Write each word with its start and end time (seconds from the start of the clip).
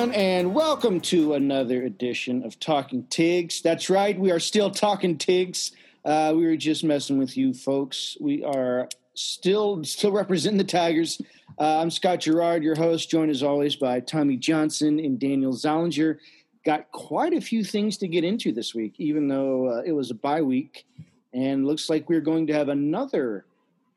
everyone, 0.00 0.18
and 0.18 0.54
welcome 0.54 0.98
to 0.98 1.34
another 1.34 1.82
edition 1.82 2.42
of 2.42 2.58
Talking 2.58 3.04
Tigs. 3.10 3.60
That's 3.60 3.90
right, 3.90 4.18
we 4.18 4.30
are 4.30 4.40
still 4.40 4.70
talking 4.70 5.18
Tigs. 5.18 5.72
Uh, 6.06 6.32
we 6.34 6.46
were 6.46 6.56
just 6.56 6.82
messing 6.82 7.18
with 7.18 7.36
you, 7.36 7.52
folks. 7.52 8.16
We 8.18 8.42
are 8.42 8.88
still 9.12 9.84
still 9.84 10.10
representing 10.10 10.56
the 10.56 10.64
Tigers. 10.64 11.20
Uh, 11.58 11.80
I'm 11.80 11.90
Scott 11.90 12.20
Gerard, 12.20 12.62
your 12.62 12.76
host, 12.76 13.10
joined 13.10 13.30
as 13.30 13.42
always 13.42 13.76
by 13.76 14.00
Tommy 14.00 14.38
Johnson 14.38 14.98
and 14.98 15.18
Daniel 15.18 15.52
Zollinger. 15.52 16.16
Got 16.64 16.90
quite 16.92 17.34
a 17.34 17.40
few 17.40 17.62
things 17.62 17.98
to 17.98 18.08
get 18.08 18.24
into 18.24 18.52
this 18.52 18.74
week, 18.74 18.94
even 18.96 19.28
though 19.28 19.68
uh, 19.68 19.82
it 19.84 19.92
was 19.92 20.10
a 20.10 20.14
bye 20.14 20.40
week, 20.40 20.86
and 21.34 21.66
looks 21.66 21.90
like 21.90 22.08
we're 22.08 22.22
going 22.22 22.46
to 22.46 22.54
have 22.54 22.70
another 22.70 23.44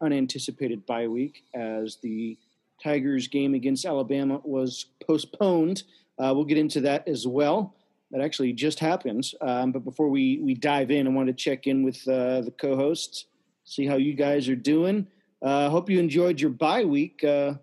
unanticipated 0.01 0.85
bye 0.85 1.07
week 1.07 1.45
as 1.54 1.95
the 2.04 2.38
Tigers 2.83 3.27
game 3.27 3.53
against 3.53 3.85
Alabama 3.85 4.41
was 4.43 4.85
postponed. 5.05 5.83
Uh, 6.19 6.31
we'll 6.35 6.45
get 6.45 6.57
into 6.57 6.81
that 6.81 7.07
as 7.07 7.25
well. 7.25 7.75
That 8.11 8.21
actually 8.21 8.53
just 8.53 8.79
happened. 8.79 9.25
Um, 9.41 9.71
but 9.71 9.83
before 9.83 10.09
we, 10.09 10.39
we 10.43 10.53
dive 10.53 10.91
in, 10.91 11.07
I 11.07 11.09
wanted 11.09 11.37
to 11.37 11.43
check 11.43 11.65
in 11.65 11.83
with 11.83 12.07
uh, 12.07 12.41
the 12.41 12.53
co 12.57 12.75
hosts, 12.75 13.25
see 13.63 13.87
how 13.87 13.95
you 13.95 14.13
guys 14.13 14.47
are 14.49 14.55
doing. 14.55 15.07
I 15.41 15.65
uh, 15.65 15.69
hope 15.69 15.89
you 15.89 15.99
enjoyed 15.99 16.39
your 16.39 16.51
bye 16.51 16.85
week. 16.85 17.23
Uh, 17.23 17.55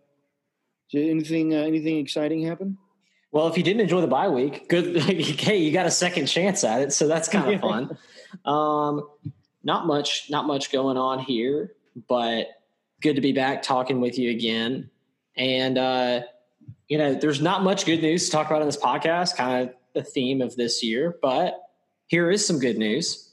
anything 0.92 1.55
uh, 1.55 1.58
anything 1.58 1.98
exciting 1.98 2.44
happen? 2.44 2.77
Well, 3.32 3.46
if 3.46 3.56
you 3.56 3.62
didn't 3.62 3.80
enjoy 3.80 4.00
the 4.00 4.08
bye 4.08 4.28
week, 4.28 4.68
good. 4.68 4.96
hey, 5.02 5.58
you 5.58 5.72
got 5.72 5.86
a 5.86 5.90
second 5.90 6.27
chance 6.27 6.64
at 6.64 6.82
it, 6.82 6.92
so 6.92 7.06
that's 7.06 7.28
kind 7.28 7.55
of 7.55 7.60
fun. 7.62 7.96
Um, 8.44 9.08
not 9.62 9.86
much, 9.86 10.28
not 10.30 10.46
much 10.46 10.72
going 10.72 10.96
on 10.96 11.20
here, 11.20 11.72
but 12.08 12.48
good 13.00 13.14
to 13.14 13.22
be 13.22 13.32
back 13.32 13.62
talking 13.62 14.00
with 14.00 14.18
you 14.18 14.30
again. 14.30 14.89
And, 15.36 15.78
uh, 15.78 16.23
you 16.89 16.98
know, 16.98 17.14
there's 17.14 17.41
not 17.41 17.62
much 17.62 17.86
good 17.86 18.03
news 18.03 18.27
to 18.27 18.33
talk 18.33 18.48
about 18.48 18.62
in 18.62 18.69
this 18.69 18.77
podcast, 18.77 19.36
kind 19.36 19.69
of 19.69 19.75
the 19.95 20.03
theme 20.03 20.42
of 20.42 20.56
this 20.56 20.83
year, 20.83 21.17
but 21.23 21.61
here 22.06 22.31
is 22.31 22.47
some 22.47 22.59
good 22.59 22.78
news. 22.78 23.31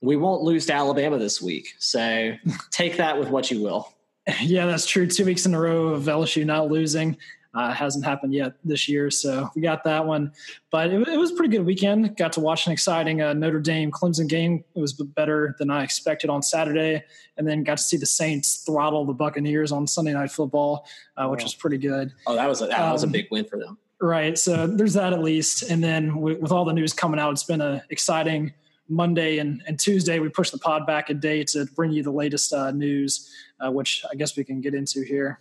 We 0.00 0.16
won't 0.16 0.42
lose 0.42 0.66
to 0.66 0.74
Alabama 0.74 1.18
this 1.18 1.40
week. 1.40 1.74
So 1.78 2.34
take 2.70 2.96
that 2.96 3.18
with 3.18 3.28
what 3.28 3.50
you 3.50 3.62
will. 3.62 3.92
Yeah, 4.40 4.66
that's 4.66 4.86
true. 4.86 5.06
Two 5.06 5.26
weeks 5.26 5.44
in 5.44 5.54
a 5.54 5.60
row 5.60 5.88
of 5.88 6.04
LSU 6.04 6.46
not 6.46 6.70
losing. 6.70 7.18
Uh, 7.54 7.72
hasn't 7.72 8.04
happened 8.04 8.34
yet 8.34 8.54
this 8.64 8.88
year, 8.88 9.10
so 9.10 9.48
we 9.54 9.62
got 9.62 9.84
that 9.84 10.04
one. 10.04 10.32
But 10.72 10.90
it, 10.90 11.06
it 11.06 11.16
was 11.16 11.30
a 11.30 11.34
pretty 11.34 11.56
good 11.56 11.64
weekend. 11.64 12.16
Got 12.16 12.32
to 12.32 12.40
watch 12.40 12.66
an 12.66 12.72
exciting 12.72 13.22
uh, 13.22 13.32
Notre 13.32 13.60
Dame 13.60 13.92
Clemson 13.92 14.28
game. 14.28 14.64
It 14.74 14.80
was 14.80 14.92
better 14.92 15.54
than 15.60 15.70
I 15.70 15.84
expected 15.84 16.30
on 16.30 16.42
Saturday, 16.42 17.04
and 17.36 17.46
then 17.46 17.62
got 17.62 17.78
to 17.78 17.84
see 17.84 17.96
the 17.96 18.06
Saints 18.06 18.64
throttle 18.66 19.04
the 19.04 19.12
Buccaneers 19.12 19.70
on 19.70 19.86
Sunday 19.86 20.14
Night 20.14 20.32
Football, 20.32 20.84
uh, 21.16 21.28
which 21.28 21.44
was 21.44 21.54
pretty 21.54 21.78
good. 21.78 22.12
Oh, 22.26 22.34
that 22.34 22.48
was 22.48 22.60
a, 22.60 22.66
that 22.66 22.80
um, 22.80 22.92
was 22.92 23.04
a 23.04 23.06
um, 23.06 23.12
big 23.12 23.28
win 23.30 23.44
for 23.44 23.60
them. 23.60 23.78
Right. 24.00 24.36
So 24.36 24.66
there's 24.66 24.94
that 24.94 25.12
at 25.12 25.22
least, 25.22 25.62
and 25.62 25.82
then 25.82 26.16
with, 26.16 26.40
with 26.40 26.50
all 26.50 26.64
the 26.64 26.72
news 26.72 26.92
coming 26.92 27.20
out, 27.20 27.30
it's 27.32 27.44
been 27.44 27.60
an 27.60 27.82
exciting 27.88 28.52
Monday 28.88 29.38
and, 29.38 29.62
and 29.66 29.78
Tuesday. 29.78 30.18
We 30.18 30.28
pushed 30.28 30.52
the 30.52 30.58
pod 30.58 30.86
back 30.86 31.08
a 31.08 31.14
day 31.14 31.44
to 31.44 31.66
bring 31.66 31.92
you 31.92 32.02
the 32.02 32.10
latest 32.10 32.52
uh, 32.52 32.70
news, 32.70 33.32
uh, 33.64 33.70
which 33.70 34.04
I 34.10 34.14
guess 34.16 34.36
we 34.36 34.44
can 34.44 34.60
get 34.60 34.74
into 34.74 35.02
here. 35.02 35.38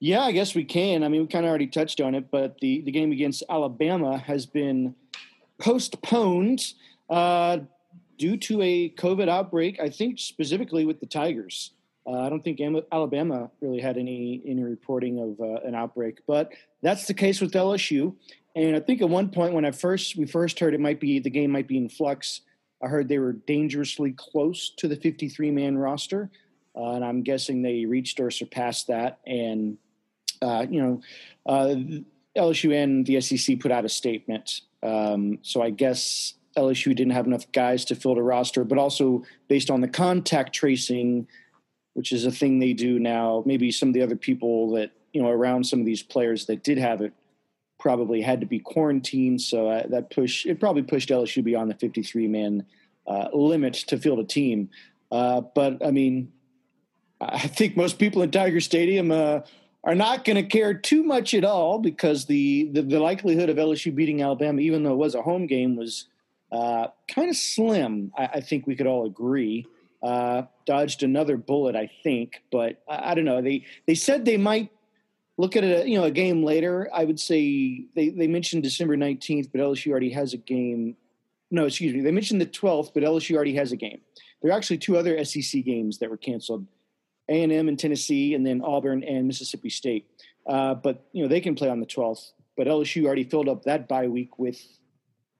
Yeah, 0.00 0.22
I 0.22 0.32
guess 0.32 0.54
we 0.54 0.64
can. 0.64 1.02
I 1.02 1.08
mean, 1.08 1.22
we 1.22 1.26
kind 1.26 1.44
of 1.44 1.48
already 1.48 1.66
touched 1.66 2.00
on 2.00 2.14
it, 2.14 2.30
but 2.30 2.58
the, 2.60 2.82
the 2.82 2.92
game 2.92 3.10
against 3.10 3.42
Alabama 3.50 4.18
has 4.18 4.46
been 4.46 4.94
postponed 5.58 6.74
uh, 7.10 7.58
due 8.16 8.36
to 8.36 8.62
a 8.62 8.90
COVID 8.90 9.28
outbreak, 9.28 9.80
I 9.80 9.88
think 9.88 10.20
specifically 10.20 10.84
with 10.84 11.00
the 11.00 11.06
Tigers. 11.06 11.72
Uh, 12.06 12.20
I 12.20 12.30
don't 12.30 12.42
think 12.42 12.60
Alabama 12.90 13.50
really 13.60 13.80
had 13.80 13.98
any 13.98 14.40
any 14.46 14.62
reporting 14.62 15.18
of 15.18 15.40
uh, 15.40 15.60
an 15.66 15.74
outbreak, 15.74 16.20
but 16.26 16.52
that's 16.80 17.06
the 17.06 17.12
case 17.12 17.40
with 17.40 17.52
LSU. 17.52 18.14
And 18.56 18.74
I 18.74 18.80
think 18.80 19.02
at 19.02 19.08
one 19.10 19.28
point 19.28 19.52
when 19.52 19.66
I 19.66 19.72
first 19.72 20.16
we 20.16 20.26
first 20.26 20.58
heard 20.58 20.72
it 20.72 20.80
might 20.80 21.00
be 21.00 21.18
the 21.18 21.28
game 21.28 21.50
might 21.50 21.68
be 21.68 21.76
in 21.76 21.88
flux, 21.88 22.40
I 22.82 22.86
heard 22.86 23.08
they 23.08 23.18
were 23.18 23.34
dangerously 23.34 24.14
close 24.16 24.70
to 24.78 24.88
the 24.88 24.96
53 24.96 25.50
man 25.50 25.76
roster, 25.76 26.30
uh, 26.74 26.92
and 26.92 27.04
I'm 27.04 27.22
guessing 27.22 27.60
they 27.60 27.84
reached 27.84 28.20
or 28.20 28.30
surpassed 28.30 28.86
that. 28.86 29.18
And 29.26 29.76
uh, 30.42 30.66
you 30.68 30.82
know, 30.82 31.00
uh, 31.46 31.74
LSU 32.36 32.74
and 32.74 33.04
the 33.06 33.20
SEC 33.20 33.58
put 33.60 33.72
out 33.72 33.84
a 33.84 33.88
statement. 33.88 34.60
Um, 34.82 35.38
so 35.42 35.62
I 35.62 35.70
guess 35.70 36.34
LSU 36.56 36.94
didn't 36.94 37.12
have 37.12 37.26
enough 37.26 37.50
guys 37.52 37.84
to 37.86 37.94
fill 37.94 38.14
the 38.14 38.22
roster, 38.22 38.64
but 38.64 38.78
also 38.78 39.24
based 39.48 39.70
on 39.70 39.80
the 39.80 39.88
contact 39.88 40.54
tracing, 40.54 41.26
which 41.94 42.12
is 42.12 42.24
a 42.24 42.30
thing 42.30 42.58
they 42.58 42.72
do 42.72 42.98
now. 42.98 43.42
Maybe 43.46 43.70
some 43.70 43.88
of 43.88 43.94
the 43.94 44.02
other 44.02 44.16
people 44.16 44.72
that 44.72 44.92
you 45.12 45.22
know 45.22 45.28
around 45.28 45.64
some 45.64 45.80
of 45.80 45.86
these 45.86 46.02
players 46.02 46.46
that 46.46 46.62
did 46.62 46.78
have 46.78 47.00
it 47.00 47.12
probably 47.78 48.20
had 48.20 48.40
to 48.40 48.46
be 48.46 48.58
quarantined. 48.58 49.40
So 49.40 49.68
uh, 49.68 49.86
that 49.88 50.10
push 50.10 50.46
it 50.46 50.60
probably 50.60 50.82
pushed 50.82 51.08
LSU 51.08 51.42
beyond 51.42 51.70
the 51.70 51.74
53 51.74 52.26
man 52.28 52.66
uh, 53.06 53.28
limit 53.32 53.74
to 53.74 53.98
field 53.98 54.18
a 54.18 54.24
team. 54.24 54.70
Uh, 55.10 55.40
but 55.54 55.84
I 55.84 55.90
mean, 55.90 56.32
I 57.20 57.48
think 57.48 57.76
most 57.76 57.98
people 57.98 58.22
in 58.22 58.30
Tiger 58.30 58.60
Stadium 58.60 59.10
uh, 59.10 59.40
are 59.88 59.94
not 59.94 60.22
going 60.22 60.36
to 60.36 60.42
care 60.42 60.74
too 60.74 61.02
much 61.02 61.32
at 61.32 61.44
all 61.44 61.78
because 61.78 62.26
the, 62.26 62.68
the, 62.72 62.82
the 62.82 63.00
likelihood 63.00 63.48
of 63.48 63.56
LSU 63.56 63.94
beating 63.94 64.20
Alabama, 64.20 64.60
even 64.60 64.82
though 64.82 64.92
it 64.92 64.98
was 64.98 65.14
a 65.14 65.22
home 65.22 65.46
game, 65.46 65.76
was 65.76 66.04
uh, 66.52 66.88
kind 67.08 67.30
of 67.30 67.36
slim. 67.36 68.12
I, 68.14 68.26
I, 68.34 68.40
think 68.42 68.66
we 68.66 68.76
could 68.76 68.86
all 68.86 69.06
agree. 69.06 69.66
Uh, 70.02 70.42
dodged 70.66 71.02
another 71.02 71.38
bullet, 71.38 71.74
I 71.74 71.90
think, 72.02 72.42
but 72.52 72.82
I, 72.86 73.12
I, 73.12 73.14
don't 73.14 73.24
know. 73.24 73.40
They 73.40 73.64
they 73.86 73.94
said 73.94 74.26
they 74.26 74.36
might 74.36 74.70
look 75.38 75.56
at 75.56 75.64
a 75.64 75.88
you 75.88 75.98
know 75.98 76.04
a 76.04 76.10
game 76.10 76.44
later. 76.44 76.90
I 76.92 77.04
would 77.04 77.18
say 77.18 77.86
they 77.94 78.10
they 78.10 78.26
mentioned 78.26 78.62
December 78.64 78.96
nineteenth, 78.96 79.48
but 79.50 79.60
LSU 79.60 79.90
already 79.90 80.10
has 80.10 80.34
a 80.34 80.36
game. 80.36 80.96
No, 81.50 81.64
excuse 81.64 81.94
me. 81.94 82.02
They 82.02 82.12
mentioned 82.12 82.40
the 82.40 82.46
twelfth, 82.46 82.92
but 82.94 83.02
LSU 83.02 83.34
already 83.34 83.54
has 83.54 83.72
a 83.72 83.76
game. 83.76 84.00
There 84.40 84.52
are 84.52 84.56
actually 84.56 84.78
two 84.78 84.96
other 84.96 85.22
SEC 85.24 85.64
games 85.64 85.98
that 85.98 86.10
were 86.10 86.16
canceled 86.16 86.66
a&M 87.28 87.68
and 87.68 87.78
Tennessee, 87.78 88.34
and 88.34 88.46
then 88.46 88.62
Auburn 88.62 89.04
and 89.04 89.26
Mississippi 89.26 89.70
State. 89.70 90.06
Uh, 90.46 90.74
but 90.74 91.06
you 91.12 91.22
know 91.22 91.28
they 91.28 91.40
can 91.40 91.54
play 91.54 91.68
on 91.68 91.80
the 91.80 91.86
12th. 91.86 92.32
But 92.56 92.66
LSU 92.66 93.04
already 93.04 93.24
filled 93.24 93.48
up 93.48 93.64
that 93.64 93.86
bye 93.86 94.08
week 94.08 94.38
with 94.38 94.60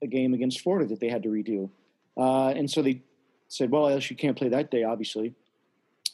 a 0.01 0.07
game 0.07 0.33
against 0.33 0.61
Florida 0.61 0.87
that 0.87 0.99
they 0.99 1.09
had 1.09 1.23
to 1.23 1.29
redo, 1.29 1.69
uh, 2.17 2.49
and 2.49 2.69
so 2.69 2.81
they 2.81 3.01
said, 3.47 3.71
"Well, 3.71 3.85
LSU 3.85 4.17
can't 4.17 4.37
play 4.37 4.49
that 4.49 4.71
day, 4.71 4.83
obviously. 4.83 5.33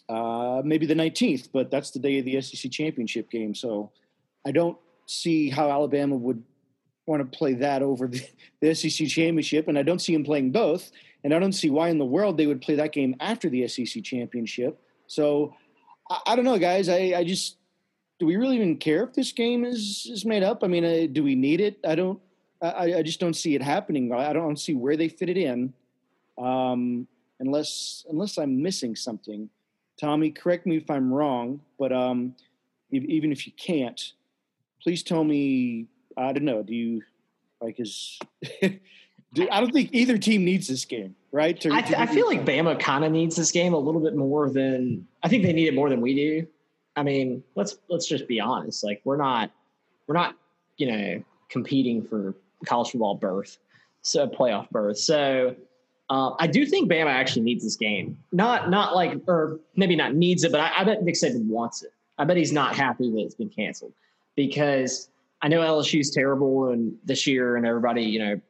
Uh, 0.07 0.61
maybe 0.63 0.85
the 0.85 0.93
19th, 0.93 1.49
but 1.51 1.71
that's 1.71 1.91
the 1.91 1.99
day 1.99 2.19
of 2.19 2.25
the 2.25 2.39
SEC 2.39 2.71
championship 2.71 3.29
game. 3.29 3.55
So 3.55 3.91
I 4.45 4.51
don't 4.51 4.77
see 5.07 5.49
how 5.49 5.71
Alabama 5.71 6.15
would 6.15 6.43
want 7.07 7.31
to 7.31 7.37
play 7.37 7.53
that 7.55 7.81
over 7.81 8.07
the, 8.07 8.25
the 8.61 8.73
SEC 8.75 9.07
championship, 9.07 9.67
and 9.67 9.77
I 9.77 9.83
don't 9.83 9.99
see 9.99 10.13
them 10.13 10.23
playing 10.23 10.51
both. 10.51 10.91
And 11.23 11.33
I 11.33 11.39
don't 11.39 11.53
see 11.53 11.71
why 11.71 11.89
in 11.89 11.97
the 11.97 12.05
world 12.05 12.37
they 12.37 12.45
would 12.45 12.61
play 12.61 12.75
that 12.75 12.91
game 12.91 13.15
after 13.19 13.49
the 13.49 13.67
SEC 13.67 14.03
championship. 14.03 14.79
So 15.07 15.55
I, 16.09 16.19
I 16.27 16.35
don't 16.35 16.45
know, 16.45 16.59
guys. 16.59 16.89
I, 16.89 17.13
I 17.15 17.23
just 17.23 17.57
do 18.19 18.25
we 18.25 18.35
really 18.35 18.55
even 18.55 18.77
care 18.77 19.03
if 19.03 19.13
this 19.13 19.31
game 19.31 19.65
is 19.65 20.07
is 20.11 20.25
made 20.25 20.43
up? 20.43 20.63
I 20.63 20.67
mean, 20.67 20.85
uh, 20.85 21.07
do 21.11 21.23
we 21.23 21.35
need 21.35 21.61
it? 21.61 21.79
I 21.85 21.95
don't. 21.95 22.19
I, 22.61 22.95
I 22.95 23.01
just 23.03 23.19
don't 23.19 23.35
see 23.35 23.53
it 23.53 23.61
happening. 23.61 24.11
I 24.13 24.33
don't 24.33 24.57
see 24.57 24.73
where 24.73 24.95
they 24.95 25.09
fit 25.09 25.29
it 25.29 25.37
in, 25.37 25.73
um, 26.37 27.07
unless 27.39 28.05
unless 28.09 28.37
I'm 28.37 28.61
missing 28.61 28.95
something. 28.95 29.49
Tommy, 29.99 30.31
correct 30.31 30.65
me 30.65 30.77
if 30.77 30.89
I'm 30.89 31.13
wrong, 31.13 31.61
but 31.79 31.93
um, 31.93 32.35
if, 32.91 33.03
even 33.03 33.31
if 33.31 33.45
you 33.47 33.53
can't, 33.53 34.13
please 34.81 35.03
tell 35.03 35.23
me. 35.23 35.87
I 36.17 36.31
don't 36.31 36.45
know. 36.45 36.63
Do 36.63 36.73
you 36.73 37.01
like 37.61 37.79
is? 37.79 38.19
do, 38.61 39.47
I 39.51 39.59
don't 39.59 39.73
think 39.73 39.89
either 39.91 40.17
team 40.17 40.45
needs 40.45 40.67
this 40.67 40.85
game 40.85 41.15
right? 41.35 41.59
To, 41.59 41.73
I, 41.73 41.81
th- 41.81 41.99
I, 41.99 42.05
feel 42.05 42.25
like 42.27 42.45
Bama 42.45 42.79
kind 42.79 43.03
of 43.03 43.11
needs 43.11 43.35
this 43.35 43.51
game 43.51 43.73
a 43.73 43.77
little 43.77 43.99
bit 43.99 44.15
more 44.15 44.49
than 44.49 45.05
I 45.21 45.27
think 45.27 45.43
they 45.43 45.51
need 45.51 45.67
it 45.67 45.75
more 45.75 45.89
than 45.89 45.99
we 45.99 46.15
do. 46.15 46.47
I 46.95 47.03
mean, 47.03 47.43
let's 47.55 47.77
let's 47.89 48.07
just 48.07 48.25
be 48.25 48.39
honest. 48.39 48.83
Like 48.85 49.01
we're 49.03 49.17
not 49.17 49.51
we're 50.07 50.15
not 50.15 50.35
you 50.77 50.89
know 50.89 51.23
competing 51.49 52.01
for 52.07 52.33
college 52.65 52.91
football 52.91 53.15
berth, 53.15 53.57
so 54.01 54.27
playoff 54.27 54.69
berth. 54.69 54.97
So 54.97 55.57
uh, 56.09 56.31
I 56.39 56.47
do 56.47 56.65
think 56.65 56.89
Bama 56.89 57.11
actually 57.11 57.41
needs 57.41 57.65
this 57.65 57.75
game. 57.75 58.17
Not 58.31 58.69
not 58.69 58.95
like 58.95 59.19
or 59.27 59.59
maybe 59.75 59.97
not 59.97 60.15
needs 60.15 60.45
it, 60.45 60.53
but 60.53 60.61
I, 60.61 60.71
I 60.77 60.83
bet 60.85 61.03
Nick 61.03 61.15
Saban 61.15 61.47
wants 61.47 61.83
it. 61.83 61.91
I 62.17 62.23
bet 62.23 62.37
he's 62.37 62.53
not 62.53 62.77
happy 62.77 63.11
that 63.11 63.19
it's 63.19 63.35
been 63.35 63.49
canceled 63.49 63.91
because 64.37 65.09
I 65.41 65.49
know 65.49 65.59
LSU's 65.59 66.11
terrible 66.11 66.69
and 66.69 66.95
this 67.03 67.27
year 67.27 67.57
and 67.57 67.65
everybody 67.65 68.03
you 68.03 68.19
know 68.19 68.41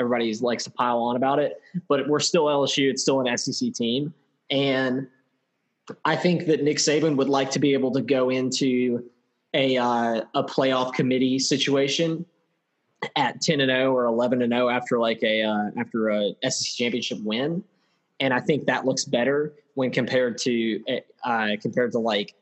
everybody 0.00 0.34
likes 0.36 0.64
to 0.64 0.70
pile 0.70 0.98
on 0.98 1.14
about 1.14 1.38
it, 1.38 1.60
but 1.86 2.08
we're 2.08 2.18
still 2.18 2.46
LSU. 2.46 2.90
It's 2.90 3.02
still 3.02 3.20
an 3.20 3.36
SEC 3.36 3.72
team. 3.72 4.12
And 4.50 5.06
I 6.04 6.16
think 6.16 6.46
that 6.46 6.64
Nick 6.64 6.78
Saban 6.78 7.16
would 7.16 7.28
like 7.28 7.50
to 7.52 7.58
be 7.58 7.74
able 7.74 7.92
to 7.92 8.00
go 8.00 8.30
into 8.30 9.04
a, 9.54 9.76
uh, 9.76 10.22
a 10.34 10.42
playoff 10.42 10.94
committee 10.94 11.38
situation 11.38 12.24
at 13.14 13.40
10 13.40 13.60
and 13.60 13.70
0 13.70 13.94
or 13.94 14.06
11 14.06 14.42
and 14.42 14.52
0 14.52 14.68
after 14.68 14.98
like 14.98 15.22
a, 15.22 15.42
uh, 15.42 15.70
after 15.78 16.08
a 16.08 16.34
SEC 16.48 16.76
championship 16.76 17.18
win. 17.22 17.62
And 18.18 18.32
I 18.34 18.40
think 18.40 18.66
that 18.66 18.84
looks 18.84 19.04
better 19.04 19.54
when 19.74 19.90
compared 19.90 20.38
to, 20.38 20.82
uh, 21.24 21.50
compared 21.60 21.92
to 21.92 21.98
like 21.98 22.34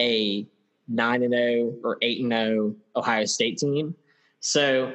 a 0.00 0.46
nine 0.88 1.22
and 1.22 1.32
zero 1.32 1.72
oh 1.74 1.80
or 1.82 1.98
eight 2.02 2.20
and 2.20 2.32
zero 2.32 2.74
oh 2.94 3.00
Ohio 3.00 3.24
State 3.24 3.58
team. 3.58 3.94
So 4.40 4.94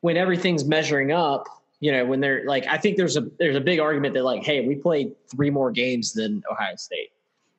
when 0.00 0.16
everything's 0.16 0.64
measuring 0.64 1.12
up, 1.12 1.46
you 1.80 1.92
know, 1.92 2.04
when 2.04 2.20
they're 2.20 2.44
like, 2.46 2.66
I 2.66 2.78
think 2.78 2.96
there's 2.96 3.16
a 3.16 3.22
there's 3.38 3.56
a 3.56 3.60
big 3.60 3.80
argument 3.80 4.14
that 4.14 4.24
like, 4.24 4.44
hey, 4.44 4.66
we 4.66 4.76
played 4.76 5.14
three 5.30 5.50
more 5.50 5.70
games 5.70 6.12
than 6.12 6.42
Ohio 6.50 6.76
State. 6.76 7.10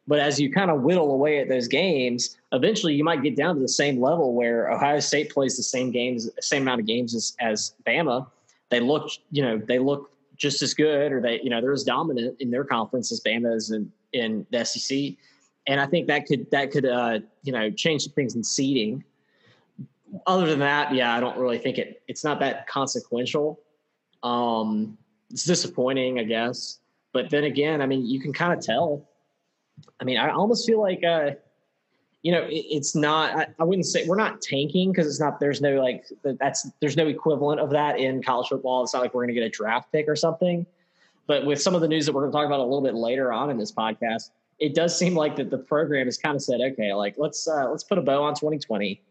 But 0.07 0.19
as 0.19 0.39
you 0.39 0.51
kind 0.51 0.71
of 0.71 0.81
whittle 0.81 1.11
away 1.11 1.39
at 1.39 1.49
those 1.49 1.67
games, 1.67 2.37
eventually 2.53 2.93
you 2.93 3.03
might 3.03 3.21
get 3.21 3.35
down 3.35 3.55
to 3.55 3.61
the 3.61 3.67
same 3.67 4.01
level 4.01 4.33
where 4.33 4.71
Ohio 4.71 5.01
State 5.01 5.31
plays 5.31 5.57
the 5.57 5.63
same 5.63 5.91
games, 5.91 6.29
same 6.39 6.61
amount 6.61 6.79
of 6.79 6.87
games 6.87 7.13
as, 7.13 7.35
as 7.41 7.73
Bama. 7.85 8.25
They 8.69 8.79
look, 8.79 9.09
you 9.31 9.43
know, 9.43 9.57
they 9.57 9.79
look 9.79 10.11
just 10.37 10.61
as 10.61 10.73
good, 10.73 11.11
or 11.11 11.19
they, 11.19 11.41
you 11.41 11.49
know, 11.49 11.59
they're 11.59 11.73
as 11.73 11.83
dominant 11.83 12.39
in 12.39 12.51
their 12.51 12.63
conference 12.63 13.11
as 13.11 13.19
Bama 13.19 13.53
is 13.53 13.71
in, 13.71 13.91
in 14.13 14.45
the 14.49 14.63
SEC. 14.63 15.17
And 15.67 15.81
I 15.81 15.85
think 15.85 16.07
that 16.07 16.25
could 16.25 16.49
that 16.51 16.71
could 16.71 16.85
uh, 16.85 17.19
you 17.43 17.51
know 17.51 17.69
change 17.69 18.07
things 18.13 18.35
in 18.35 18.43
seeding. 18.43 19.03
Other 20.25 20.48
than 20.48 20.59
that, 20.59 20.94
yeah, 20.94 21.15
I 21.15 21.19
don't 21.19 21.38
really 21.38 21.57
think 21.57 21.77
it. 21.77 22.01
It's 22.07 22.24
not 22.24 22.39
that 22.39 22.68
consequential. 22.68 23.59
Um, 24.24 24.98
it's 25.30 25.44
disappointing, 25.44 26.19
I 26.19 26.24
guess. 26.24 26.80
But 27.13 27.30
then 27.30 27.44
again, 27.44 27.81
I 27.81 27.86
mean, 27.86 28.06
you 28.06 28.19
can 28.19 28.33
kind 28.33 28.54
of 28.54 28.63
tell. 28.63 29.09
I 30.00 30.04
mean, 30.04 30.18
I 30.18 30.30
almost 30.31 30.65
feel 30.65 30.81
like, 30.81 31.04
uh, 31.04 31.31
you 32.24 32.31
know, 32.31 32.44
it, 32.44 32.65
it's 32.69 32.95
not. 32.95 33.36
I, 33.36 33.48
I, 33.59 33.63
wouldn't 33.63 33.86
say 33.86 34.07
we're 34.07 34.18
not 34.18 34.42
tanking 34.42 34.92
because 34.92 35.07
it's 35.07 35.19
not. 35.19 35.39
There's 35.39 35.62
no 35.62 35.81
like 35.81 36.06
that's 36.24 36.69
there's 36.80 36.98
no 36.98 37.07
equivalent 37.07 37.59
of 37.59 37.69
that 37.71 38.00
in 38.00 38.24
college 38.24 38.48
football. 38.48 38.83
It's 38.83 38.94
not 38.94 39.01
like 39.01 39.13
we're 39.13 39.24
going 39.24 39.36
to 39.36 39.39
get 39.39 39.45
a 39.45 39.50
draft 39.50 39.92
pick 39.92 40.07
or 40.07 40.15
something. 40.15 40.65
But 41.27 41.45
with 41.45 41.62
some 41.62 41.75
of 41.75 41.81
the 41.81 41.88
news 41.88 42.06
that 42.06 42.13
we're 42.13 42.21
going 42.21 42.31
to 42.31 42.38
talk 42.38 42.45
about 42.45 42.59
a 42.59 42.63
little 42.63 42.81
bit 42.81 42.95
later 42.95 43.33
on 43.33 43.50
in 43.50 43.57
this 43.57 43.71
podcast, 43.71 44.30
it 44.59 44.74
does 44.74 44.98
seem 44.98 45.13
like 45.13 45.36
that 45.36 45.50
the 45.50 45.57
program 45.57 46.07
has 46.07 46.18
kind 46.18 46.36
of 46.36 46.42
said, 46.42 46.62
okay, 46.62 46.94
like 46.94 47.15
let's 47.18 47.48
uh, 47.48 47.69
let's 47.69 47.83
put 47.83 47.98
a 47.98 48.01
bow 48.01 48.24
on 48.24 48.33
2020. 48.33 49.01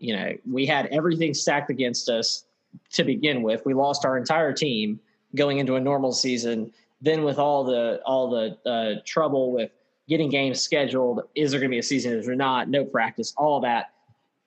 You 0.00 0.16
know, 0.16 0.36
we 0.50 0.66
had 0.66 0.86
everything 0.86 1.34
stacked 1.34 1.70
against 1.70 2.08
us 2.08 2.44
to 2.92 3.04
begin 3.04 3.42
with. 3.42 3.64
We 3.64 3.74
lost 3.74 4.04
our 4.04 4.16
entire 4.16 4.52
team 4.52 4.98
going 5.36 5.58
into 5.58 5.76
a 5.76 5.80
normal 5.80 6.12
season. 6.12 6.72
Then 7.00 7.22
with 7.22 7.38
all 7.38 7.64
the 7.64 8.00
all 8.04 8.30
the 8.30 8.58
uh, 8.68 9.00
trouble 9.06 9.52
with 9.52 9.70
getting 10.08 10.28
games 10.28 10.60
scheduled, 10.60 11.22
is 11.34 11.52
there 11.52 11.60
going 11.60 11.70
to 11.70 11.74
be 11.74 11.78
a 11.78 11.82
season? 11.82 12.12
Is 12.14 12.26
there 12.26 12.34
not? 12.34 12.68
No 12.68 12.84
practice, 12.84 13.32
all 13.36 13.60
that. 13.60 13.92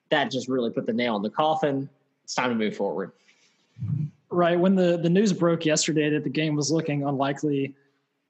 That 0.10 0.30
just 0.30 0.48
really 0.48 0.70
put 0.70 0.86
the 0.86 0.94
nail 0.94 1.16
in 1.16 1.22
the 1.22 1.30
coffin. 1.30 1.90
It's 2.24 2.36
time 2.36 2.50
to 2.50 2.56
move 2.56 2.76
forward. 2.76 3.12
Right 4.30 4.60
when 4.60 4.76
the 4.76 4.98
the 4.98 5.10
news 5.10 5.32
broke 5.32 5.66
yesterday 5.66 6.10
that 6.10 6.24
the 6.24 6.30
game 6.30 6.56
was 6.56 6.72
looking 6.72 7.04
unlikely 7.04 7.74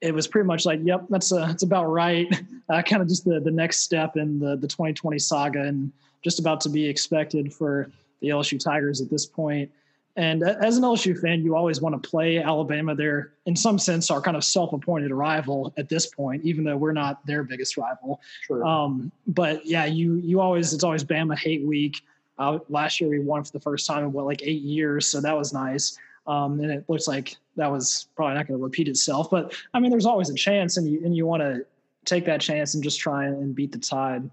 it 0.04 0.14
was 0.14 0.26
pretty 0.26 0.46
much 0.46 0.66
like, 0.66 0.80
yep, 0.82 1.06
that's 1.08 1.32
uh, 1.32 1.46
that's 1.46 1.62
about 1.62 1.86
right. 1.86 2.28
Uh, 2.70 2.80
kind 2.80 3.02
of 3.02 3.08
just 3.08 3.26
the 3.26 3.38
the 3.40 3.50
next 3.50 3.82
step 3.82 4.16
in 4.16 4.38
the 4.38 4.56
the 4.56 4.66
2020 4.66 5.18
saga, 5.18 5.60
and 5.60 5.92
just 6.24 6.40
about 6.40 6.60
to 6.62 6.68
be 6.68 6.86
expected 6.86 7.52
for 7.52 7.92
the 8.20 8.28
LSU 8.28 8.58
Tigers 8.58 9.00
at 9.00 9.10
this 9.10 9.26
point. 9.26 9.70
And 10.16 10.44
as 10.44 10.76
an 10.76 10.84
LSU 10.84 11.20
fan, 11.20 11.42
you 11.42 11.56
always 11.56 11.80
want 11.80 12.00
to 12.00 12.08
play 12.08 12.38
Alabama. 12.38 12.94
They're, 12.94 13.32
in 13.46 13.56
some 13.56 13.80
sense, 13.80 14.12
our 14.12 14.20
kind 14.20 14.36
of 14.36 14.44
self-appointed 14.44 15.10
rival 15.10 15.74
at 15.76 15.88
this 15.88 16.06
point, 16.06 16.44
even 16.44 16.62
though 16.62 16.76
we're 16.76 16.92
not 16.92 17.24
their 17.26 17.42
biggest 17.42 17.76
rival. 17.76 18.20
Sure. 18.46 18.64
Um, 18.64 19.10
but 19.26 19.66
yeah, 19.66 19.86
you 19.86 20.14
you 20.16 20.40
always 20.40 20.72
it's 20.72 20.84
always 20.84 21.02
Bama 21.02 21.36
hate 21.36 21.66
week. 21.66 22.00
Uh, 22.38 22.60
last 22.68 23.00
year 23.00 23.10
we 23.10 23.18
won 23.18 23.42
for 23.42 23.50
the 23.52 23.60
first 23.60 23.86
time 23.86 24.04
in 24.04 24.12
what 24.12 24.24
like 24.24 24.42
eight 24.42 24.62
years, 24.62 25.06
so 25.08 25.20
that 25.20 25.36
was 25.36 25.52
nice. 25.52 25.98
Um, 26.28 26.60
and 26.60 26.70
it 26.70 26.84
looks 26.88 27.08
like 27.08 27.36
that 27.56 27.70
was 27.70 28.06
probably 28.14 28.34
not 28.34 28.46
going 28.46 28.58
to 28.58 28.64
repeat 28.64 28.86
itself. 28.86 29.30
But 29.30 29.54
I 29.74 29.80
mean, 29.80 29.90
there's 29.90 30.06
always 30.06 30.30
a 30.30 30.34
chance, 30.34 30.76
and 30.76 30.88
you 30.88 31.04
and 31.04 31.16
you 31.16 31.26
want 31.26 31.42
to 31.42 31.66
take 32.04 32.24
that 32.26 32.40
chance 32.40 32.74
and 32.74 32.84
just 32.84 33.00
try 33.00 33.26
and 33.26 33.52
beat 33.52 33.72
the 33.72 33.78
tide. 33.78 34.30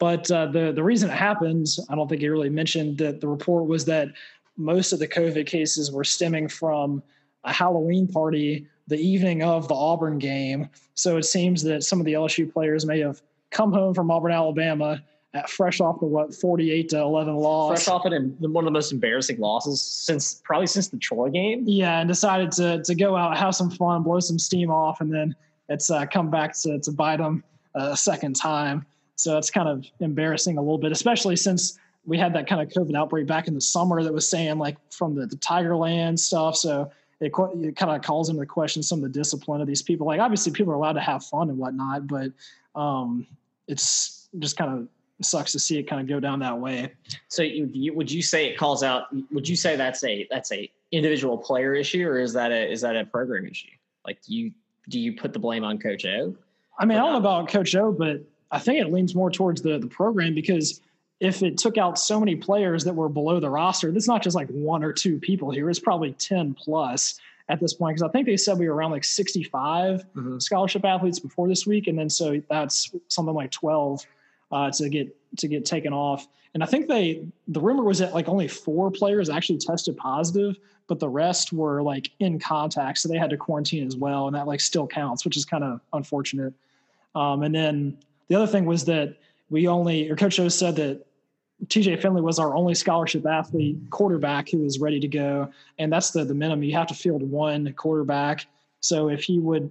But 0.00 0.28
uh, 0.30 0.46
the 0.46 0.72
the 0.72 0.82
reason 0.82 1.10
it 1.10 1.16
happened, 1.16 1.68
I 1.88 1.94
don't 1.94 2.08
think 2.08 2.22
he 2.22 2.28
really 2.28 2.50
mentioned 2.50 2.98
that 2.98 3.20
the 3.20 3.28
report 3.28 3.66
was 3.66 3.84
that 3.84 4.08
most 4.56 4.92
of 4.92 4.98
the 4.98 5.06
COVID 5.06 5.46
cases 5.46 5.92
were 5.92 6.04
stemming 6.04 6.48
from 6.48 7.02
a 7.44 7.52
Halloween 7.52 8.08
party 8.08 8.66
the 8.88 8.96
evening 8.96 9.42
of 9.42 9.68
the 9.68 9.74
Auburn 9.74 10.18
game. 10.18 10.68
So 10.94 11.16
it 11.16 11.24
seems 11.24 11.62
that 11.62 11.84
some 11.84 12.00
of 12.00 12.06
the 12.06 12.14
LSU 12.14 12.52
players 12.52 12.84
may 12.84 12.98
have 13.00 13.22
come 13.50 13.72
home 13.72 13.94
from 13.94 14.10
Auburn, 14.10 14.32
Alabama, 14.32 15.02
fresh 15.48 15.80
off 15.80 16.00
the 16.00 16.06
what 16.06 16.34
48 16.34 16.88
to 16.88 16.98
11 16.98 17.36
loss. 17.36 17.84
Fresh 17.84 17.88
off 17.88 18.06
in 18.06 18.34
one 18.40 18.64
of 18.64 18.66
the 18.66 18.72
most 18.72 18.92
embarrassing 18.92 19.38
losses 19.38 19.80
since 19.80 20.40
probably 20.44 20.66
since 20.66 20.88
the 20.88 20.96
troy 20.96 21.30
game? 21.30 21.64
Yeah 21.66 22.00
and 22.00 22.08
decided 22.08 22.50
to 22.52 22.82
to 22.82 22.94
go 22.94 23.16
out 23.16 23.36
have 23.36 23.54
some 23.54 23.70
fun 23.70 24.02
blow 24.02 24.18
some 24.20 24.38
steam 24.38 24.70
off 24.70 25.00
and 25.00 25.12
then 25.12 25.34
it's 25.68 25.90
uh, 25.90 26.04
come 26.06 26.30
back 26.30 26.58
to, 26.62 26.80
to 26.80 26.90
bite 26.90 27.18
them 27.18 27.44
a 27.74 27.96
second 27.96 28.34
time 28.34 28.84
so 29.20 29.38
it's 29.38 29.50
kind 29.50 29.68
of 29.68 29.84
embarrassing 30.00 30.58
a 30.58 30.60
little 30.60 30.78
bit 30.78 30.92
especially 30.92 31.36
since 31.36 31.78
we 32.06 32.18
had 32.18 32.32
that 32.32 32.46
kind 32.46 32.60
of 32.60 32.68
covid 32.68 32.96
outbreak 32.96 33.26
back 33.26 33.48
in 33.48 33.54
the 33.54 33.60
summer 33.60 34.02
that 34.02 34.12
was 34.12 34.28
saying 34.28 34.58
like 34.58 34.76
from 34.92 35.14
the, 35.14 35.26
the 35.26 35.36
tigerland 35.36 36.18
stuff 36.18 36.56
so 36.56 36.90
it, 37.20 37.32
it 37.62 37.76
kind 37.76 37.92
of 37.92 38.02
calls 38.02 38.30
into 38.30 38.44
question 38.46 38.82
some 38.82 38.98
of 38.98 39.02
the 39.02 39.18
discipline 39.18 39.60
of 39.60 39.66
these 39.66 39.82
people 39.82 40.06
like 40.06 40.20
obviously 40.20 40.52
people 40.52 40.72
are 40.72 40.76
allowed 40.76 40.94
to 40.94 41.00
have 41.00 41.24
fun 41.24 41.50
and 41.50 41.58
whatnot 41.58 42.06
but 42.06 42.32
um, 42.74 43.26
it's 43.66 44.28
just 44.38 44.56
kind 44.56 44.78
of 44.78 44.88
sucks 45.22 45.52
to 45.52 45.58
see 45.58 45.78
it 45.78 45.84
kind 45.84 46.00
of 46.00 46.08
go 46.08 46.20
down 46.20 46.38
that 46.40 46.58
way. 46.58 46.92
So 47.28 47.42
you, 47.42 47.94
would 47.94 48.10
you 48.10 48.22
say 48.22 48.46
it 48.46 48.56
calls 48.56 48.82
out? 48.82 49.04
Would 49.32 49.48
you 49.48 49.56
say 49.56 49.76
that's 49.76 50.02
a 50.04 50.26
that's 50.30 50.52
a 50.52 50.70
individual 50.92 51.38
player 51.38 51.74
issue, 51.74 52.06
or 52.06 52.18
is 52.18 52.32
that 52.32 52.52
a 52.52 52.70
is 52.70 52.80
that 52.82 52.96
a 52.96 53.04
program 53.04 53.46
issue? 53.46 53.68
Like, 54.06 54.22
do 54.22 54.34
you 54.34 54.52
do 54.88 54.98
you 54.98 55.14
put 55.14 55.32
the 55.32 55.38
blame 55.38 55.64
on 55.64 55.78
Coach 55.78 56.04
O? 56.04 56.34
I 56.78 56.86
mean, 56.86 56.98
I 56.98 57.02
don't 57.02 57.12
know 57.12 57.18
about 57.18 57.48
Coach 57.48 57.74
O, 57.76 57.92
but 57.92 58.22
I 58.50 58.58
think 58.58 58.80
it 58.80 58.92
leans 58.92 59.14
more 59.14 59.30
towards 59.30 59.62
the 59.62 59.78
the 59.78 59.86
program 59.86 60.34
because 60.34 60.80
if 61.20 61.42
it 61.42 61.58
took 61.58 61.76
out 61.76 61.98
so 61.98 62.18
many 62.18 62.34
players 62.34 62.84
that 62.84 62.94
were 62.94 63.08
below 63.08 63.40
the 63.40 63.50
roster, 63.50 63.90
it's 63.90 64.08
not 64.08 64.22
just 64.22 64.34
like 64.34 64.48
one 64.48 64.82
or 64.82 64.92
two 64.92 65.18
people 65.18 65.50
here. 65.50 65.68
It's 65.68 65.78
probably 65.78 66.12
ten 66.14 66.54
plus 66.54 67.18
at 67.48 67.60
this 67.60 67.74
point 67.74 67.96
because 67.96 68.08
I 68.08 68.12
think 68.12 68.26
they 68.26 68.36
said 68.36 68.58
we 68.58 68.68
were 68.68 68.74
around 68.74 68.92
like 68.92 69.04
65 69.04 70.04
mm-hmm. 70.14 70.38
scholarship 70.38 70.84
athletes 70.84 71.18
before 71.18 71.48
this 71.48 71.66
week, 71.66 71.88
and 71.88 71.98
then 71.98 72.08
so 72.08 72.40
that's 72.48 72.94
something 73.08 73.34
like 73.34 73.50
12 73.50 74.06
uh, 74.52 74.70
to 74.70 74.88
get 74.88 75.14
to 75.38 75.48
get 75.48 75.64
taken 75.64 75.92
off. 75.92 76.26
And 76.54 76.62
I 76.62 76.66
think 76.66 76.88
they 76.88 77.26
the 77.48 77.60
rumor 77.60 77.84
was 77.84 77.98
that 77.98 78.14
like 78.14 78.28
only 78.28 78.48
four 78.48 78.90
players 78.90 79.28
actually 79.28 79.58
tested 79.58 79.96
positive, 79.96 80.56
but 80.86 80.98
the 80.98 81.08
rest 81.08 81.52
were 81.52 81.82
like 81.82 82.10
in 82.20 82.38
contact, 82.38 82.98
so 82.98 83.08
they 83.08 83.18
had 83.18 83.30
to 83.30 83.36
quarantine 83.36 83.86
as 83.86 83.96
well, 83.96 84.26
and 84.26 84.34
that 84.34 84.46
like 84.46 84.60
still 84.60 84.86
counts, 84.86 85.24
which 85.24 85.36
is 85.36 85.44
kind 85.44 85.64
of 85.64 85.80
unfortunate. 85.92 86.54
Um, 87.14 87.42
and 87.42 87.54
then 87.54 87.98
the 88.30 88.36
other 88.36 88.46
thing 88.46 88.64
was 88.64 88.86
that 88.86 89.16
we 89.50 89.68
only 89.68 90.08
or 90.08 90.16
Coach 90.16 90.40
O 90.40 90.48
said 90.48 90.76
that 90.76 91.04
TJ 91.66 92.00
Finley 92.00 92.22
was 92.22 92.38
our 92.38 92.54
only 92.54 92.74
scholarship 92.74 93.26
athlete 93.26 93.76
quarterback 93.90 94.48
who 94.48 94.58
was 94.58 94.78
ready 94.78 94.98
to 95.00 95.08
go, 95.08 95.50
and 95.78 95.92
that's 95.92 96.12
the 96.12 96.24
the 96.24 96.34
minimum. 96.34 96.62
You 96.62 96.74
have 96.76 96.86
to 96.86 96.94
field 96.94 97.22
one 97.22 97.70
quarterback. 97.74 98.46
So 98.80 99.10
if 99.10 99.22
he 99.24 99.38
would 99.38 99.70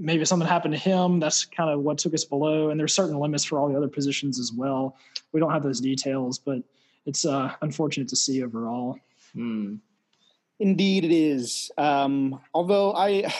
maybe 0.00 0.24
something 0.24 0.48
happened 0.48 0.72
to 0.72 0.80
him. 0.80 1.20
That's 1.20 1.44
kind 1.44 1.70
of 1.70 1.80
what 1.80 1.98
took 1.98 2.14
us 2.14 2.24
below. 2.24 2.70
And 2.70 2.80
there's 2.80 2.94
certain 2.94 3.18
limits 3.18 3.44
for 3.44 3.58
all 3.58 3.68
the 3.68 3.76
other 3.76 3.86
positions 3.86 4.40
as 4.40 4.50
well. 4.50 4.96
We 5.32 5.40
don't 5.40 5.52
have 5.52 5.62
those 5.62 5.80
details, 5.80 6.38
but 6.38 6.62
it's 7.06 7.24
uh, 7.24 7.52
unfortunate 7.60 8.08
to 8.08 8.16
see 8.16 8.42
overall. 8.42 8.98
Hmm. 9.34 9.76
Indeed, 10.58 11.04
it 11.04 11.12
is. 11.12 11.70
Um, 11.78 12.40
although 12.54 12.94
I, 12.94 13.32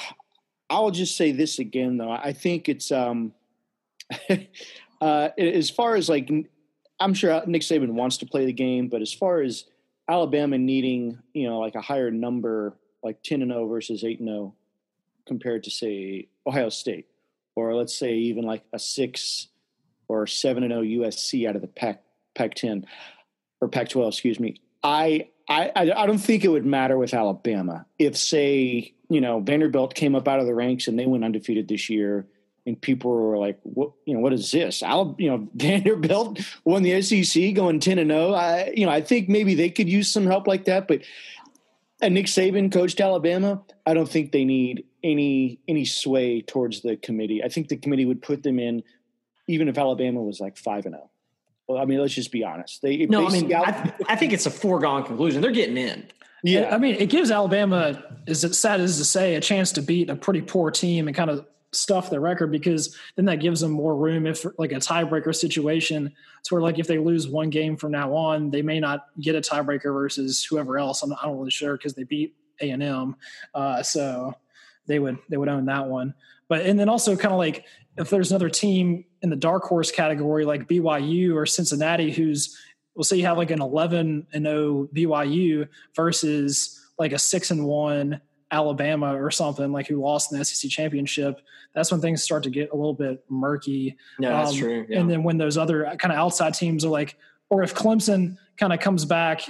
I'll 0.71 0.91
just 0.91 1.17
say 1.17 1.33
this 1.33 1.59
again 1.59 1.97
though. 1.97 2.11
I 2.11 2.33
think 2.33 2.69
it's 2.69 2.93
um, 2.93 3.33
uh, 5.01 5.29
as 5.39 5.71
far 5.71 5.97
as 5.97 6.09
like 6.09 6.31
I'm 6.99 7.15
sure 7.15 7.43
Nick 7.47 7.63
Saban 7.63 7.93
wants 7.93 8.19
to 8.19 8.27
play 8.27 8.45
the 8.45 8.53
game, 8.53 8.89
but 8.89 9.01
as 9.03 9.13
far 9.13 9.41
as 9.41 9.65
Alabama 10.09 10.59
needing 10.59 11.19
you 11.33 11.49
know 11.49 11.59
like 11.61 11.75
a 11.75 11.81
higher 11.81 12.11
number, 12.11 12.77
like 13.03 13.23
ten 13.23 13.43
and 13.43 13.51
zero 13.51 13.65
oh 13.65 13.69
versus 13.69 14.05
eight 14.05 14.21
and 14.21 14.29
zero 14.29 14.39
oh, 14.39 14.55
compared 15.27 15.65
to 15.65 15.71
say 15.71 16.29
Ohio 16.47 16.69
State, 16.69 17.07
or 17.57 17.75
let's 17.75 17.97
say 17.97 18.15
even 18.15 18.45
like 18.45 18.65
a 18.73 18.79
six 18.79 19.49
or 20.09 20.27
seven 20.27 20.63
and 20.63 20.73
zero 20.73 20.83
oh 20.83 21.07
USC 21.09 21.49
out 21.49 21.57
of 21.57 21.63
the 21.63 21.69
Pac 21.69 22.03
Pac 22.35 22.55
ten 22.55 22.87
or 23.61 23.69
Pac 23.69 23.89
twelve, 23.89 24.13
excuse 24.13 24.41
me. 24.41 24.57
I, 24.83 25.29
I 25.49 25.73
I 25.75 26.07
don't 26.07 26.19
think 26.19 26.45
it 26.45 26.49
would 26.49 26.67
matter 26.67 26.97
with 26.97 27.13
Alabama 27.13 27.87
if 27.99 28.17
say 28.17 28.95
you 29.09 29.21
know 29.21 29.41
Vanderbilt 29.41 29.95
came 29.95 30.15
up 30.15 30.29
out 30.29 30.41
of 30.41 30.47
the 30.47 30.55
ranks 30.55 30.89
and 30.89 30.99
they 30.99 31.07
went 31.07 31.25
undefeated 31.25 31.69
this 31.69 31.91
year 31.91 32.27
and 32.67 32.81
people 32.81 33.11
were 33.11 33.39
like, 33.39 33.59
"What? 33.63 33.93
You 34.05 34.15
know, 34.15 34.21
what 34.21 34.33
is 34.33 34.51
this?" 34.51 34.83
Al, 34.83 35.15
you 35.19 35.31
know, 35.31 35.49
Vanderbilt 35.55 36.41
won 36.65 36.83
the 36.83 37.01
SEC, 37.03 37.55
going 37.55 37.81
ten 37.81 37.99
and 37.99 38.11
zero. 38.11 38.31
Oh. 38.31 38.35
I, 38.35 38.73
you 38.77 38.87
know, 38.87 38.93
I 38.93 39.01
think 39.01 39.29
maybe 39.29 39.55
they 39.55 39.71
could 39.71 39.89
use 39.89 40.11
some 40.13 40.27
help 40.27 40.47
like 40.47 40.65
that. 40.67 40.89
But 40.89 41.03
and 42.01 42.15
Nick 42.15 42.27
Saban 42.27 42.73
coached 42.73 43.01
Alabama. 43.01 43.63
I 43.87 43.95
don't 43.95 44.09
think 44.09 44.33
they 44.33 44.45
need 44.45 44.85
any 45.03 45.61
any 45.69 45.85
sway 45.85 46.43
towards 46.43 46.83
the 46.83 46.97
committee. 46.97 47.43
I 47.43 47.49
think 47.49 47.69
the 47.69 47.77
committee 47.77 48.05
would 48.05 48.23
put 48.23 48.43
them 48.43 48.59
in, 48.59 48.83
even 49.47 49.69
if 49.69 49.79
Alabama 49.79 50.23
was 50.23 50.41
like 50.41 50.57
five 50.57 50.87
and 50.87 50.95
zero. 50.95 51.05
Oh. 51.05 51.11
Well, 51.69 51.81
I 51.81 51.85
mean, 51.85 52.01
let's 52.01 52.15
just 52.15 52.33
be 52.33 52.43
honest. 52.43 52.83
They 52.83 53.07
no, 53.07 53.29
I 53.29 53.31
mean, 53.31 53.55
I, 53.55 53.93
I, 54.09 54.17
think 54.17 54.33
it's 54.33 54.45
a 54.45 54.51
foregone 54.51 55.05
conclusion. 55.05 55.41
They're 55.41 55.53
getting 55.53 55.77
in. 55.77 56.05
Yeah, 56.43 56.75
I 56.75 56.79
mean, 56.79 56.97
it 56.97 57.11
gives 57.11 57.31
Alabama, 57.31 58.03
as 58.27 58.43
it 58.43 58.57
sad 58.57 58.81
as 58.81 58.97
to 58.97 59.05
say, 59.05 59.37
a 59.37 59.41
chance 59.41 59.71
to 59.73 59.83
beat 59.83 60.11
a 60.11 60.17
pretty 60.17 60.41
poor 60.41 60.73
team 60.73 61.07
and 61.07 61.17
kind 61.17 61.31
of 61.31 61.47
stuff 61.73 62.11
their 62.11 62.21
record 62.21 62.51
because 62.51 62.97
then 63.17 63.25
that 63.27 63.41
gives 63.41 63.61
them 63.61 63.71
more 63.71 63.97
room 63.97 64.27
if 64.27 64.45
like 64.59 64.73
a 64.73 64.77
tiebreaker 64.77 65.35
situation. 65.35 66.13
It's 66.41 66.51
where 66.51 66.63
like 66.63 66.79
if 66.79 66.87
they 66.87 66.99
lose 66.99 67.29
one 67.29 67.51
game 67.51 67.77
from 67.77 67.93
now 67.93 68.15
on, 68.15 68.51
they 68.51 68.63
may 68.63 68.81
not 68.81 69.07
get 69.21 69.35
a 69.35 69.41
tiebreaker 69.41 69.93
versus 69.93 70.45
whoever 70.45 70.79
else. 70.79 71.03
I'm 71.03 71.11
not, 71.11 71.21
I'm 71.23 71.37
really 71.37 71.51
sure 71.51 71.77
because 71.77 71.95
they 71.95 72.05
beat 72.05 72.35
A 72.61 72.71
and 72.71 72.83
M, 72.83 73.17
uh, 73.55 73.83
so 73.83 74.35
they 74.87 74.99
would 74.99 75.19
they 75.29 75.37
would 75.37 75.49
own 75.49 75.67
that 75.67 75.87
one. 75.87 76.15
But 76.49 76.67
and 76.67 76.79
then 76.79 76.89
also 76.89 77.17
kind 77.17 77.33
of 77.33 77.39
like 77.39 77.65
if 77.97 78.11
there's 78.11 78.31
another 78.31 78.51
team 78.51 79.05
in 79.23 79.31
the 79.31 79.37
dark 79.37 79.65
horse 79.65 79.91
category 79.91 80.45
like 80.45 80.69
BYU 80.69 81.35
or 81.35 81.47
Cincinnati, 81.47 82.11
who's 82.11 82.59
we'll 82.95 83.05
say 83.05 83.17
you 83.17 83.27
have 83.27 83.39
like 83.39 83.51
an 83.51 83.63
11 83.63 84.27
and 84.33 84.45
0 84.45 84.89
BYU 84.95 85.69
versus 85.95 86.77
like 86.99 87.13
a 87.13 87.19
six 87.19 87.51
and 87.51 87.65
one 87.65 88.21
Alabama 88.51 89.15
or 89.15 89.31
something 89.31 89.73
like 89.73 89.87
who 89.87 90.01
lost 90.01 90.33
in 90.33 90.39
the 90.39 90.45
SEC 90.45 90.71
championship. 90.71 91.41
That's 91.75 91.91
when 91.93 92.01
things 92.01 92.23
start 92.23 92.43
to 92.45 92.51
get 92.51 92.71
a 92.73 92.77
little 92.77 92.95
bit 92.95 93.25
murky. 93.29 93.97
No, 94.19 94.31
that's 94.31 94.53
um, 94.53 94.59
true. 94.59 94.87
Yeah. 94.89 95.01
And 95.01 95.11
then 95.11 95.23
when 95.23 95.39
those 95.39 95.57
other 95.57 95.85
kind 95.99 96.13
of 96.13 96.19
outside 96.19 96.55
teams 96.55 96.85
are 96.85 96.89
like, 96.89 97.17
or 97.49 97.63
if 97.63 97.75
Clemson 97.75 98.39
kind 98.57 98.73
of 98.73 98.81
comes 98.81 99.05
back, 99.05 99.43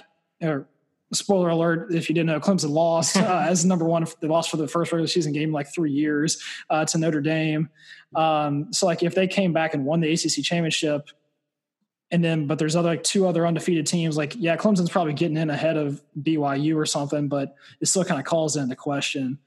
or 0.43 0.67
spoiler 1.13 1.49
alert, 1.49 1.93
if 1.93 2.09
you 2.09 2.15
didn't 2.15 2.29
know, 2.29 2.41
Clemson 2.41 2.71
lost 2.71 3.17
uh, 3.17 3.45
as 3.47 3.65
number 3.65 3.85
one. 3.85 4.07
They 4.21 4.29
lost 4.29 4.51
for 4.51 4.57
the 4.57 4.69
first 4.69 4.93
regular 4.93 5.09
season 5.09 5.33
game 5.33 5.53
like 5.53 5.73
three 5.73 5.93
years 5.93 6.43
uh, 6.69 6.85
to 6.87 6.99
Notre 6.99 7.21
Dame. 7.21 7.69
Um, 8.15 8.73
so 8.73 8.87
like 8.87 9.03
if 9.03 9.15
they 9.15 9.27
came 9.27 9.53
back 9.53 9.75
and 9.75 9.85
won 9.85 10.01
the 10.01 10.13
ACC 10.13 10.45
championship, 10.45 11.09
and 12.11 12.25
then 12.25 12.47
but 12.47 12.59
there's 12.59 12.77
other 12.77 12.89
like 12.89 13.03
two 13.03 13.27
other 13.27 13.47
undefeated 13.47 13.87
teams 13.87 14.17
like 14.17 14.35
yeah 14.37 14.57
clemson's 14.57 14.91
probably 14.91 15.13
getting 15.13 15.37
in 15.37 15.51
ahead 15.51 15.77
of 15.77 16.03
byu 16.23 16.77
or 16.77 16.87
something 16.87 17.29
but 17.29 17.55
it 17.81 17.87
still 17.87 18.05
kind 18.05 18.21
of 18.21 18.27
calls 18.27 18.57
into 18.57 18.77
question. 18.77 19.39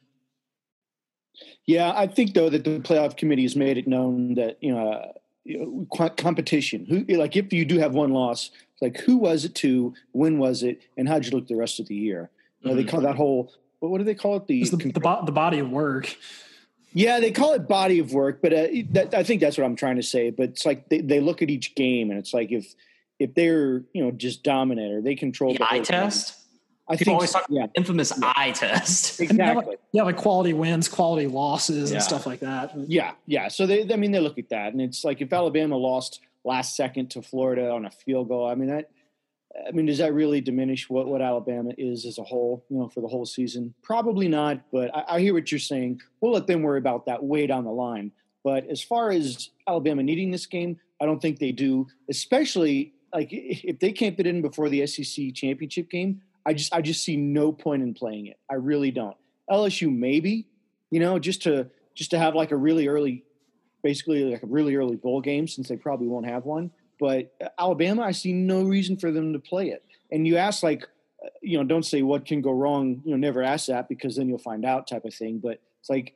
Yeah 1.65 1.93
i 1.95 2.07
think 2.07 2.33
though 2.33 2.49
that 2.49 2.63
the 2.63 2.79
playoff 2.79 3.17
committee 3.17 3.43
has 3.43 3.55
made 3.55 3.77
it 3.77 3.87
known 3.87 4.35
that 4.35 4.57
you 4.61 4.73
know, 4.73 4.91
uh, 4.91 5.11
you 5.43 5.59
know 5.59 6.09
competition 6.15 6.85
who 6.85 7.03
like 7.15 7.35
if 7.35 7.51
you 7.51 7.65
do 7.65 7.79
have 7.79 7.93
one 7.93 8.11
loss 8.11 8.51
like 8.83 8.99
who 8.99 9.15
was 9.17 9.45
it 9.45 9.55
to 9.55 9.93
when 10.11 10.37
was 10.37 10.61
it 10.61 10.81
and 10.97 11.07
how'd 11.07 11.25
you 11.25 11.31
look 11.31 11.47
the 11.47 11.55
rest 11.55 11.79
of 11.79 11.87
the 11.87 11.95
year? 11.95 12.29
You 12.59 12.69
know, 12.69 12.75
mm-hmm. 12.75 12.85
they 12.85 12.91
call 12.91 13.01
that 13.01 13.15
whole 13.15 13.53
what 13.79 13.97
do 13.97 14.03
they 14.03 14.15
call 14.15 14.37
it? 14.37 14.47
The 14.47 14.63
the, 14.63 14.77
the, 14.77 15.21
the 15.25 15.31
body 15.31 15.59
of 15.59 15.69
work 15.69 16.15
yeah, 16.93 17.19
they 17.19 17.31
call 17.31 17.53
it 17.53 17.67
body 17.67 17.99
of 17.99 18.13
work, 18.13 18.39
but 18.41 18.53
uh, 18.53 18.67
that, 18.91 19.13
I 19.13 19.23
think 19.23 19.41
that's 19.41 19.57
what 19.57 19.65
I'm 19.65 19.75
trying 19.75 19.95
to 19.95 20.03
say. 20.03 20.29
But 20.29 20.49
it's 20.49 20.65
like 20.65 20.89
they, 20.89 21.01
they 21.01 21.19
look 21.19 21.41
at 21.41 21.49
each 21.49 21.75
game, 21.75 22.09
and 22.09 22.19
it's 22.19 22.33
like 22.33 22.51
if 22.51 22.73
if 23.19 23.33
they're 23.33 23.83
you 23.93 24.03
know 24.03 24.11
just 24.11 24.43
dominant 24.43 24.93
or 24.93 25.01
they 25.01 25.15
control 25.15 25.53
the, 25.53 25.59
the 25.59 25.73
eye 25.73 25.79
test. 25.79 26.33
Game, 26.33 26.39
I 26.85 26.97
People 26.97 27.05
think 27.05 27.15
always 27.15 27.31
talk 27.31 27.45
yeah. 27.49 27.67
infamous 27.75 28.11
yeah. 28.19 28.33
eye 28.35 28.51
test. 28.51 29.21
Exactly. 29.21 29.77
yeah, 29.93 30.03
like 30.03 30.17
quality 30.17 30.53
wins, 30.53 30.89
quality 30.89 31.27
losses, 31.27 31.89
yeah. 31.89 31.95
and 31.95 32.03
stuff 32.03 32.25
like 32.25 32.41
that. 32.41 32.73
Yeah, 32.75 33.13
yeah. 33.25 33.47
So 33.47 33.65
they, 33.65 33.91
I 33.91 33.95
mean, 33.95 34.11
they 34.11 34.19
look 34.19 34.37
at 34.37 34.49
that, 34.49 34.73
and 34.73 34.81
it's 34.81 35.03
like 35.03 35.21
if 35.21 35.31
Alabama 35.31 35.77
lost 35.77 36.19
last 36.43 36.75
second 36.75 37.09
to 37.11 37.21
Florida 37.21 37.71
on 37.71 37.85
a 37.85 37.89
field 37.89 38.27
goal, 38.27 38.47
I 38.47 38.55
mean 38.55 38.67
that 38.67 38.89
I 39.67 39.71
mean, 39.71 39.85
does 39.85 39.99
that 39.99 40.13
really 40.13 40.41
diminish 40.41 40.89
what, 40.89 41.07
what 41.07 41.21
Alabama 41.21 41.71
is 41.77 42.05
as 42.05 42.17
a 42.17 42.23
whole, 42.23 42.65
you 42.69 42.77
know, 42.77 42.89
for 42.89 43.01
the 43.01 43.07
whole 43.07 43.25
season? 43.25 43.73
Probably 43.83 44.27
not, 44.27 44.61
but 44.71 44.93
I, 44.95 45.15
I, 45.15 45.19
hear 45.19 45.33
what 45.33 45.51
you're 45.51 45.59
saying. 45.59 46.01
We'll 46.21 46.33
let 46.33 46.47
them 46.47 46.63
worry 46.63 46.79
about 46.79 47.05
that 47.05 47.23
way 47.23 47.45
down 47.45 47.63
the 47.63 47.71
line. 47.71 48.11
But 48.43 48.67
as 48.69 48.81
far 48.81 49.11
as 49.11 49.51
Alabama 49.67 50.03
needing 50.03 50.31
this 50.31 50.47
game, 50.47 50.79
I 50.99 51.05
don't 51.05 51.21
think 51.21 51.39
they 51.39 51.51
do, 51.51 51.87
especially 52.09 52.93
like 53.13 53.29
if 53.31 53.79
they 53.79 53.91
can't 53.91 54.17
fit 54.17 54.27
in 54.27 54.41
before 54.41 54.69
the 54.69 54.85
SEC 54.87 55.33
championship 55.33 55.89
game, 55.89 56.21
I 56.45 56.53
just 56.53 56.73
I 56.73 56.81
just 56.81 57.03
see 57.03 57.15
no 57.15 57.51
point 57.51 57.83
in 57.83 57.93
playing 57.93 58.27
it. 58.27 58.37
I 58.49 58.55
really 58.55 58.91
don't. 58.91 59.15
LSU 59.49 59.95
maybe, 59.95 60.47
you 60.91 60.99
know, 60.99 61.19
just 61.19 61.43
to 61.43 61.69
just 61.95 62.11
to 62.11 62.19
have 62.19 62.35
like 62.35 62.51
a 62.51 62.57
really 62.57 62.87
early 62.87 63.23
basically 63.81 64.23
like 64.23 64.43
a 64.43 64.47
really 64.47 64.75
early 64.75 64.95
bowl 64.95 65.21
game 65.21 65.47
since 65.47 65.69
they 65.69 65.77
probably 65.77 66.07
won't 66.07 66.25
have 66.25 66.45
one 66.45 66.71
but 67.03 67.35
Alabama, 67.59 68.03
I 68.03 68.11
see 68.11 68.31
no 68.31 68.63
reason 68.63 68.95
for 68.95 69.11
them 69.11 69.33
to 69.33 69.39
play 69.39 69.71
it. 69.71 69.83
And 70.09 70.25
you 70.25 70.37
ask, 70.37 70.63
like, 70.63 70.83
uh, 71.21 71.27
you 71.41 71.57
know, 71.57 71.65
don't 71.65 71.83
say 71.83 72.01
what 72.01 72.25
can 72.25 72.39
go 72.39 72.51
wrong. 72.51 73.01
You 73.03 73.11
know, 73.11 73.17
never 73.17 73.43
ask 73.43 73.65
that 73.65 73.89
because 73.89 74.15
then 74.15 74.29
you'll 74.29 74.37
find 74.37 74.63
out, 74.63 74.87
type 74.87 75.03
of 75.03 75.13
thing. 75.13 75.39
But 75.39 75.59
it's 75.81 75.89
like, 75.89 76.15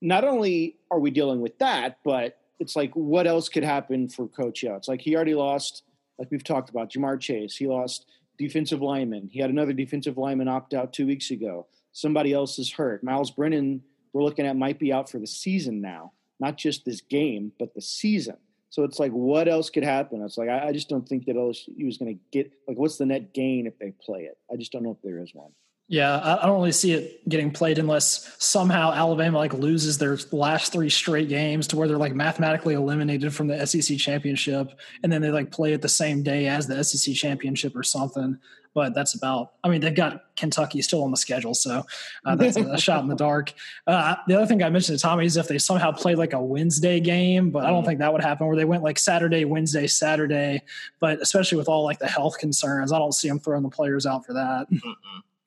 not 0.00 0.22
only 0.22 0.76
are 0.88 1.00
we 1.00 1.10
dealing 1.10 1.40
with 1.40 1.58
that, 1.58 1.98
but 2.04 2.38
it's 2.60 2.76
like, 2.76 2.92
what 2.94 3.26
else 3.26 3.48
could 3.48 3.64
happen 3.64 4.08
for 4.08 4.28
Coach 4.28 4.62
Young? 4.62 4.76
It's 4.76 4.86
like 4.86 5.00
he 5.00 5.16
already 5.16 5.34
lost, 5.34 5.82
like 6.16 6.30
we've 6.30 6.44
talked 6.44 6.70
about, 6.70 6.92
Ja'Marr 6.92 7.18
Chase. 7.18 7.56
He 7.56 7.66
lost 7.66 8.06
defensive 8.38 8.80
lineman. 8.80 9.28
He 9.32 9.40
had 9.40 9.50
another 9.50 9.72
defensive 9.72 10.16
lineman 10.16 10.46
opt 10.46 10.74
out 10.74 10.92
two 10.92 11.08
weeks 11.08 11.32
ago. 11.32 11.66
Somebody 11.90 12.32
else 12.32 12.60
is 12.60 12.70
hurt. 12.70 13.02
Miles 13.02 13.32
Brennan, 13.32 13.82
we're 14.12 14.22
looking 14.22 14.46
at, 14.46 14.56
might 14.56 14.78
be 14.78 14.92
out 14.92 15.10
for 15.10 15.18
the 15.18 15.26
season 15.26 15.80
now, 15.80 16.12
not 16.38 16.56
just 16.56 16.84
this 16.84 17.00
game, 17.00 17.50
but 17.58 17.74
the 17.74 17.82
season. 17.82 18.36
So 18.74 18.82
it's 18.82 18.98
like, 18.98 19.12
what 19.12 19.46
else 19.46 19.70
could 19.70 19.84
happen? 19.84 20.20
It's 20.20 20.36
like, 20.36 20.48
I, 20.48 20.66
I 20.66 20.72
just 20.72 20.88
don't 20.88 21.08
think 21.08 21.26
that 21.26 21.36
LSU 21.36 21.88
is 21.88 21.96
going 21.96 22.12
to 22.12 22.20
get 22.32 22.50
like, 22.66 22.76
what's 22.76 22.98
the 22.98 23.06
net 23.06 23.32
gain 23.32 23.68
if 23.68 23.78
they 23.78 23.92
play 24.04 24.22
it? 24.22 24.36
I 24.52 24.56
just 24.56 24.72
don't 24.72 24.82
know 24.82 24.90
if 24.90 25.00
there 25.00 25.20
is 25.20 25.32
one. 25.32 25.52
Yeah, 25.86 26.38
I 26.42 26.46
don't 26.46 26.56
really 26.56 26.72
see 26.72 26.92
it 26.92 27.28
getting 27.28 27.50
played 27.50 27.78
unless 27.78 28.34
somehow 28.42 28.92
Alabama 28.92 29.36
like 29.36 29.52
loses 29.52 29.98
their 29.98 30.18
last 30.32 30.72
three 30.72 30.88
straight 30.88 31.28
games 31.28 31.66
to 31.68 31.76
where 31.76 31.86
they're 31.86 31.98
like 31.98 32.14
mathematically 32.14 32.74
eliminated 32.74 33.34
from 33.34 33.48
the 33.48 33.66
SEC 33.66 33.98
championship, 33.98 34.72
and 35.02 35.12
then 35.12 35.20
they 35.20 35.30
like 35.30 35.50
play 35.50 35.74
it 35.74 35.82
the 35.82 35.88
same 35.88 36.22
day 36.22 36.46
as 36.46 36.66
the 36.66 36.82
SEC 36.82 37.14
championship 37.14 37.76
or 37.76 37.82
something 37.82 38.38
but 38.74 38.92
that's 38.92 39.14
about. 39.14 39.52
I 39.62 39.68
mean, 39.68 39.80
they've 39.80 39.94
got 39.94 40.24
Kentucky 40.36 40.82
still 40.82 41.04
on 41.04 41.12
the 41.12 41.16
schedule, 41.16 41.54
so 41.54 41.86
uh, 42.26 42.34
that's 42.34 42.56
a, 42.56 42.76
shot 42.76 43.02
in 43.02 43.08
the 43.08 43.14
dark. 43.14 43.54
Uh, 43.86 44.16
the 44.26 44.34
other 44.34 44.46
thing 44.46 44.62
I 44.62 44.68
mentioned 44.68 44.98
to 44.98 45.02
Tommy 45.02 45.24
is 45.24 45.36
if 45.36 45.46
they 45.46 45.58
somehow 45.58 45.92
played 45.92 46.18
like 46.18 46.32
a 46.32 46.40
Wednesday 46.40 46.98
game, 46.98 47.50
but 47.50 47.64
I 47.64 47.70
don't 47.70 47.84
think 47.84 48.00
that 48.00 48.12
would 48.12 48.22
happen. 48.22 48.46
Where 48.46 48.56
they 48.56 48.64
went 48.64 48.82
like 48.82 48.98
Saturday, 48.98 49.44
Wednesday, 49.44 49.86
Saturday, 49.86 50.62
but 50.98 51.22
especially 51.22 51.56
with 51.56 51.68
all 51.68 51.84
like 51.84 52.00
the 52.00 52.08
health 52.08 52.38
concerns, 52.38 52.92
I 52.92 52.98
don't 52.98 53.14
see 53.14 53.28
them 53.28 53.38
throwing 53.38 53.62
the 53.62 53.70
players 53.70 54.06
out 54.06 54.26
for 54.26 54.32
that. 54.34 54.66
Mm-mm. 54.70 54.94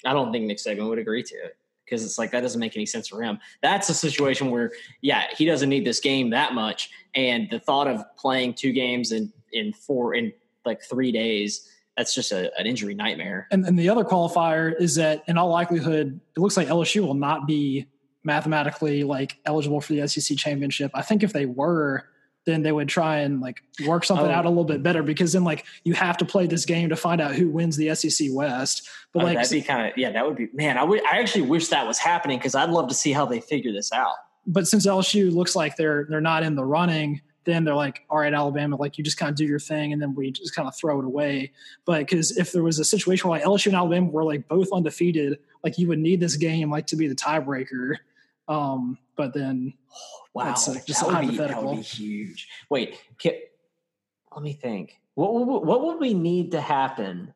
I 0.08 0.14
don't 0.14 0.32
think 0.32 0.46
Nick 0.46 0.58
Saban 0.58 0.88
would 0.90 1.00
agree 1.00 1.24
to 1.24 1.36
it 1.36 1.58
because 1.86 2.04
it's 2.04 2.18
like 2.18 2.32
that 2.32 2.42
doesn't 2.42 2.60
make 2.60 2.76
any 2.76 2.86
sense 2.86 3.08
for 3.08 3.22
him. 3.22 3.40
That's 3.62 3.90
a 3.90 3.94
situation 3.94 4.52
where, 4.52 4.72
yeah, 5.02 5.26
he 5.36 5.46
doesn't 5.46 5.70
need 5.70 5.86
this 5.86 6.00
game 6.00 6.30
that 6.32 6.54
much, 6.54 6.90
and 7.14 7.48
the 7.50 7.60
thought 7.60 7.88
of 7.88 8.04
playing 8.18 8.56
two 8.56 8.72
games 8.72 9.12
in 9.12 9.32
in 9.52 9.74
four 9.74 10.14
in 10.14 10.34
like 10.66 10.82
three 10.82 11.12
days 11.12 11.70
that's 11.98 12.14
just 12.14 12.32
a, 12.32 12.52
an 12.60 12.68
injury 12.68 12.94
nightmare. 12.94 13.48
And, 13.50 13.66
and 13.66 13.78
the 13.78 13.90
other 13.90 14.04
qualifier 14.04 14.80
is 14.80 14.96
that 14.96 15.24
in 15.28 15.38
all 15.38 15.50
likelihood, 15.50 16.20
it 16.36 16.40
looks 16.40 16.56
like 16.56 16.68
LSU 16.68 17.02
will 17.02 17.16
not 17.16 17.48
be 17.48 17.88
mathematically 18.24 19.04
like 19.04 19.38
eligible 19.46 19.82
for 19.82 19.94
the 19.94 20.08
SEC 20.08 20.38
championship. 20.38 20.92
I 20.94 21.02
think 21.02 21.24
if 21.24 21.34
they 21.34 21.48
were, 21.48 22.06
then 22.48 22.64
they 22.64 22.72
would 22.72 22.88
try 22.88 23.20
and 23.20 23.42
like 23.42 23.62
work 23.86 24.06
something 24.06 24.26
oh. 24.26 24.32
out 24.32 24.46
a 24.46 24.50
little 24.50 24.64
bit 24.64 24.82
better 24.82 25.04
because 25.04 25.34
then 25.34 25.44
like 25.44 25.66
you 25.84 25.94
have 25.94 26.16
to 26.18 26.26
play 26.26 26.48
this 26.48 26.66
game 26.66 26.88
to 26.90 26.96
find 26.96 27.20
out 27.20 27.36
who 27.36 27.50
wins 27.50 27.76
the 27.76 27.94
SEC 27.94 28.30
West. 28.32 28.90
But 29.12 29.22
oh, 29.22 29.26
like 29.26 29.36
that'd 29.36 29.52
be 29.52 29.62
kind 29.62 29.86
of 29.86 29.98
yeah, 29.98 30.12
that 30.12 30.26
would 30.26 30.38
be 30.38 30.48
man. 30.54 30.78
I 30.78 30.84
would 30.84 31.06
I 31.06 31.20
actually 31.20 31.42
wish 31.42 31.68
that 31.68 31.86
was 31.86 32.00
happening 32.00 32.40
because 32.40 32.56
I'd 32.56 32.70
love 32.70 32.88
to 32.88 32.96
see 32.96 33.12
how 33.12 33.26
they 33.26 33.42
figure 33.42 33.74
this 33.74 33.92
out. 33.92 34.16
But 34.48 34.66
since 34.66 34.88
LSU 34.88 35.32
looks 35.32 35.56
like 35.56 35.76
they're 35.76 36.08
they're 36.10 36.22
not 36.22 36.44
in 36.44 36.56
the 36.56 36.64
running, 36.64 37.22
then 37.44 37.66
they're 37.66 37.76
like, 37.76 38.06
all 38.10 38.20
right, 38.20 38.34
Alabama, 38.34 38.78
like 38.78 38.98
you 38.98 39.04
just 39.04 39.18
kind 39.18 39.30
of 39.30 39.36
do 39.36 39.46
your 39.46 39.60
thing, 39.60 39.92
and 39.92 40.02
then 40.02 40.16
we 40.16 40.32
just 40.32 40.56
kind 40.56 40.70
of 40.70 40.76
throw 40.76 41.00
it 41.00 41.06
away. 41.06 41.52
But 41.84 42.00
because 42.00 42.38
if 42.38 42.54
there 42.54 42.64
was 42.64 42.80
a 42.80 42.86
situation 42.86 43.30
where 43.30 43.40
like 43.40 43.48
LSU 43.48 43.68
and 43.68 43.76
Alabama 43.76 44.10
were 44.10 44.24
like 44.24 44.48
both 44.48 44.70
undefeated, 44.72 45.40
like 45.66 45.78
you 45.78 45.90
would 45.90 46.00
need 46.00 46.22
this 46.22 46.38
game 46.38 46.72
like 46.72 46.88
to 46.88 46.96
be 46.96 47.10
the 47.10 47.16
tiebreaker. 47.16 47.96
Um, 48.48 48.98
but 49.18 49.34
then, 49.34 49.74
oh, 49.92 50.27
wow, 50.38 50.46
that's 50.46 50.68
uh, 50.68 50.76
just 50.86 51.02
that 51.02 51.22
would, 51.24 51.32
be, 51.32 51.38
that 51.38 51.64
would 51.64 51.78
be 51.78 51.82
huge. 51.82 52.48
Wait, 52.70 53.00
can, 53.20 53.34
let 54.34 54.44
me 54.44 54.54
think. 54.54 55.00
What, 55.16 55.34
what 55.34 55.66
what 55.66 55.84
would 55.84 56.00
we 56.00 56.14
need 56.14 56.52
to 56.52 56.62
happen? 56.62 57.34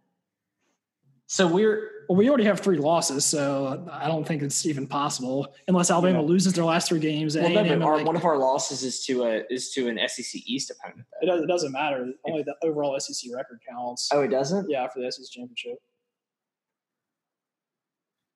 So 1.27 1.47
we're 1.47 1.89
well, 2.11 2.17
we 2.17 2.27
already 2.27 2.43
have 2.43 2.59
three 2.59 2.77
losses, 2.77 3.23
so 3.23 3.87
I 3.89 4.09
don't 4.09 4.27
think 4.27 4.41
it's 4.41 4.65
even 4.65 4.85
possible 4.85 5.55
unless 5.69 5.89
Alabama 5.89 6.19
yeah. 6.19 6.27
loses 6.27 6.51
their 6.51 6.65
last 6.65 6.89
three 6.89 6.99
games. 6.99 7.37
Well, 7.37 7.49
no, 7.49 7.63
but 7.63 7.81
our, 7.81 7.97
like, 7.97 8.05
one 8.05 8.17
of 8.17 8.25
our 8.25 8.37
losses 8.37 8.83
is 8.83 9.05
to 9.05 9.23
a 9.23 9.43
is 9.49 9.71
to 9.71 9.87
an 9.87 9.97
SEC 10.09 10.41
East 10.45 10.71
opponent. 10.71 11.07
It, 11.21 11.27
does, 11.27 11.41
it 11.41 11.47
doesn't 11.47 11.71
matter. 11.71 12.11
Only 12.25 12.43
the 12.43 12.55
overall 12.63 12.99
SEC 12.99 13.33
record 13.33 13.61
counts. 13.69 14.09
Oh, 14.11 14.21
it 14.21 14.27
doesn't. 14.27 14.69
Yeah, 14.69 14.87
for 14.89 14.99
the 14.99 15.09
SEC 15.09 15.25
championship. 15.31 15.77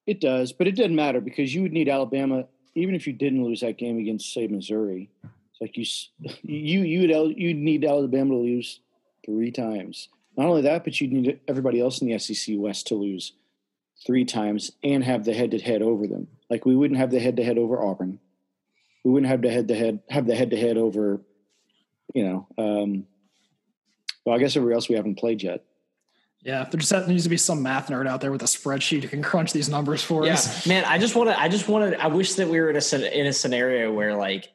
It 0.08 0.22
does, 0.22 0.54
but 0.54 0.68
it 0.68 0.78
doesn't 0.78 0.96
matter 0.96 1.20
because 1.20 1.54
you 1.54 1.64
would 1.64 1.74
need 1.74 1.90
Alabama, 1.90 2.46
even 2.76 2.94
if 2.94 3.08
you 3.08 3.14
didn't 3.14 3.44
lose 3.44 3.62
that 3.62 3.78
game 3.78 3.98
against, 3.98 4.34
say, 4.34 4.48
Missouri. 4.48 5.10
It's 5.24 5.62
like 5.62 5.78
you 5.78 5.86
you 6.44 6.82
you 6.82 7.02
would 7.02 7.38
you'd 7.38 7.58
need 7.58 7.86
Alabama 7.86 8.32
to 8.32 8.40
lose 8.40 8.82
three 9.26 9.52
times. 9.52 10.10
Not 10.38 10.48
only 10.48 10.64
that, 10.64 10.84
but 10.84 11.00
you'd 11.00 11.14
need 11.14 11.40
everybody 11.48 11.80
else 11.80 12.02
in 12.02 12.10
the 12.10 12.20
SEC 12.20 12.56
West 12.58 12.88
to 12.88 12.96
lose 12.96 13.32
three 14.06 14.26
times 14.26 14.74
and 14.84 15.04
have 15.04 15.24
the 15.24 15.34
head 15.34 15.52
to 15.52 15.60
head 15.60 15.82
over 15.82 16.08
them. 16.08 16.28
Like 16.50 16.66
we 16.66 16.76
wouldn't 16.76 17.00
have 17.00 17.12
the 17.12 17.20
head 17.20 17.38
to 17.38 17.44
head 17.44 17.58
over 17.58 17.82
Auburn. 17.82 18.20
We 19.04 19.12
wouldn't 19.12 19.32
have 19.32 19.42
the 19.42 19.50
head 19.50 19.68
to 19.70 19.76
head 19.76 20.00
have 20.10 20.28
the 20.28 20.36
head 20.36 20.50
to 20.52 20.58
head 20.58 20.78
over, 20.78 21.22
you 22.14 22.24
know. 22.24 22.48
Um, 22.58 23.08
well, 24.26 24.36
I 24.36 24.40
guess 24.40 24.56
everybody 24.58 24.76
else 24.76 24.90
we 24.90 24.96
haven't 24.96 25.20
played 25.20 25.42
yet. 25.44 25.64
Yeah, 26.46 26.64
there 26.70 26.80
just 26.80 27.08
needs 27.08 27.24
to 27.24 27.30
be 27.30 27.38
some 27.38 27.64
math 27.64 27.90
nerd 27.90 28.08
out 28.08 28.22
there 28.22 28.32
with 28.32 28.44
a 28.44 28.46
spreadsheet 28.46 29.02
who 29.02 29.08
can 29.08 29.24
crunch 29.24 29.52
these 29.52 29.68
numbers 29.68 30.04
for 30.04 30.28
yeah. 30.28 30.34
us. 30.34 30.68
Man, 30.68 30.86
I 30.86 31.00
just 31.00 31.16
want 31.16 31.32
to. 31.32 31.40
I 31.40 31.50
just 31.50 31.68
wanted. 31.68 31.96
I 31.96 32.06
wish 32.06 32.36
that 32.36 32.48
we 32.48 32.62
were 32.62 32.70
in 32.70 32.76
a 32.76 33.20
in 33.20 33.26
a 33.26 33.34
scenario 33.34 33.92
where 33.92 34.16
like 34.16 34.48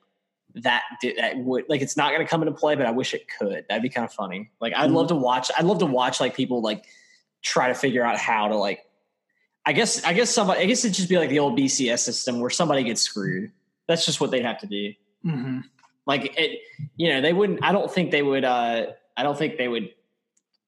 that 0.55 0.83
did 1.03 1.17
that 1.19 1.37
would 1.39 1.65
like 1.69 1.83
it's 1.83 1.97
not 1.97 2.13
going 2.13 2.25
to 2.25 2.31
come 2.31 2.43
into 2.43 2.55
play, 2.55 2.77
but 2.77 2.87
I 2.87 2.93
wish 2.93 3.13
it 3.13 3.27
could. 3.37 3.65
That'd 3.69 3.83
be 3.83 3.89
kind 3.89 4.05
of 4.05 4.13
funny. 4.13 4.53
Like 4.61 4.73
I'd 4.73 4.87
mm-hmm. 4.87 4.95
love 4.95 5.09
to 5.09 5.17
watch. 5.17 5.51
I'd 5.59 5.65
love 5.65 5.81
to 5.81 5.87
watch 5.87 6.21
like 6.21 6.37
people 6.37 6.63
like 6.63 6.85
try 7.43 7.67
to 7.67 7.75
figure 7.75 8.05
out 8.05 8.19
how 8.19 8.47
to 8.47 8.55
like. 8.55 8.85
I 9.67 9.73
guess. 9.73 10.05
I 10.05 10.13
guess 10.13 10.31
somebody. 10.31 10.61
I 10.61 10.67
guess 10.67 10.85
it'd 10.85 10.95
just 10.95 11.09
be 11.09 11.19
like 11.19 11.31
the 11.31 11.41
old 11.41 11.59
BCS 11.59 11.99
system 11.99 12.39
where 12.39 12.51
somebody 12.51 12.85
gets 12.85 13.03
screwed. 13.03 13.51
That's 13.89 14.07
just 14.07 14.21
what 14.21 14.31
they'd 14.31 14.45
have 14.45 14.61
to 14.61 14.69
do. 14.69 14.95
Mm-hmm. 15.27 15.59
Like 16.07 16.39
it. 16.39 16.61
You 16.95 17.15
know, 17.15 17.21
they 17.21 17.33
wouldn't. 17.33 17.65
I 17.65 17.73
don't 17.73 17.91
think 17.91 18.13
they 18.13 18.23
would. 18.23 18.45
uh 18.45 18.87
I 19.17 19.25
don't 19.25 19.37
think 19.37 19.59
they 19.59 19.67
would 19.67 19.91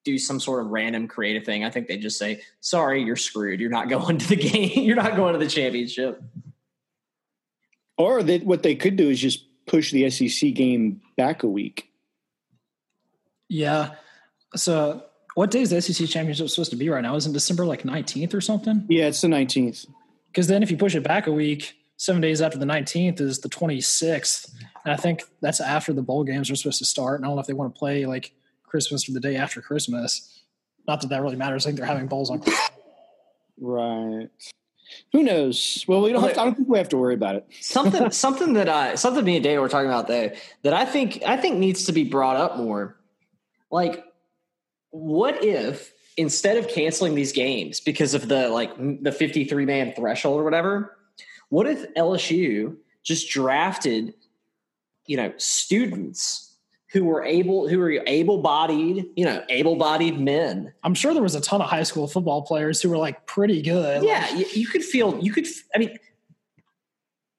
do 0.04 0.18
some 0.18 0.40
sort 0.40 0.61
of 0.61 0.68
random 0.68 1.09
creative 1.09 1.44
thing. 1.44 1.64
I 1.64 1.71
think 1.71 1.87
they 1.87 1.97
just 1.97 2.18
say, 2.18 2.42
"Sorry, 2.61 3.02
you're 3.02 3.16
screwed. 3.16 3.61
You're 3.61 3.71
not 3.71 3.88
going 3.88 4.18
to 4.18 4.28
the 4.28 4.37
game. 4.37 4.85
You're 4.85 4.97
not 4.97 5.16
going 5.16 5.32
to 5.32 5.38
the 5.38 5.49
championship." 5.49 6.23
Or 7.99 8.23
they, 8.23 8.38
what 8.38 8.62
they 8.62 8.75
could 8.75 8.97
do 8.97 9.11
is 9.11 9.21
just 9.21 9.44
push 9.66 9.92
the 9.92 10.09
SEC 10.11 10.54
game 10.54 11.00
back 11.16 11.42
a 11.42 11.47
week. 11.47 11.90
Yeah. 13.49 13.90
So, 14.56 15.04
what 15.35 15.50
day 15.50 15.61
is 15.61 15.71
the 15.71 15.80
SEC 15.80 16.09
championship 16.09 16.49
supposed 16.49 16.71
to 16.71 16.76
be 16.76 16.88
right 16.88 17.02
now? 17.02 17.14
Is 17.16 17.26
it 17.26 17.32
December 17.32 17.64
like 17.64 17.82
19th 17.82 18.35
or 18.35 18.40
something? 18.40 18.87
Yeah, 18.88 19.06
it's 19.06 19.21
the 19.21 19.28
19th. 19.28 19.87
Because 20.28 20.47
then, 20.47 20.62
if 20.62 20.71
you 20.71 20.76
push 20.76 20.94
it 20.94 21.02
back 21.02 21.26
a 21.26 21.32
week, 21.32 21.75
seven 21.97 22.21
days 22.21 22.42
after 22.42 22.59
the 22.59 22.66
19th 22.66 23.21
is 23.21 23.38
the 23.40 23.49
26th. 23.49 24.52
And 24.85 24.92
I 24.92 24.97
think 24.97 25.23
that's 25.40 25.61
after 25.61 25.92
the 25.92 26.02
bowl 26.02 26.25
games 26.25 26.50
are 26.50 26.56
supposed 26.56 26.78
to 26.80 26.85
start. 26.85 27.21
And 27.21 27.25
I 27.25 27.28
don't 27.28 27.37
know 27.37 27.40
if 27.40 27.47
they 27.47 27.52
want 27.52 27.75
to 27.75 27.78
play 27.78 28.06
like 28.06 28.35
Christmas 28.73 29.07
or 29.07 29.12
the 29.12 29.21
day 29.21 29.37
after 29.37 29.61
Christmas. 29.61 30.41
Not 30.88 31.02
that 31.02 31.09
that 31.09 31.23
really 31.23 31.37
matters. 31.37 31.67
I 31.67 31.69
think 31.69 31.79
they're 31.79 31.87
having 31.87 32.07
bowls 32.07 32.31
on. 32.31 32.43
Right. 33.61 34.31
Who 35.12 35.23
knows? 35.23 35.85
Well, 35.87 36.00
we 36.00 36.11
don't. 36.11 36.23
Have 36.23 36.35
to, 36.35 36.41
I 36.41 36.45
don't 36.45 36.55
think 36.55 36.69
we 36.69 36.79
have 36.79 36.88
to 36.88 36.97
worry 36.97 37.14
about 37.14 37.37
it. 37.37 37.47
something, 37.61 38.11
something 38.26 38.55
that 38.55 38.69
I, 38.69 38.95
something 38.95 39.25
me 39.25 39.37
and 39.37 39.45
Dana 39.45 39.61
were 39.61 39.69
talking 39.69 39.88
about 39.88 40.09
there 40.09 40.35
that 40.62 40.73
I 40.73 40.87
think, 40.87 41.23
I 41.26 41.37
think 41.37 41.59
needs 41.59 41.85
to 41.85 41.93
be 41.93 42.02
brought 42.02 42.37
up 42.37 42.57
more. 42.57 42.97
Like, 43.71 44.05
what 44.91 45.45
if 45.45 45.93
instead 46.17 46.57
of 46.57 46.69
canceling 46.69 47.14
these 47.14 47.33
games 47.33 47.79
because 47.79 48.14
of 48.14 48.26
the 48.26 48.49
like 48.49 48.73
the 49.02 49.12
fifty 49.12 49.45
three 49.45 49.67
man 49.67 49.93
threshold 49.95 50.41
or 50.41 50.45
whatever, 50.45 50.97
what 51.50 51.67
if 51.67 51.93
LSU 51.95 52.76
just 53.02 53.29
drafted, 53.29 54.14
you 55.07 55.19
know, 55.19 55.33
students 55.37 56.51
who 56.92 57.04
were 57.04 57.25
able 57.25 57.68
who 57.68 57.78
were 57.78 58.02
able-bodied 58.06 59.06
you 59.16 59.25
know 59.25 59.42
able-bodied 59.49 60.20
men. 60.20 60.72
I'm 60.84 60.94
sure 60.94 61.14
there 61.14 61.22
was 61.22 61.34
a 61.34 61.40
ton 61.40 61.62
of 61.62 61.68
high 61.68 61.82
school 61.84 62.06
football 62.06 62.42
players 62.42 62.82
who 62.82 62.90
were 62.90 62.99
like 62.99 63.26
pretty 63.26 63.62
good. 63.62 64.04
Yeah 64.04 64.28
like, 64.30 64.38
you, 64.38 64.61
you, 64.61 64.66
could 64.66 64.84
feel 64.84 65.18
you 65.18 65.32
could 65.32 65.46
i 65.75 65.78
mean 65.78 65.99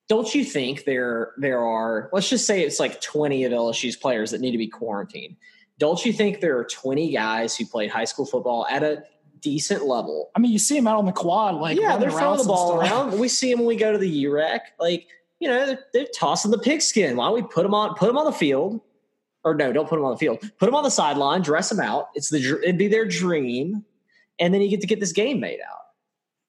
don't 0.10 0.34
you 0.34 0.44
think 0.44 0.86
there 0.86 1.34
there 1.38 1.60
are 1.60 2.10
let's 2.12 2.30
just 2.30 2.46
say 2.48 2.64
it's 2.64 2.80
like 2.80 3.00
20 3.00 3.46
of 3.46 3.52
lsu's 3.52 3.96
players 3.96 4.32
that 4.32 4.42
need 4.42 4.52
to 4.52 4.58
be 4.58 4.68
quarantined. 4.68 5.36
Don't 5.78 6.04
you 6.06 6.14
think 6.14 6.40
there 6.40 6.58
are 6.58 6.66
20 6.66 7.12
guys 7.12 7.56
who 7.56 7.66
played 7.66 7.92
high 7.92 8.06
school 8.06 8.26
football 8.26 8.66
at 8.70 8.84
a 8.84 9.04
decent 9.42 9.86
level? 9.86 10.32
I 10.36 10.40
mean 10.40 10.52
you 10.52 10.60
see 10.60 10.76
them 10.76 10.88
out 10.88 10.98
on 10.98 11.06
the 11.06 11.12
quad 11.12 11.56
like 11.56 11.80
yeah 11.80 11.96
they're 11.98 12.10
throwing 12.10 12.40
the 12.40 12.44
ball 12.46 12.80
around. 12.80 13.20
We 13.20 13.28
see 13.28 13.52
them 13.52 13.60
when 13.60 13.68
we 13.68 13.76
go 13.76 13.92
to 13.92 14.00
the 14.00 14.24
urec 14.26 14.62
like 14.80 15.06
you 15.40 15.48
know 15.48 15.68
they're, 15.68 15.86
they're 15.94 16.08
tossing 16.18 16.50
the 16.50 16.58
pigskin. 16.58 17.18
Why 17.18 17.28
don't 17.28 17.36
we 17.36 17.44
put 17.44 17.62
them 17.62 17.76
on 17.76 17.94
put 17.94 18.08
them 18.08 18.18
on 18.18 18.26
the 18.26 18.32
field 18.32 18.82
or 19.44 19.54
no, 19.54 19.74
don't 19.74 19.88
put 19.88 19.98
them 19.98 20.06
on 20.06 20.12
the 20.12 20.18
field. 20.18 20.40
Put 20.58 20.66
them 20.66 20.76
on 20.76 20.84
the 20.84 20.92
sideline, 20.92 21.42
dress 21.42 21.70
them 21.70 21.80
out. 21.80 22.10
It's 22.16 22.30
the 22.30 22.60
it'd 22.64 22.78
be 22.78 22.88
their 22.88 23.06
dream, 23.06 23.84
and 24.40 24.54
then 24.54 24.62
you 24.62 24.70
get 24.70 24.82
to 24.82 24.88
get 24.88 25.00
this 25.00 25.12
game 25.12 25.40
made 25.40 25.60
out. 25.60 25.80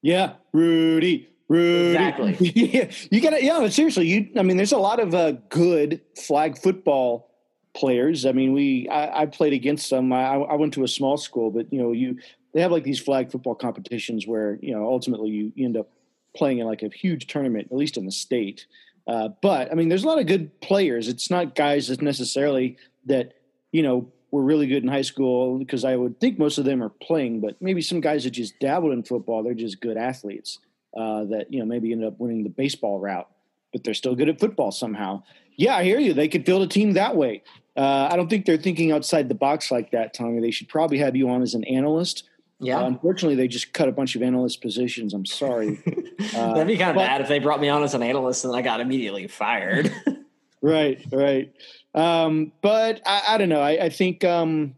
Yeah, 0.01 0.33
Rudy, 0.53 1.29
Rudy. 1.47 1.95
Exactly. 1.95 2.35
yeah, 2.55 2.91
you 3.11 3.21
got 3.21 3.31
to. 3.31 3.43
Yeah, 3.43 3.67
seriously. 3.69 4.07
You. 4.07 4.29
I 4.37 4.43
mean, 4.43 4.57
there's 4.57 4.71
a 4.71 4.77
lot 4.77 4.99
of 4.99 5.13
uh, 5.13 5.31
good 5.49 6.01
flag 6.17 6.57
football 6.57 7.31
players. 7.73 8.25
I 8.25 8.31
mean, 8.31 8.53
we. 8.53 8.87
I, 8.89 9.23
I 9.23 9.25
played 9.25 9.53
against 9.53 9.89
them. 9.89 10.13
I, 10.13 10.35
I 10.35 10.55
went 10.55 10.73
to 10.75 10.83
a 10.83 10.87
small 10.87 11.17
school, 11.17 11.51
but 11.51 11.71
you 11.71 11.81
know, 11.81 11.91
you 11.91 12.17
they 12.53 12.61
have 12.61 12.71
like 12.71 12.83
these 12.83 12.99
flag 12.99 13.31
football 13.31 13.55
competitions 13.55 14.25
where 14.25 14.57
you 14.61 14.73
know 14.73 14.85
ultimately 14.85 15.29
you, 15.29 15.51
you 15.55 15.65
end 15.65 15.77
up 15.77 15.89
playing 16.35 16.59
in 16.59 16.67
like 16.67 16.83
a 16.83 16.89
huge 16.89 17.27
tournament, 17.27 17.67
at 17.71 17.77
least 17.77 17.97
in 17.97 18.05
the 18.05 18.11
state. 18.11 18.65
Uh, 19.07 19.29
but 19.41 19.71
I 19.71 19.75
mean, 19.75 19.89
there's 19.89 20.03
a 20.03 20.07
lot 20.07 20.19
of 20.19 20.27
good 20.27 20.59
players. 20.61 21.07
It's 21.07 21.29
not 21.29 21.55
guys 21.55 21.87
that 21.87 22.01
necessarily 22.01 22.77
that 23.05 23.33
you 23.71 23.83
know 23.83 24.11
were 24.31 24.41
really 24.41 24.67
good 24.67 24.83
in 24.83 24.89
high 24.89 25.01
school 25.01 25.59
because 25.59 25.85
I 25.85 25.95
would 25.95 26.19
think 26.19 26.39
most 26.39 26.57
of 26.57 26.65
them 26.65 26.81
are 26.83 26.89
playing, 26.89 27.41
but 27.41 27.61
maybe 27.61 27.81
some 27.81 28.01
guys 28.01 28.23
that 28.23 28.31
just 28.31 28.59
dabbled 28.59 28.93
in 28.93 29.03
football, 29.03 29.43
they're 29.43 29.53
just 29.53 29.79
good 29.79 29.97
athletes 29.97 30.59
uh, 30.95 31.25
that 31.25 31.51
you 31.51 31.59
know 31.59 31.65
maybe 31.65 31.91
ended 31.91 32.07
up 32.07 32.19
winning 32.19 32.43
the 32.43 32.49
baseball 32.49 32.99
route, 32.99 33.29
but 33.71 33.83
they're 33.83 33.93
still 33.93 34.15
good 34.15 34.29
at 34.29 34.39
football 34.39 34.71
somehow. 34.71 35.21
Yeah, 35.55 35.75
I 35.75 35.83
hear 35.83 35.99
you. 35.99 36.13
They 36.13 36.27
could 36.27 36.43
build 36.43 36.63
a 36.63 36.67
team 36.67 36.93
that 36.93 37.15
way. 37.15 37.43
Uh, 37.77 38.09
I 38.11 38.15
don't 38.15 38.29
think 38.29 38.45
they're 38.45 38.57
thinking 38.57 38.91
outside 38.91 39.29
the 39.29 39.35
box 39.35 39.71
like 39.71 39.91
that, 39.91 40.13
Tommy. 40.13 40.41
They 40.41 40.51
should 40.51 40.69
probably 40.69 40.97
have 40.99 41.15
you 41.15 41.29
on 41.29 41.41
as 41.41 41.53
an 41.53 41.63
analyst 41.65 42.23
yeah. 42.59 42.79
Uh, 42.79 42.87
unfortunately, 42.87 43.35
they 43.35 43.47
just 43.47 43.73
cut 43.73 43.89
a 43.89 43.91
bunch 43.91 44.15
of 44.15 44.21
analyst 44.21 44.61
positions. 44.61 45.13
I'm 45.13 45.25
sorry. 45.25 45.81
Uh, 46.33 46.53
That'd 46.53 46.67
be 46.67 46.77
kind 46.77 46.89
of 46.89 46.95
but, 46.95 47.07
bad 47.07 47.21
if 47.21 47.27
they 47.27 47.39
brought 47.39 47.61
me 47.61 47.69
on 47.69 47.83
as 47.83 47.93
an 47.93 48.01
analyst 48.01 48.45
and 48.45 48.55
I 48.55 48.61
got 48.61 48.79
immediately 48.79 49.27
fired. 49.27 49.93
right, 50.61 50.99
right. 51.11 51.53
Um, 51.93 52.53
but 52.61 53.01
I, 53.05 53.21
I, 53.29 53.37
don't 53.37 53.49
know. 53.49 53.61
I, 53.61 53.85
I 53.85 53.89
think, 53.89 54.23
um, 54.23 54.75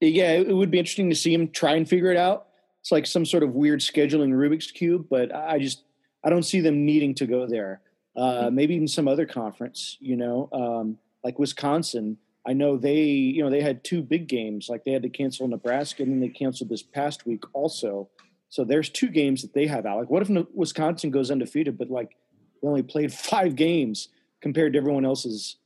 yeah, 0.00 0.32
it, 0.32 0.48
it, 0.48 0.52
would 0.52 0.70
be 0.70 0.78
interesting 0.78 1.08
to 1.10 1.16
see 1.16 1.32
him 1.32 1.48
try 1.48 1.74
and 1.74 1.88
figure 1.88 2.10
it 2.10 2.16
out. 2.16 2.48
It's 2.80 2.90
like 2.92 3.06
some 3.06 3.24
sort 3.24 3.42
of 3.42 3.54
weird 3.54 3.80
scheduling 3.80 4.30
Rubik's 4.30 4.70
cube, 4.70 5.06
but 5.08 5.34
I 5.34 5.60
just 5.60 5.84
I 6.24 6.30
don't 6.30 6.42
see 6.42 6.60
them 6.60 6.84
needing 6.84 7.14
to 7.16 7.26
go 7.26 7.46
there. 7.46 7.80
Uh, 8.16 8.50
maybe 8.52 8.74
even 8.74 8.88
some 8.88 9.08
other 9.08 9.24
conference, 9.24 9.96
you 10.00 10.16
know, 10.16 10.48
um, 10.52 10.98
like 11.24 11.38
Wisconsin 11.38 12.18
I 12.46 12.52
know 12.52 12.76
they, 12.76 13.02
you 13.02 13.42
know, 13.42 13.50
they 13.50 13.60
had 13.60 13.84
two 13.84 14.02
big 14.02 14.26
games. 14.26 14.68
Like 14.68 14.84
they 14.84 14.92
had 14.92 15.02
to 15.02 15.08
cancel 15.08 15.46
Nebraska, 15.46 16.02
and 16.02 16.12
then 16.12 16.20
they 16.20 16.28
canceled 16.28 16.70
this 16.70 16.82
past 16.82 17.26
week 17.26 17.44
also. 17.52 18.08
So 18.48 18.64
there's 18.64 18.90
two 18.90 19.08
games 19.08 19.42
that 19.42 19.54
they 19.54 19.66
have 19.66 19.86
out. 19.86 19.98
Like, 19.98 20.10
what 20.10 20.22
if 20.22 20.46
Wisconsin 20.52 21.10
goes 21.10 21.30
undefeated, 21.30 21.78
but 21.78 21.90
like 21.90 22.16
they 22.60 22.68
only 22.68 22.82
played 22.82 23.12
five 23.30 23.56
games 23.56 24.08
compared 24.40 24.72
to 24.72 24.78
everyone 24.78 25.04
else's 25.04 25.56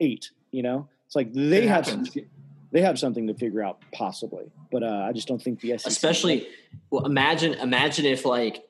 eight? 0.00 0.30
You 0.50 0.62
know, 0.62 0.88
it's 1.06 1.16
like 1.16 1.32
they 1.32 1.66
have 1.66 1.86
something, 1.86 2.26
they 2.72 2.80
have 2.80 2.98
something 2.98 3.28
to 3.28 3.34
figure 3.34 3.62
out 3.62 3.78
possibly, 3.92 4.50
but 4.72 4.82
uh, 4.82 5.06
I 5.08 5.12
just 5.12 5.28
don't 5.28 5.42
think 5.42 5.60
the 5.60 5.78
SEC. 5.78 5.86
Especially, 5.86 6.48
well, 6.90 7.06
imagine 7.06 7.54
imagine 7.54 8.06
if 8.06 8.24
like 8.24 8.64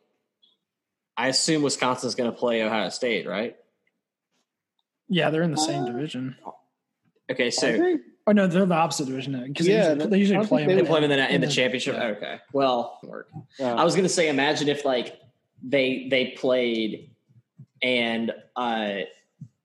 I 1.16 1.28
assume 1.28 1.62
Wisconsin's 1.62 2.14
going 2.14 2.30
to 2.30 2.36
play 2.36 2.62
Ohio 2.62 2.88
State, 2.90 3.26
right? 3.26 3.56
Yeah, 5.08 5.30
they're 5.30 5.42
in 5.42 5.50
the 5.50 5.56
same 5.56 5.84
uh, 5.84 5.86
division. 5.86 6.36
Okay, 7.30 7.50
so 7.50 7.98
oh 8.26 8.32
no, 8.32 8.46
they're 8.46 8.66
the 8.66 8.74
opposite 8.74 9.06
division 9.06 9.42
because 9.46 9.66
yeah, 9.66 9.94
they 9.94 10.18
usually, 10.18 10.38
they 10.40 10.46
play, 10.46 10.66
them, 10.66 10.76
they 10.76 10.82
play 10.84 11.00
them 11.00 11.10
in 11.10 11.18
the 11.18 11.34
in 11.34 11.40
the 11.40 11.46
championship. 11.46 11.94
Yeah. 11.94 12.04
Okay, 12.08 12.38
well, 12.52 12.98
work. 13.02 13.28
I 13.60 13.84
was 13.84 13.96
gonna 13.96 14.08
say, 14.08 14.28
imagine 14.28 14.68
if 14.68 14.84
like 14.84 15.18
they 15.62 16.08
they 16.10 16.34
played 16.36 17.10
and 17.82 18.32
uh 18.56 19.00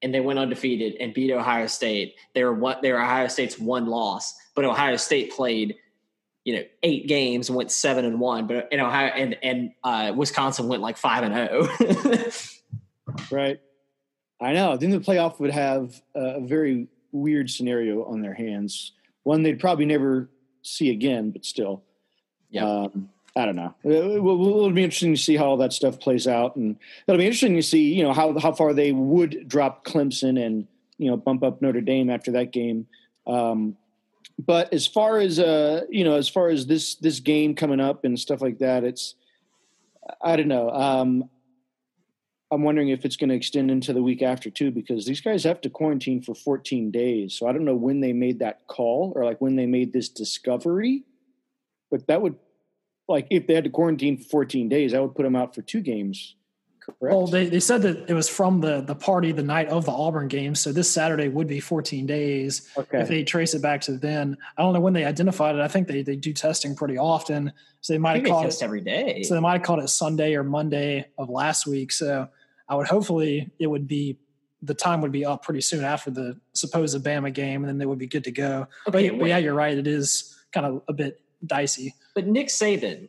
and 0.02 0.14
they 0.14 0.22
went 0.22 0.40
undefeated 0.40 0.96
and 1.00 1.14
beat 1.14 1.32
Ohio 1.32 1.68
State. 1.68 2.16
They 2.34 2.44
were 2.44 2.54
what 2.54 2.82
they 2.82 2.92
were 2.92 3.02
Ohio 3.02 3.28
State's 3.28 3.60
one 3.60 3.88
loss, 3.88 4.34
but 4.56 4.66
Ohio 4.66 4.96
State 4.96 5.34
played 5.34 5.76
you 6.46 6.56
know 6.56 6.64
eight 6.84 7.08
games 7.08 7.50
and 7.50 7.56
went 7.58 7.72
seven 7.72 8.06
and 8.06 8.20
one, 8.20 8.48
but 8.48 8.72
in 8.72 8.80
Ohio 8.80 9.12
and 9.14 9.38
and 9.44 9.72
uh, 9.84 10.14
Wisconsin 10.16 10.68
went 10.68 10.82
like 10.82 10.98
five 10.98 11.24
and 11.24 11.34
zero. 11.34 11.68
Oh. 11.82 13.26
right. 13.32 13.60
I 14.42 14.54
know. 14.54 14.78
Then 14.78 14.92
the 14.92 15.00
playoff 15.00 15.40
would 15.42 15.52
have 15.52 16.02
a 16.16 16.40
very 16.40 16.88
weird 17.12 17.50
scenario 17.50 18.04
on 18.06 18.22
their 18.22 18.34
hands. 18.34 18.94
One 19.24 19.44
they'd 19.44 19.60
probably 19.60 19.86
never 19.86 20.30
see 20.62 20.90
again, 20.90 21.32
but 21.32 21.46
still. 21.46 21.84
Yeah. 22.50 22.66
Um, 22.66 23.10
I 23.36 23.46
don't 23.46 23.56
know. 23.56 23.74
It, 23.84 23.94
it'll 23.94 24.72
be 24.72 24.84
interesting 24.84 25.14
to 25.14 25.22
see 25.22 25.38
how 25.38 25.46
all 25.46 25.58
that 25.58 25.74
stuff 25.74 26.00
plays 26.00 26.28
out, 26.28 26.56
and 26.56 26.78
it'll 27.08 27.20
be 27.20 27.26
interesting 27.26 27.56
to 27.56 27.64
see, 27.64 27.94
you 27.94 28.04
know, 28.04 28.12
how 28.12 28.38
how 28.40 28.52
far 28.52 28.74
they 28.74 28.92
would 28.92 29.48
drop 29.48 29.86
Clemson 29.86 30.44
and 30.44 30.68
you 30.98 31.10
know 31.10 31.16
bump 31.16 31.44
up 31.44 31.62
Notre 31.62 31.82
Dame 31.82 32.10
after 32.10 32.32
that 32.32 32.52
game. 32.52 32.88
Um, 33.28 33.78
but 34.40 34.74
as 34.74 34.88
far 34.88 35.20
as 35.20 35.40
uh, 35.40 35.86
you 35.90 36.04
know, 36.04 36.16
as 36.16 36.28
far 36.28 36.50
as 36.50 36.66
this 36.66 36.96
this 36.96 37.20
game 37.20 37.56
coming 37.56 37.80
up 37.80 38.04
and 38.04 38.20
stuff 38.20 38.42
like 38.42 38.60
that, 38.60 38.84
it's 38.84 39.16
I 40.22 40.36
don't 40.36 40.48
know. 40.48 40.70
Um, 40.72 41.30
I'm 42.52 42.64
wondering 42.64 42.90
if 42.90 43.06
it's 43.06 43.16
going 43.16 43.30
to 43.30 43.36
extend 43.36 43.70
into 43.70 43.94
the 43.94 44.02
week 44.02 44.22
after 44.22 44.50
too, 44.50 44.72
because 44.72 45.06
these 45.06 45.22
guys 45.22 45.44
have 45.44 45.62
to 45.62 45.70
quarantine 45.70 46.22
for 46.22 46.34
14 46.34 46.90
days. 46.90 47.36
So 47.36 47.48
I 47.48 47.52
don't 47.52 47.66
know 47.66 47.76
when 47.76 48.00
they 48.00 48.14
made 48.14 48.40
that 48.40 48.66
call 48.68 49.14
or 49.16 49.24
like 49.24 49.40
when 49.40 49.56
they 49.56 49.68
made 49.68 49.94
this 49.94 50.10
discovery, 50.10 51.04
but 51.92 52.08
that 52.08 52.22
would 52.22 52.36
like 53.08 53.28
if 53.30 53.48
they 53.48 53.54
had 53.54 53.66
to 53.66 53.70
quarantine 53.70 54.18
for 54.18 54.24
14 54.30 54.68
days, 54.70 54.92
that 54.92 55.02
would 55.02 55.16
put 55.16 55.24
them 55.24 55.36
out 55.36 55.54
for 55.54 55.62
two 55.62 55.82
games. 55.82 56.36
Correct? 56.80 57.16
Well, 57.16 57.28
they, 57.28 57.48
they 57.48 57.60
said 57.60 57.84
that 57.84 58.10
it 58.10 58.14
was 58.14 58.30
from 58.30 58.62
the 58.62 58.82
the 58.82 58.96
party 58.96 59.32
the 59.32 59.44
night 59.44 59.68
of 59.68 59.86
the 59.86 59.92
Auburn 59.92 60.28
game. 60.28 60.56
So 60.56 60.72
this 60.72 60.90
Saturday 60.90 61.28
would 61.28 61.48
be 61.48 61.60
14 61.60 62.08
days 62.08 62.68
okay. 62.78 63.02
if 63.02 63.08
they 63.08 63.24
trace 63.24 63.54
it 63.54 63.62
back 63.62 63.82
to 63.82 63.94
then. 63.94 64.38
I 64.58 64.64
don't 64.64 64.74
know 64.74 64.80
when 64.80 64.94
they 64.94 65.06
identified 65.06 65.56
it. 65.56 65.62
I 65.62 65.68
think 65.68 65.88
they, 65.88 66.02
they 66.02 66.16
do 66.16 66.34
testing 66.34 66.76
pretty 66.76 66.98
often. 66.98 67.52
So 67.82 67.94
they 67.94 68.00
might 68.00 68.16
have 68.16 68.24
they 68.24 68.30
caught 68.30 68.46
it. 68.48 68.64
every 68.64 68.82
day. 68.82 69.22
So 69.24 69.36
they 69.36 69.40
might 69.40 69.54
have 69.54 69.64
caught 69.64 69.80
it 69.80 69.88
Sunday 69.90 70.36
or 70.36 70.44
Monday 70.44 71.08
of 71.18 71.30
last 71.30 71.68
week. 71.68 71.92
So 71.92 72.28
I 72.70 72.76
would 72.76 72.88
hopefully 72.88 73.52
it 73.60 73.68
would 73.68 73.88
be 73.88 74.20
the 74.62 74.74
time 74.74 75.02
would 75.02 75.12
be 75.12 75.26
up 75.26 75.44
pretty 75.44 75.62
soon 75.62 75.84
after 75.84 76.12
the 76.12 76.40
supposed 76.54 77.02
Bama 77.04 77.34
game, 77.34 77.64
and 77.64 77.70
then 77.70 77.78
they 77.78 77.86
would 77.86 78.00
be 78.00 78.08
good 78.08 78.24
to 78.26 78.32
go. 78.32 78.68
But, 78.86 78.96
Okay, 78.96 79.10
but 79.10 79.20
wait. 79.20 79.30
yeah, 79.30 79.38
you're 79.38 79.54
right. 79.54 79.78
It 79.78 79.88
is 79.88 80.38
kind 80.52 80.66
of 80.66 80.82
a 80.88 80.94
bit 80.94 81.22
dicey. 81.46 81.96
but 82.16 82.28
Nick 82.28 82.48
Saban 82.48 83.08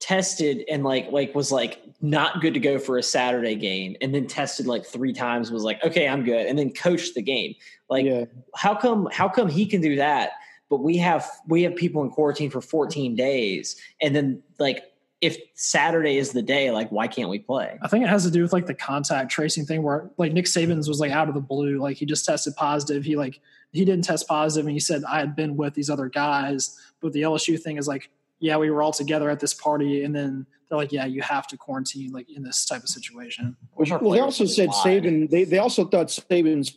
tested 0.00 0.64
and 0.68 0.82
like 0.82 1.10
like 1.12 1.34
was 1.34 1.52
like 1.52 1.80
not 2.00 2.40
good 2.40 2.52
to 2.54 2.60
go 2.60 2.78
for 2.78 2.98
a 2.98 3.02
Saturday 3.02 3.54
game, 3.54 3.96
and 4.00 4.14
then 4.14 4.26
tested 4.26 4.66
like 4.66 4.84
three 4.84 5.12
times. 5.12 5.50
Was 5.50 5.64
like 5.64 5.82
okay, 5.84 6.08
I'm 6.08 6.24
good, 6.24 6.46
and 6.46 6.58
then 6.58 6.72
coached 6.72 7.14
the 7.14 7.22
game. 7.22 7.54
Like 7.88 8.04
yeah. 8.04 8.24
how 8.54 8.74
come 8.74 9.08
how 9.12 9.28
come 9.28 9.48
he 9.48 9.64
can 9.66 9.80
do 9.80 9.96
that, 9.96 10.32
but 10.68 10.78
we 10.78 10.96
have 10.98 11.28
we 11.48 11.62
have 11.62 11.74
people 11.76 12.02
in 12.02 12.10
quarantine 12.10 12.50
for 12.50 12.60
14 12.60 13.14
days, 13.16 13.76
and 14.00 14.14
then 14.14 14.42
like 14.58 14.84
if 15.22 15.38
Saturday 15.54 16.18
is 16.18 16.32
the 16.32 16.42
day, 16.42 16.72
like 16.72 16.90
why 16.90 17.06
can't 17.06 17.30
we 17.30 17.38
play? 17.38 17.78
I 17.80 17.86
think 17.86 18.04
it 18.04 18.08
has 18.08 18.24
to 18.24 18.30
do 18.30 18.42
with 18.42 18.52
like 18.52 18.66
the 18.66 18.74
contact 18.74 19.30
tracing 19.30 19.64
thing 19.64 19.84
where 19.84 20.10
like 20.18 20.32
Nick 20.32 20.46
Saban's 20.46 20.88
was 20.88 20.98
like 20.98 21.12
out 21.12 21.28
of 21.28 21.34
the 21.34 21.40
blue. 21.40 21.78
Like 21.78 21.96
he 21.96 22.04
just 22.04 22.26
tested 22.26 22.54
positive. 22.56 23.04
He 23.04 23.14
like 23.14 23.40
he 23.70 23.84
didn't 23.84 24.04
test 24.04 24.26
positive 24.26 24.66
and 24.66 24.74
he 24.74 24.80
said 24.80 25.04
I 25.08 25.20
had 25.20 25.36
been 25.36 25.56
with 25.56 25.74
these 25.74 25.88
other 25.88 26.08
guys. 26.08 26.76
But 27.00 27.12
the 27.12 27.22
LSU 27.22 27.58
thing 27.58 27.78
is 27.78 27.86
like, 27.86 28.10
yeah, 28.40 28.56
we 28.56 28.68
were 28.70 28.82
all 28.82 28.92
together 28.92 29.30
at 29.30 29.38
this 29.38 29.54
party 29.54 30.02
and 30.02 30.14
then 30.14 30.44
they're 30.68 30.76
like, 30.76 30.90
yeah, 30.90 31.06
you 31.06 31.22
have 31.22 31.46
to 31.48 31.56
quarantine 31.56 32.10
like 32.10 32.28
in 32.28 32.42
this 32.42 32.64
type 32.64 32.82
of 32.82 32.88
situation. 32.88 33.56
Wish 33.76 33.90
Well, 33.90 34.10
they 34.10 34.18
also 34.18 34.44
said 34.44 34.70
lie. 34.70 34.74
Saban. 34.84 35.30
They 35.30 35.44
they 35.44 35.58
also 35.58 35.84
thought 35.84 36.08
Saban's 36.08 36.76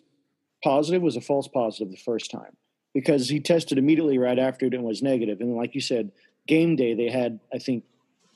positive 0.64 1.02
was 1.02 1.16
a 1.16 1.22
false 1.22 1.48
positive 1.48 1.90
the 1.90 1.98
first 1.98 2.30
time 2.30 2.56
because 2.94 3.28
he 3.28 3.40
tested 3.40 3.80
immediately 3.80 4.20
right 4.20 4.38
after 4.38 4.68
it 4.68 4.76
and 4.76 4.84
was 4.84 5.02
negative. 5.02 5.42
And 5.42 5.56
like 5.56 5.74
you 5.74 5.82
said, 5.82 6.12
game 6.46 6.76
day 6.76 6.94
they 6.94 7.10
had 7.10 7.40
I 7.52 7.58
think 7.58 7.84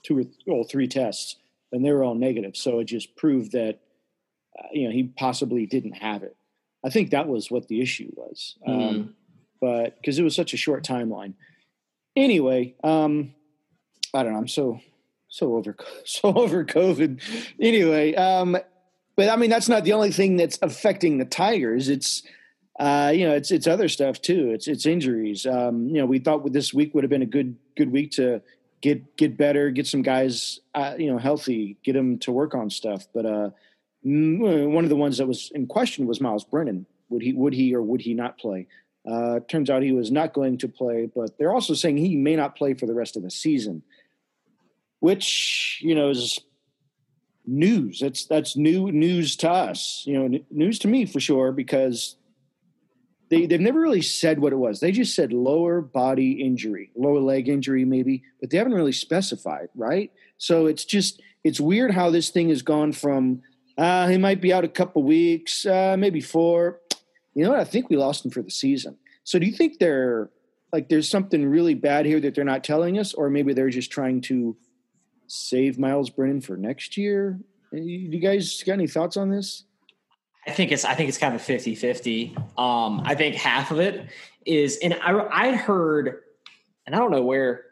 two 0.03 0.19
or 0.19 0.23
well, 0.45 0.63
three 0.63 0.87
tests 0.87 1.35
and 1.71 1.83
they 1.85 1.91
were 1.91 2.03
all 2.03 2.15
negative. 2.15 2.55
So 2.57 2.79
it 2.79 2.85
just 2.85 3.15
proved 3.15 3.51
that 3.51 3.79
uh, 4.57 4.67
you 4.71 4.85
know 4.87 4.91
he 4.91 5.03
possibly 5.03 5.65
didn't 5.65 5.93
have 5.93 6.23
it. 6.23 6.35
I 6.85 6.89
think 6.89 7.11
that 7.11 7.27
was 7.27 7.51
what 7.51 7.67
the 7.67 7.81
issue 7.81 8.11
was. 8.15 8.55
Um, 8.65 8.73
Mm. 8.75 9.13
but 9.61 9.95
because 9.97 10.17
it 10.17 10.23
was 10.23 10.35
such 10.35 10.53
a 10.53 10.57
short 10.57 10.83
timeline. 10.83 11.33
Anyway, 12.15 12.75
um, 12.83 13.33
I 14.13 14.23
don't 14.23 14.33
know. 14.33 14.39
I'm 14.39 14.47
so 14.47 14.79
so 15.27 15.55
over 15.55 15.75
so 16.05 16.33
over 16.33 16.65
COVID. 16.65 17.21
Anyway, 17.59 18.15
um, 18.15 18.57
but 19.15 19.29
I 19.29 19.35
mean 19.35 19.49
that's 19.49 19.69
not 19.69 19.83
the 19.83 19.93
only 19.93 20.11
thing 20.11 20.37
that's 20.37 20.57
affecting 20.61 21.17
the 21.17 21.25
Tigers. 21.25 21.89
It's 21.89 22.23
uh, 22.79 23.11
you 23.13 23.27
know 23.27 23.35
it's 23.35 23.51
it's 23.51 23.67
other 23.67 23.89
stuff 23.89 24.21
too. 24.21 24.51
It's 24.51 24.67
it's 24.67 24.85
injuries. 24.85 25.45
Um, 25.45 25.87
you 25.89 25.95
know 25.95 26.05
we 26.05 26.19
thought 26.19 26.51
this 26.51 26.73
week 26.73 26.93
would 26.95 27.03
have 27.03 27.11
been 27.11 27.21
a 27.21 27.27
good 27.27 27.55
good 27.77 27.91
week 27.91 28.11
to 28.11 28.41
get 28.81 29.17
get 29.17 29.37
better, 29.37 29.69
get 29.69 29.87
some 29.87 30.01
guys 30.01 30.59
uh, 30.75 30.95
you 30.97 31.11
know 31.11 31.17
healthy, 31.17 31.77
get 31.83 31.93
them 31.93 32.17
to 32.19 32.31
work 32.31 32.55
on 32.55 32.69
stuff. 32.69 33.07
But 33.13 33.25
uh, 33.25 33.49
mm, 34.05 34.71
one 34.71 34.83
of 34.83 34.89
the 34.89 34.95
ones 34.95 35.17
that 35.17 35.27
was 35.27 35.51
in 35.53 35.67
question 35.67 36.07
was 36.07 36.21
Miles 36.21 36.43
Brennan. 36.43 36.85
Would 37.09 37.21
he 37.21 37.33
would 37.33 37.53
he 37.53 37.73
or 37.75 37.81
would 37.81 38.01
he 38.01 38.13
not 38.13 38.37
play? 38.37 38.67
Uh, 39.09 39.39
turns 39.47 39.69
out 39.69 39.81
he 39.81 39.93
was 39.93 40.11
not 40.11 40.33
going 40.33 40.57
to 40.57 40.67
play, 40.67 41.09
but 41.13 41.37
they're 41.37 41.53
also 41.53 41.73
saying 41.73 41.97
he 41.97 42.15
may 42.15 42.35
not 42.35 42.55
play 42.55 42.73
for 42.73 42.85
the 42.85 42.93
rest 42.93 43.15
of 43.15 43.23
the 43.23 43.31
season, 43.31 43.81
which 44.99 45.79
you 45.81 45.95
know 45.95 46.09
is 46.09 46.39
news. 47.45 47.99
That's 47.99 48.25
that's 48.25 48.55
new 48.55 48.91
news 48.91 49.35
to 49.37 49.49
us. 49.49 50.03
You 50.05 50.19
know, 50.19 50.39
news 50.51 50.79
to 50.79 50.87
me 50.87 51.05
for 51.05 51.19
sure 51.19 51.51
because 51.51 52.15
they 53.29 53.45
they've 53.45 53.61
never 53.61 53.79
really 53.79 54.01
said 54.01 54.39
what 54.39 54.53
it 54.53 54.57
was. 54.57 54.79
They 54.79 54.91
just 54.91 55.15
said 55.15 55.31
lower 55.31 55.81
body 55.81 56.41
injury, 56.43 56.91
lower 56.95 57.19
leg 57.19 57.47
injury 57.47 57.85
maybe, 57.85 58.23
but 58.39 58.49
they 58.49 58.57
haven't 58.57 58.73
really 58.73 58.91
specified, 58.91 59.69
right? 59.75 60.11
So 60.37 60.65
it's 60.65 60.85
just 60.85 61.21
it's 61.43 61.59
weird 61.59 61.91
how 61.91 62.09
this 62.09 62.29
thing 62.29 62.49
has 62.49 62.61
gone 62.61 62.91
from 62.91 63.41
uh, 63.77 64.09
he 64.09 64.17
might 64.17 64.41
be 64.41 64.51
out 64.51 64.65
a 64.65 64.67
couple 64.69 65.03
weeks, 65.03 65.65
uh, 65.65 65.95
maybe 65.97 66.19
four. 66.19 66.81
You 67.33 67.45
know 67.45 67.51
what? 67.51 67.59
I 67.59 67.63
think 67.63 67.89
we 67.89 67.95
lost 67.95 68.25
him 68.25 68.31
for 68.31 68.41
the 68.41 68.51
season. 68.51 68.97
So 69.23 69.39
do 69.39 69.45
you 69.45 69.53
think 69.53 69.79
they're 69.79 70.29
like 70.73 70.89
there's 70.89 71.09
something 71.09 71.45
really 71.47 71.75
bad 71.75 72.05
here 72.05 72.19
that 72.19 72.35
they're 72.35 72.43
not 72.43 72.63
telling 72.63 72.99
us, 72.99 73.13
or 73.13 73.29
maybe 73.29 73.53
they're 73.53 73.69
just 73.69 73.91
trying 73.91 74.21
to 74.21 74.57
save 75.27 75.79
Miles 75.79 76.09
Brennan 76.09 76.41
for 76.41 76.57
next 76.57 76.97
year? 76.97 77.39
You 77.71 77.81
you 77.83 78.19
guys 78.19 78.63
got 78.65 78.73
any 78.73 78.87
thoughts 78.87 79.17
on 79.17 79.29
this? 79.29 79.63
I 80.49 80.51
think 80.51 80.71
it's 80.71 80.83
I 80.83 80.95
think 80.95 81.09
it's 81.09 81.19
kind 81.19 81.35
of 81.35 81.41
50-50. 81.41 82.35
Um, 82.57 83.01
I 83.05 83.13
think 83.13 83.35
half 83.35 83.69
of 83.69 83.79
it 83.79 84.09
is, 84.45 84.79
and 84.81 84.95
I 84.95 85.27
I 85.31 85.55
heard, 85.55 86.23
and 86.87 86.95
I 86.95 86.97
don't 86.97 87.11
know 87.11 87.21
where 87.21 87.65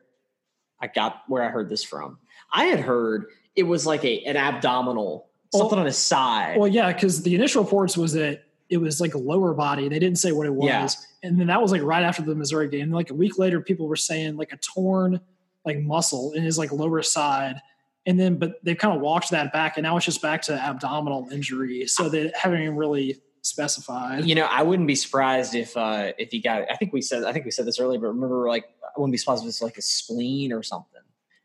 I 0.80 0.86
got 0.86 1.24
where 1.28 1.42
I 1.44 1.50
heard 1.50 1.70
this 1.70 1.84
from. 1.84 2.20
I 2.54 2.66
had 2.66 2.80
heard 2.80 3.26
it 3.56 3.63
was 3.63 3.88
like 3.88 4.06
a 4.06 4.24
an 4.26 4.38
abdominal 4.38 5.28
something 5.52 5.72
Well- 5.72 5.80
on 5.80 5.86
his 5.88 5.98
side. 5.98 6.58
Well, 6.60 6.68
yeah, 6.68 6.94
because 6.94 7.24
the 7.24 7.34
initial 7.34 7.63
reports 7.63 7.98
was 7.98 8.13
that 8.13 8.44
it 8.70 8.78
was 8.78 9.02
like 9.02 9.16
a 9.16 9.18
lower 9.18 9.56
body. 9.56 9.90
They 9.90 9.98
didn't 9.98 10.20
say 10.20 10.32
what 10.32 10.46
it 10.46 10.54
was. 10.54 10.68
Yeah. 10.68 10.90
And 11.24 11.40
then 11.40 11.48
that 11.48 11.60
was 11.60 11.72
like 11.72 11.82
right 11.82 12.04
after 12.04 12.22
the 12.22 12.36
Missouri 12.36 12.70
game. 12.70 12.92
Like 12.92 13.10
a 13.10 13.16
week 13.16 13.40
later, 13.40 13.60
people 13.60 13.88
were 13.88 13.96
saying 13.96 14.38
like 14.38 14.54
a 14.54 14.58
torn 14.58 15.20
like 15.66 15.80
muscle 15.80 16.34
in 16.34 16.44
his 16.44 16.60
like 16.60 16.72
lower 16.72 17.02
side. 17.02 17.60
And 18.08 18.20
then, 18.20 18.38
but 18.38 18.63
they've 18.63 18.78
kind 18.78 18.96
of 18.96 19.02
walked 19.02 19.30
that 19.32 19.54
back, 19.54 19.78
and 19.78 19.84
now 19.84 19.96
it's 19.98 20.06
just 20.06 20.22
back 20.22 20.41
to 20.43 20.54
abdominal 20.54 21.28
injury. 21.32 21.86
So 21.88 22.10
they 22.10 22.32
haven't 22.34 22.62
even 22.62 22.76
really 22.76 23.22
specified. 23.41 24.26
you 24.26 24.34
know, 24.36 24.46
I 24.50 24.63
wouldn't 24.63 24.88
be 24.88 24.96
surprised 24.96 25.54
if 25.56 25.76
uh 25.78 26.13
if 26.17 26.32
he 26.32 26.39
got. 26.39 26.63
I 26.72 26.76
think 26.76 26.93
we 26.93 27.02
said 27.02 27.24
I 27.26 27.34
think 27.34 27.46
we 27.46 27.52
said 27.52 27.65
this 27.65 27.80
earlier, 27.80 28.00
but 28.00 28.08
remember, 28.08 28.48
like 28.48 28.65
I 28.84 29.00
wouldn't 29.00 29.12
be 29.12 29.17
surprised 29.17 29.43
if 29.43 29.50
it's 29.50 29.62
like 29.62 29.78
a 29.78 29.82
spleen 29.82 30.52
or 30.54 30.63
something, 30.63 31.02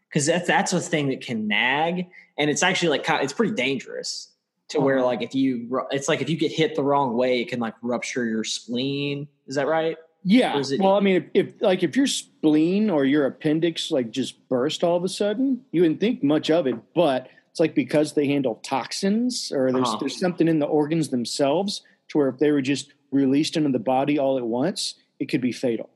because 0.09 0.27
that's 0.27 0.46
that's 0.46 0.72
a 0.72 0.81
thing 0.81 1.09
that 1.09 1.20
can 1.20 1.48
nag, 1.48 2.07
and 2.38 2.48
it's 2.51 2.62
actually 2.62 2.90
like 2.90 3.05
it's 3.09 3.33
pretty 3.33 3.55
dangerous 3.55 4.29
to 4.68 4.81
where 4.81 4.98
Uh-huh. 4.98 5.07
like 5.07 5.22
if 5.22 5.35
you 5.35 5.85
it's 5.90 6.09
like 6.09 6.22
if 6.22 6.31
you 6.31 6.37
get 6.37 6.53
hit 6.53 6.75
the 6.77 6.83
wrong 6.85 7.16
way, 7.16 7.40
it 7.40 7.48
can 7.48 7.61
like 7.61 7.75
rupture 7.83 8.25
your 8.25 8.44
spleen. 8.44 9.27
Is 9.46 9.57
that 9.57 9.66
right? 9.66 9.96
Yeah. 10.24 10.58
It- 10.58 10.80
well, 10.80 10.94
I 10.96 11.00
mean, 11.00 11.16
if, 11.35 11.46
if 11.48 11.62
like 11.62 11.82
if 11.82 11.96
your 11.96 12.06
spleen 12.06 12.90
or 12.90 13.04
your 13.04 13.26
appendix 13.26 13.90
like 13.90 14.11
just 14.11 14.48
burst 14.48 14.85
all 14.85 14.96
of 14.96 15.04
a 15.04 15.08
sudden, 15.08 15.62
you 15.72 15.82
wouldn't 15.82 16.00
think 16.00 16.22
much 16.22 16.50
of 16.50 16.66
it, 16.66 16.76
but 16.94 17.28
it's 17.50 17.61
like 17.61 17.74
because 17.74 18.14
they 18.14 18.26
handle 18.26 18.56
toxins 18.62 19.52
or 19.54 19.72
there's 19.72 19.88
Uh-huh. 19.88 19.96
there's 20.00 20.18
something 20.18 20.48
in 20.48 20.58
the 20.58 20.66
organs 20.66 21.08
themselves 21.11 21.82
to 22.08 22.18
where 22.18 22.28
if 22.28 22.38
they 22.38 22.50
were 22.50 22.62
just 22.62 22.92
released 23.11 23.56
into 23.56 23.70
the 23.70 23.78
body 23.78 24.18
all 24.18 24.38
at 24.38 24.44
once, 24.46 24.94
it 25.18 25.26
could 25.26 25.40
be 25.40 25.52
fatal. 25.52 25.90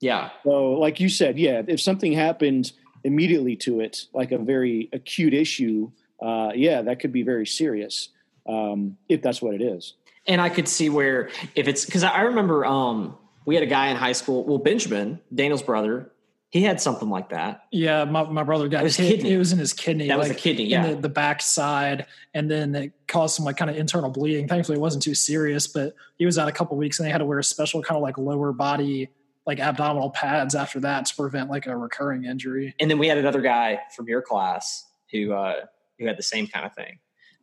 Yeah. 0.00 0.30
So, 0.44 0.72
like 0.72 1.00
you 1.00 1.08
said, 1.08 1.38
yeah, 1.38 1.62
if 1.66 1.80
something 1.80 2.12
happened 2.12 2.72
immediately 3.04 3.56
to 3.56 3.80
it, 3.80 4.06
like 4.12 4.32
a 4.32 4.38
very 4.38 4.88
acute 4.92 5.34
issue, 5.34 5.90
uh, 6.20 6.50
yeah, 6.54 6.82
that 6.82 7.00
could 7.00 7.12
be 7.12 7.22
very 7.22 7.46
serious 7.46 8.08
um, 8.48 8.96
if 9.08 9.22
that's 9.22 9.40
what 9.42 9.54
it 9.54 9.62
is. 9.62 9.94
And 10.26 10.40
I 10.40 10.48
could 10.50 10.68
see 10.68 10.88
where 10.88 11.30
if 11.54 11.68
it's 11.68 11.84
because 11.84 12.02
I 12.04 12.22
remember 12.22 12.64
um 12.66 13.16
we 13.48 13.54
had 13.54 13.64
a 13.64 13.66
guy 13.66 13.86
in 13.88 13.96
high 13.96 14.12
school. 14.12 14.44
Well, 14.44 14.58
Benjamin 14.58 15.20
Daniel's 15.34 15.62
brother, 15.62 16.12
he 16.50 16.60
had 16.60 16.82
something 16.82 17.08
like 17.08 17.30
that. 17.30 17.64
Yeah, 17.72 18.04
my, 18.04 18.24
my 18.24 18.42
brother 18.42 18.68
got 18.68 18.82
It 18.82 18.84
was 18.84 18.96
hit. 18.96 19.16
kidney. 19.16 19.32
It 19.32 19.38
was 19.38 19.54
in 19.54 19.58
his 19.58 19.72
kidney. 19.72 20.08
That 20.08 20.18
was 20.18 20.28
a 20.28 20.34
kidney, 20.34 20.64
in 20.64 20.68
yeah. 20.68 20.90
the, 20.90 20.96
the 20.96 21.08
back 21.08 21.40
side, 21.40 22.04
and 22.34 22.50
then 22.50 22.74
it 22.74 22.92
caused 23.06 23.36
some 23.36 23.46
like 23.46 23.56
kind 23.56 23.70
of 23.70 23.78
internal 23.78 24.10
bleeding. 24.10 24.48
Thankfully, 24.48 24.76
it 24.76 24.82
wasn't 24.82 25.02
too 25.02 25.14
serious, 25.14 25.66
but 25.66 25.94
he 26.18 26.26
was 26.26 26.36
out 26.36 26.46
a 26.46 26.52
couple 26.52 26.76
weeks, 26.76 26.98
and 26.98 27.06
they 27.06 27.10
had 27.10 27.18
to 27.18 27.24
wear 27.24 27.38
a 27.38 27.44
special 27.44 27.82
kind 27.82 27.96
of 27.96 28.02
like 28.02 28.18
lower 28.18 28.52
body 28.52 29.08
like 29.46 29.60
abdominal 29.60 30.10
pads 30.10 30.54
after 30.54 30.78
that 30.80 31.06
to 31.06 31.16
prevent 31.16 31.48
like 31.48 31.66
a 31.66 31.74
recurring 31.74 32.26
injury. 32.26 32.74
and 32.78 32.90
then 32.90 32.98
we 32.98 33.08
had 33.08 33.16
another 33.16 33.40
guy 33.40 33.80
from 33.96 34.06
your 34.06 34.20
class 34.20 34.84
who 35.10 35.32
uh 35.32 35.54
who 35.98 36.04
had 36.06 36.18
the 36.18 36.22
same 36.22 36.46
kind 36.46 36.66
of 36.66 36.74
thing 36.74 36.98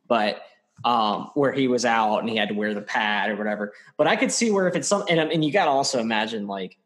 but 0.06 0.40
um 0.84 1.30
where 1.34 1.52
he 1.52 1.68
was 1.68 1.84
out 1.84 2.18
and 2.18 2.28
he 2.28 2.36
had 2.36 2.48
to 2.48 2.54
wear 2.54 2.74
the 2.74 2.82
pad 2.82 3.30
or 3.30 3.36
whatever 3.36 3.72
but 3.96 4.06
i 4.06 4.14
could 4.14 4.30
see 4.30 4.50
where 4.50 4.68
if 4.68 4.76
it's 4.76 4.88
some 4.88 5.04
and, 5.08 5.20
and 5.20 5.44
you 5.44 5.52
got 5.52 5.64
to 5.64 5.70
also 5.70 5.98
imagine 5.98 6.46
like 6.46 6.78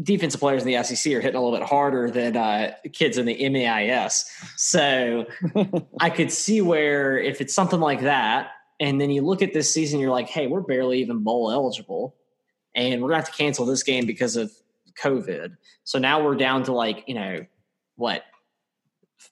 defensive 0.00 0.40
players 0.40 0.64
in 0.64 0.72
the 0.72 0.82
SEC 0.82 1.12
are 1.12 1.20
hitting 1.20 1.36
a 1.36 1.42
little 1.42 1.56
bit 1.56 1.66
harder 1.66 2.10
than 2.10 2.36
uh, 2.36 2.72
kids 2.92 3.18
in 3.18 3.26
the 3.26 3.48
MAIS. 3.48 4.24
So 4.56 5.26
I 6.00 6.10
could 6.10 6.32
see 6.32 6.60
where 6.60 7.18
if 7.18 7.40
it's 7.40 7.54
something 7.54 7.80
like 7.80 8.02
that, 8.02 8.52
and 8.80 9.00
then 9.00 9.10
you 9.10 9.22
look 9.22 9.42
at 9.42 9.52
this 9.52 9.72
season, 9.72 10.00
you're 10.00 10.10
like, 10.10 10.28
hey, 10.28 10.46
we're 10.46 10.60
barely 10.60 11.00
even 11.00 11.22
bowl 11.22 11.50
eligible, 11.50 12.16
and 12.74 13.00
we're 13.00 13.08
gonna 13.08 13.22
have 13.22 13.30
to 13.30 13.36
cancel 13.36 13.66
this 13.66 13.82
game 13.82 14.06
because 14.06 14.36
of 14.36 14.50
COVID. 15.00 15.56
So 15.84 15.98
now 15.98 16.24
we're 16.24 16.34
down 16.34 16.64
to 16.64 16.72
like 16.72 17.04
you 17.06 17.14
know 17.14 17.46
what 17.96 18.24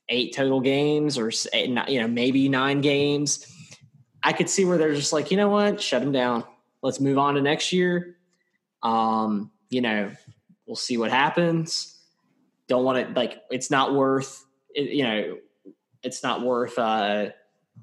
eight 0.09 0.35
total 0.35 0.61
games 0.61 1.19
or 1.19 1.31
eight, 1.53 1.69
you 1.89 2.01
know 2.01 2.09
maybe 2.09 2.49
nine 2.49 2.81
games. 2.81 3.47
I 4.23 4.33
could 4.33 4.51
see 4.51 4.65
where 4.65 4.77
they're 4.77 4.95
just 4.95 5.13
like, 5.13 5.31
you 5.31 5.37
know 5.37 5.49
what, 5.49 5.81
shut 5.81 6.03
them 6.03 6.13
down. 6.13 6.45
Let's 6.83 7.01
move 7.01 7.19
on 7.19 7.35
to 7.35 7.41
next 7.41 7.73
year. 7.73 8.17
Um, 8.83 9.51
you 9.71 9.81
know, 9.81 10.11
we'll 10.67 10.77
see 10.77 10.97
what 10.97 11.11
happens. 11.11 11.99
Don't 12.69 12.85
want 12.85 13.09
to 13.09 13.13
like 13.15 13.43
it's 13.51 13.71
not 13.71 13.95
worth 13.95 14.45
you 14.75 15.03
know 15.03 15.39
it's 16.03 16.23
not 16.23 16.43
worth 16.43 16.79
uh, 16.79 17.31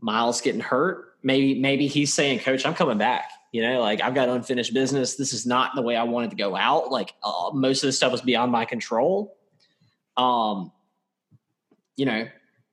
Miles 0.02 0.42
getting 0.42 0.62
hurt. 0.62 1.16
Maybe 1.24 1.60
maybe 1.60 1.88
he's 1.88 2.14
saying, 2.14 2.40
Coach, 2.40 2.66
I'm 2.66 2.74
coming 2.74 2.98
back. 2.98 3.32
You 3.52 3.62
know, 3.62 3.82
like 3.82 4.02
I've 4.02 4.14
got 4.14 4.30
unfinished 4.30 4.74
business. 4.74 5.16
This 5.16 5.34
is 5.34 5.46
not 5.46 5.72
the 5.76 5.82
way 5.82 5.96
I 5.96 6.04
wanted 6.04 6.32
to 6.32 6.36
go 6.36 6.56
out. 6.56 6.92
Like 6.92 7.14
uh, 7.24 7.52
most 7.54 7.84
of 7.84 7.88
the 7.88 7.92
stuff 7.92 8.12
was 8.12 8.22
beyond 8.22 8.52
my 8.52 8.66
control. 8.66 9.36
Um, 10.16 10.72
you 11.98 12.06
know, 12.06 12.28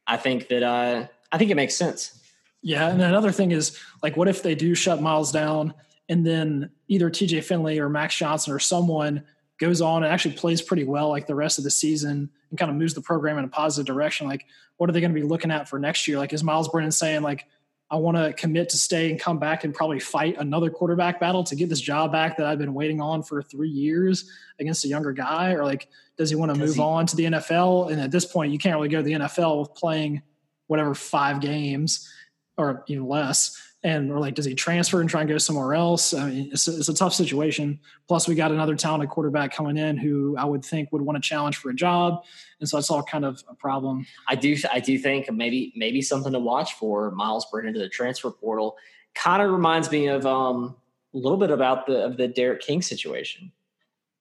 I 0.06 0.16
think 0.16 0.48
that 0.48 0.62
uh, 0.62 1.08
I 1.32 1.38
think 1.38 1.50
it 1.50 1.56
makes 1.56 1.74
sense. 1.74 2.20
Yeah, 2.62 2.88
and 2.88 3.02
another 3.02 3.32
thing 3.32 3.50
is 3.50 3.78
like, 4.02 4.16
what 4.16 4.28
if 4.28 4.42
they 4.42 4.54
do 4.54 4.74
shut 4.74 5.02
Miles 5.02 5.32
down, 5.32 5.74
and 6.08 6.24
then 6.24 6.70
either 6.88 7.10
T.J. 7.10 7.40
Finley 7.40 7.78
or 7.78 7.88
Max 7.88 8.16
Johnson 8.16 8.52
or 8.52 8.58
someone 8.58 9.24
goes 9.58 9.80
on 9.80 10.02
and 10.02 10.12
actually 10.12 10.34
plays 10.34 10.62
pretty 10.62 10.84
well 10.84 11.08
like 11.08 11.26
the 11.26 11.34
rest 11.34 11.58
of 11.58 11.64
the 11.64 11.70
season 11.70 12.30
and 12.50 12.58
kind 12.58 12.70
of 12.70 12.76
moves 12.76 12.94
the 12.94 13.00
program 13.00 13.38
in 13.38 13.44
a 13.44 13.48
positive 13.48 13.86
direction. 13.86 14.26
Like, 14.26 14.46
what 14.76 14.88
are 14.88 14.92
they 14.92 15.00
going 15.00 15.14
to 15.14 15.20
be 15.20 15.26
looking 15.26 15.50
at 15.50 15.68
for 15.68 15.78
next 15.78 16.08
year? 16.08 16.18
Like, 16.18 16.32
is 16.32 16.42
Miles 16.42 16.68
Brennan 16.68 16.92
saying 16.92 17.22
like, 17.22 17.46
I 17.94 17.96
want 17.96 18.16
to 18.16 18.32
commit 18.32 18.70
to 18.70 18.76
stay 18.76 19.08
and 19.08 19.20
come 19.20 19.38
back 19.38 19.62
and 19.62 19.72
probably 19.72 20.00
fight 20.00 20.36
another 20.36 20.68
quarterback 20.68 21.20
battle 21.20 21.44
to 21.44 21.54
get 21.54 21.68
this 21.68 21.80
job 21.80 22.10
back 22.10 22.36
that 22.38 22.46
I've 22.46 22.58
been 22.58 22.74
waiting 22.74 23.00
on 23.00 23.22
for 23.22 23.40
three 23.40 23.68
years 23.68 24.28
against 24.58 24.84
a 24.84 24.88
younger 24.88 25.12
guy? 25.12 25.52
Or 25.52 25.64
like, 25.64 25.86
does 26.16 26.28
he 26.28 26.34
want 26.34 26.52
to 26.52 26.58
move 26.58 26.74
he, 26.74 26.80
on 26.80 27.06
to 27.06 27.14
the 27.14 27.26
NFL? 27.26 27.92
And 27.92 28.00
at 28.00 28.10
this 28.10 28.24
point, 28.24 28.50
you 28.52 28.58
can't 28.58 28.74
really 28.74 28.88
go 28.88 28.96
to 28.96 29.04
the 29.04 29.12
NFL 29.12 29.60
with 29.60 29.74
playing 29.76 30.22
whatever 30.66 30.92
five 30.92 31.40
games 31.40 32.12
or 32.58 32.82
even 32.88 33.06
less 33.06 33.56
and 33.84 34.10
we're 34.10 34.18
like, 34.18 34.34
does 34.34 34.46
he 34.46 34.54
transfer 34.54 35.02
and 35.02 35.10
try 35.10 35.20
and 35.20 35.28
go 35.28 35.36
somewhere 35.36 35.74
else? 35.74 36.14
I 36.14 36.30
mean, 36.30 36.48
it's 36.50 36.66
it's 36.66 36.88
a 36.88 36.94
tough 36.94 37.12
situation. 37.12 37.78
Plus, 38.08 38.26
we 38.26 38.34
got 38.34 38.50
another 38.50 38.74
talented 38.74 39.10
quarterback 39.10 39.52
coming 39.52 39.76
in 39.76 39.98
who 39.98 40.34
I 40.38 40.46
would 40.46 40.64
think 40.64 40.90
would 40.90 41.02
want 41.02 41.22
to 41.22 41.28
challenge 41.28 41.58
for 41.58 41.68
a 41.68 41.74
job, 41.74 42.24
and 42.60 42.68
so 42.68 42.78
it's 42.78 42.90
all 42.90 43.02
kind 43.02 43.26
of 43.26 43.44
a 43.46 43.54
problem. 43.54 44.06
I 44.26 44.36
do, 44.36 44.56
I 44.72 44.80
do 44.80 44.98
think 44.98 45.30
maybe 45.30 45.74
maybe 45.76 46.00
something 46.00 46.32
to 46.32 46.38
watch 46.38 46.72
for 46.74 47.10
Miles 47.10 47.46
Brennan 47.52 47.74
to 47.74 47.78
the 47.78 47.90
transfer 47.90 48.30
portal. 48.30 48.76
Kind 49.14 49.42
of 49.42 49.50
reminds 49.50 49.90
me 49.90 50.06
of 50.06 50.24
um, 50.24 50.74
a 51.14 51.18
little 51.18 51.38
bit 51.38 51.50
about 51.50 51.86
the 51.86 52.06
of 52.06 52.16
the 52.16 52.26
D'Eriq 52.26 52.60
King 52.60 52.80
situation. 52.80 53.52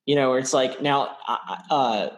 You 0.06 0.16
know, 0.16 0.32
where 0.32 0.40
it's 0.40 0.54
like 0.54 0.82
now, 0.82 1.16
uh, 1.70 2.10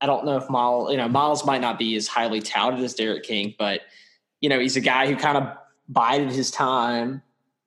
I 0.00 0.06
don't 0.06 0.24
know 0.24 0.38
if 0.38 0.48
Miles, 0.48 0.90
you 0.90 0.96
know, 0.96 1.06
Miles 1.06 1.44
might 1.44 1.60
not 1.60 1.78
be 1.78 1.96
as 1.96 2.08
highly 2.08 2.40
touted 2.40 2.80
as 2.80 2.94
D'Eriq 2.94 3.24
King, 3.24 3.54
but 3.58 3.82
you 4.40 4.48
know, 4.48 4.58
he's 4.58 4.76
a 4.76 4.80
guy 4.80 5.06
who 5.06 5.16
kind 5.16 5.36
of 5.36 5.58
bided 5.88 6.30
his 6.30 6.50
time, 6.50 7.22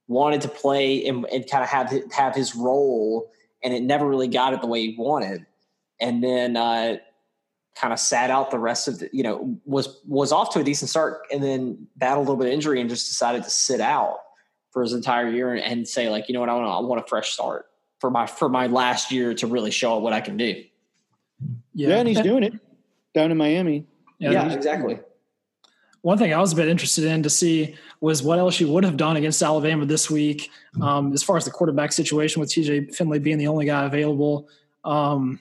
wanted 0.08 0.42
to 0.42 0.48
play 0.48 1.06
and, 1.06 1.26
and 1.26 1.50
kind 1.50 1.64
of 1.64 1.70
have 1.70 1.94
have 2.12 2.36
his 2.36 2.56
role, 2.56 3.32
and 3.64 3.74
it 3.74 3.82
never 3.82 4.08
really 4.08 4.28
got 4.28 4.54
it 4.54 4.62
the 4.62 4.68
way 4.68 4.82
he 4.82 4.96
wanted, 4.98 5.46
and 6.00 6.24
then 6.24 6.56
uh, 6.56 6.98
kind 7.76 7.94
of 7.94 8.00
sat 8.00 8.30
out 8.30 8.52
the 8.52 8.60
rest 8.60 8.88
of 8.88 9.00
the 9.00 9.10
you 9.12 9.24
know 9.24 9.58
was 9.66 10.00
was 10.08 10.32
off 10.32 10.54
to 10.54 10.60
a 10.60 10.64
decent 10.64 10.90
start, 10.90 11.22
and 11.32 11.44
then 11.44 11.88
battled 11.96 12.28
a 12.28 12.30
little 12.30 12.44
bit 12.44 12.48
of 12.48 12.54
injury 12.54 12.80
and 12.80 12.90
just 12.90 13.08
decided 13.08 13.44
to 13.44 13.50
sit 13.50 13.82
out 13.82 14.20
for 14.72 14.82
his 14.82 14.94
entire 14.94 15.30
year 15.30 15.54
and, 15.54 15.62
and 15.64 15.88
say 15.88 16.10
like 16.10 16.28
you 16.28 16.34
know 16.34 16.40
what 16.40 16.50
I 16.50 16.54
want 16.54 16.68
I 16.68 16.80
want 16.80 17.02
a 17.02 17.08
fresh 17.08 17.32
start 17.32 17.66
for 18.00 18.10
my 18.10 18.26
for 18.26 18.50
my 18.50 18.68
last 18.68 19.12
year 19.12 19.34
to 19.36 19.48
really 19.48 19.72
show 19.72 19.98
what 19.98 20.14
I 20.14 20.22
can 20.22 20.38
do. 20.38 20.64
Yeah, 21.74 21.90
yeah 21.90 21.98
and 21.98 22.08
he's 22.08 22.22
doing 22.22 22.44
it 22.44 22.54
down 23.14 23.32
in 23.32 23.38
Miami. 23.38 23.86
Yeah, 24.20 24.32
yeah 24.32 24.54
exactly. 24.54 25.00
One 26.02 26.18
thing 26.18 26.34
I 26.34 26.40
was 26.40 26.54
a 26.54 26.56
bit 26.56 26.68
interested 26.68 27.04
in 27.06 27.22
to 27.24 27.30
see 27.30 27.76
was 28.00 28.24
what 28.24 28.40
LSU 28.40 28.68
would 28.68 28.84
have 28.84 28.98
done 28.98 29.18
against 29.18 29.42
Alabama 29.42 29.86
this 29.86 30.10
week, 30.10 30.50
um, 30.82 31.14
as 31.14 31.22
far 31.22 31.38
as 31.38 31.46
the 31.46 31.52
quarterback 31.52 31.92
situation 31.92 32.40
with 32.40 32.50
TJ 32.50 32.96
Finley 32.96 33.20
being 33.20 33.38
the 33.38 33.48
only 33.48 33.66
guy 33.66 33.86
available. 33.86 34.50
Um, 34.84 35.40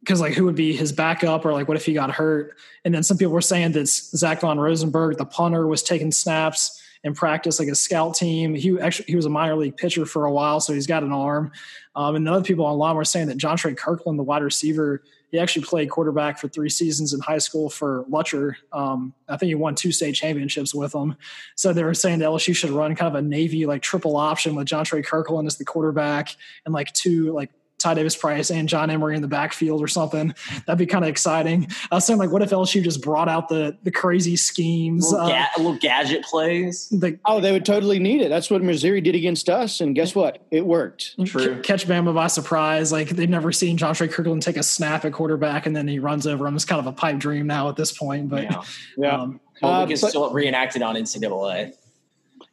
because 0.00 0.20
like 0.20 0.32
who 0.32 0.44
would 0.44 0.54
be 0.54 0.74
his 0.74 0.92
backup 0.92 1.44
or 1.44 1.52
like 1.52 1.68
what 1.68 1.76
if 1.76 1.84
he 1.84 1.92
got 1.92 2.10
hurt? 2.10 2.56
And 2.84 2.94
then 2.94 3.02
some 3.02 3.18
people 3.18 3.32
were 3.32 3.40
saying 3.40 3.72
that 3.72 3.88
Zach 3.88 4.40
von 4.40 4.58
Rosenberg, 4.58 5.18
the 5.18 5.26
punter, 5.26 5.66
was 5.66 5.82
taking 5.82 6.12
snaps 6.12 6.82
in 7.04 7.14
practice 7.14 7.58
like 7.58 7.68
a 7.68 7.74
scout 7.74 8.14
team. 8.14 8.54
He 8.54 8.78
actually 8.80 9.06
he 9.06 9.16
was 9.16 9.26
a 9.26 9.30
minor 9.30 9.56
league 9.56 9.76
pitcher 9.76 10.06
for 10.06 10.24
a 10.24 10.32
while, 10.32 10.60
so 10.60 10.72
he's 10.72 10.86
got 10.86 11.02
an 11.02 11.12
arm. 11.12 11.52
Um, 11.94 12.16
and 12.16 12.28
other 12.28 12.44
people 12.44 12.64
online 12.64 12.96
were 12.96 13.04
saying 13.04 13.28
that 13.28 13.38
Jontre 13.38 13.76
Kirkland, 13.76 14.18
the 14.18 14.24
wide 14.24 14.42
receiver, 14.42 15.02
he 15.30 15.38
actually 15.38 15.64
played 15.64 15.90
quarterback 15.90 16.38
for 16.38 16.48
three 16.48 16.70
seasons 16.70 17.12
in 17.12 17.20
high 17.20 17.38
school 17.38 17.68
for 17.68 18.04
Lutcher. 18.10 18.54
Um, 18.72 19.12
I 19.28 19.36
think 19.36 19.48
he 19.48 19.54
won 19.54 19.74
two 19.74 19.92
state 19.92 20.14
championships 20.14 20.74
with 20.74 20.92
them. 20.92 21.16
So 21.54 21.72
they 21.72 21.84
were 21.84 21.94
saying 21.94 22.20
that 22.20 22.26
LSU 22.26 22.56
should 22.56 22.70
run 22.70 22.94
kind 22.94 23.14
of 23.14 23.22
a 23.22 23.26
Navy 23.26 23.66
like 23.66 23.82
triple 23.82 24.16
option 24.16 24.54
with 24.54 24.68
Jontre 24.68 25.04
Kirkland 25.04 25.46
as 25.46 25.56
the 25.56 25.64
quarterback 25.64 26.34
and 26.64 26.72
like 26.72 26.92
two 26.92 27.32
like 27.32 27.50
Ty 27.78 27.94
Davis 27.94 28.16
Price 28.16 28.50
and 28.50 28.68
John 28.68 28.90
Emery 28.90 29.14
in 29.14 29.22
the 29.22 29.28
backfield 29.28 29.80
or 29.80 29.88
something. 29.88 30.34
That'd 30.66 30.78
be 30.78 30.86
kind 30.86 31.04
of 31.04 31.08
exciting. 31.08 31.68
I 31.90 31.96
was 31.96 32.04
saying, 32.04 32.18
like, 32.18 32.30
what 32.30 32.42
if 32.42 32.50
LSU 32.50 32.82
just 32.82 33.02
brought 33.02 33.28
out 33.28 33.48
the 33.48 33.76
the 33.84 33.90
crazy 33.90 34.36
schemes, 34.36 35.12
little, 35.12 35.28
ga- 35.28 35.46
uh, 35.56 35.62
little 35.62 35.78
gadget 35.78 36.24
plays? 36.24 36.88
The, 36.88 37.18
oh, 37.24 37.40
they 37.40 37.52
would 37.52 37.64
totally 37.64 37.98
need 37.98 38.20
it. 38.20 38.28
That's 38.28 38.50
what 38.50 38.62
Missouri 38.62 39.00
did 39.00 39.14
against 39.14 39.48
us, 39.48 39.80
and 39.80 39.94
guess 39.94 40.14
what? 40.14 40.44
It 40.50 40.66
worked. 40.66 41.14
True. 41.26 41.60
catch 41.62 41.86
Bama 41.86 42.14
by 42.14 42.26
surprise. 42.26 42.90
Like 42.90 43.10
they've 43.10 43.28
never 43.28 43.52
seen 43.52 43.78
Jontre 43.78 44.10
Kirkland 44.10 44.42
take 44.42 44.56
a 44.56 44.62
snap 44.62 45.04
at 45.04 45.12
quarterback, 45.12 45.66
and 45.66 45.76
then 45.76 45.86
he 45.86 45.98
runs 45.98 46.26
over 46.26 46.46
him. 46.46 46.56
It's 46.56 46.64
kind 46.64 46.80
of 46.80 46.86
a 46.86 46.92
pipe 46.92 47.18
dream 47.18 47.46
now 47.46 47.68
at 47.68 47.76
this 47.76 47.96
point. 47.96 48.28
But 48.28 48.44
yeah, 48.44 48.62
yeah. 48.96 49.20
Um, 49.20 49.40
well, 49.62 49.86
we 49.86 49.94
can 49.94 50.04
uh, 50.04 50.08
still 50.08 50.32
reenacted 50.32 50.82
on 50.82 50.94
NCAA. 50.94 51.74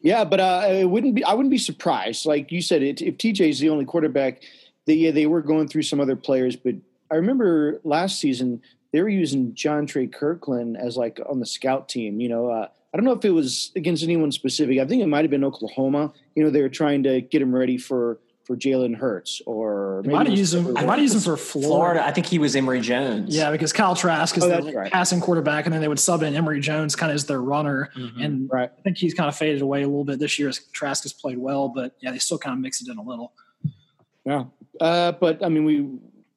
Yeah, 0.01 0.23
but 0.23 0.39
uh, 0.39 0.67
it 0.69 0.85
wouldn't 0.85 1.15
be. 1.15 1.23
I 1.23 1.33
wouldn't 1.33 1.51
be 1.51 1.57
surprised. 1.57 2.27
Like 2.27 2.51
you 2.51 2.61
said, 2.61 2.83
it, 2.83 3.01
if 3.01 3.17
TJ 3.17 3.49
is 3.49 3.59
the 3.59 3.69
only 3.69 3.85
quarterback 3.85 4.43
they, 4.85 4.95
yeah, 4.95 5.11
they 5.11 5.25
were 5.25 5.41
going 5.41 5.67
through 5.67 5.83
some 5.83 5.99
other 5.99 6.15
players, 6.15 6.55
but 6.55 6.75
I 7.11 7.15
remember 7.15 7.79
last 7.83 8.19
season 8.19 8.61
they 8.91 9.01
were 9.01 9.09
using 9.09 9.53
Jontre 9.53 10.11
Kirkland 10.11 10.77
as 10.77 10.95
like 10.95 11.19
on 11.27 11.39
the 11.39 11.45
scout 11.45 11.89
team. 11.89 12.19
You 12.19 12.29
know, 12.29 12.49
uh, 12.49 12.67
I 12.93 12.97
don't 12.97 13.03
know 13.03 13.11
if 13.11 13.25
it 13.25 13.31
was 13.31 13.71
against 13.75 14.03
anyone 14.03 14.31
specific. 14.31 14.79
I 14.79 14.85
think 14.85 15.03
it 15.03 15.07
might 15.07 15.23
have 15.23 15.31
been 15.31 15.43
Oklahoma. 15.43 16.13
You 16.35 16.43
know, 16.43 16.49
they 16.49 16.61
were 16.61 16.69
trying 16.69 17.03
to 17.03 17.21
get 17.21 17.41
him 17.41 17.53
ready 17.53 17.77
for 17.77 18.19
for 18.45 18.55
Jalen 18.55 18.95
Hurts 18.95 19.41
or 19.47 20.01
maybe 20.03 20.13
might 20.13 20.27
have 20.27 20.37
used 20.37 20.53
him. 20.53 20.77
I 20.77 20.85
might 20.85 20.99
use 20.99 21.13
him 21.13 21.21
for 21.21 21.35
Florida. 21.35 21.67
Florida. 21.67 22.05
I 22.05 22.11
think 22.11 22.27
he 22.27 22.39
was 22.39 22.55
Emory 22.55 22.79
Jones. 22.79 23.35
Yeah, 23.35 23.51
because 23.51 23.73
Kyle 23.73 23.95
Trask 23.95 24.37
is 24.37 24.43
oh, 24.43 24.61
the 24.61 24.71
right. 24.71 24.91
passing 24.91 25.19
quarterback, 25.19 25.65
and 25.65 25.73
then 25.73 25.81
they 25.81 25.87
would 25.87 25.99
sub 25.99 26.21
in 26.21 26.35
Emory 26.35 26.59
Jones 26.59 26.95
kind 26.95 27.11
of 27.11 27.15
as 27.15 27.25
their 27.25 27.41
runner. 27.41 27.89
Mm-hmm. 27.97 28.21
And 28.21 28.49
right. 28.51 28.71
I 28.77 28.81
think 28.81 28.97
he's 28.97 29.13
kind 29.13 29.27
of 29.27 29.35
faded 29.35 29.61
away 29.61 29.81
a 29.81 29.87
little 29.87 30.05
bit 30.05 30.19
this 30.19 30.37
year 30.37 30.47
as 30.47 30.59
Trask 30.71 31.03
has 31.03 31.11
played 31.11 31.37
well, 31.37 31.69
but 31.69 31.95
yeah, 32.01 32.11
they 32.11 32.19
still 32.19 32.37
kind 32.37 32.53
of 32.53 32.59
mix 32.59 32.81
it 32.81 32.89
in 32.89 32.97
a 32.97 33.03
little. 33.03 33.33
Yeah, 34.25 34.45
uh, 34.79 35.13
but 35.13 35.43
I 35.43 35.49
mean, 35.49 35.65
we 35.65 35.87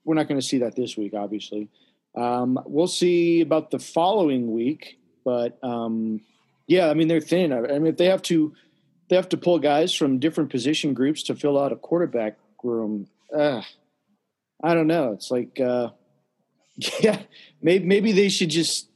we're 0.05 0.15
not 0.15 0.29
going 0.29 0.41
to 0.41 0.47
see 0.47 0.59
that 0.59 0.75
this 0.75 0.97
week, 0.97 1.15
obviously. 1.15 1.69
Um, 2.15 2.59
we'll 2.67 2.87
see 2.87 3.41
about 3.41 3.71
the 3.71 3.79
following 3.79 4.53
week, 4.53 4.99
but 5.25 5.59
um, 5.63 6.23
yeah, 6.67 6.89
I 6.89 6.95
mean 6.95 7.09
they're 7.09 7.21
thin. 7.21 7.53
I 7.53 7.61
mean, 7.61 7.87
if 7.87 7.97
they 7.97 8.07
have 8.07 8.23
to, 8.23 8.55
they 9.09 9.17
have 9.17 9.29
to 9.31 9.37
pull 9.37 9.59
guys 9.59 9.95
from 9.95 10.19
different 10.19 10.51
position 10.51 10.95
groups 10.95 11.23
to 11.25 11.35
fill 11.35 11.59
out 11.59 11.73
a 11.73 11.77
quarterback 11.77 12.37
room. 12.63 13.09
Uh, 13.35 13.63
I 14.63 14.75
don't 14.75 14.87
know. 14.87 15.13
It's 15.13 15.31
like, 15.31 15.61
uh, 15.61 15.91
yeah, 17.01 17.21
maybe 17.63 17.85
maybe 17.87 18.13
they 18.13 18.29
should 18.29 18.51
just. 18.51 18.89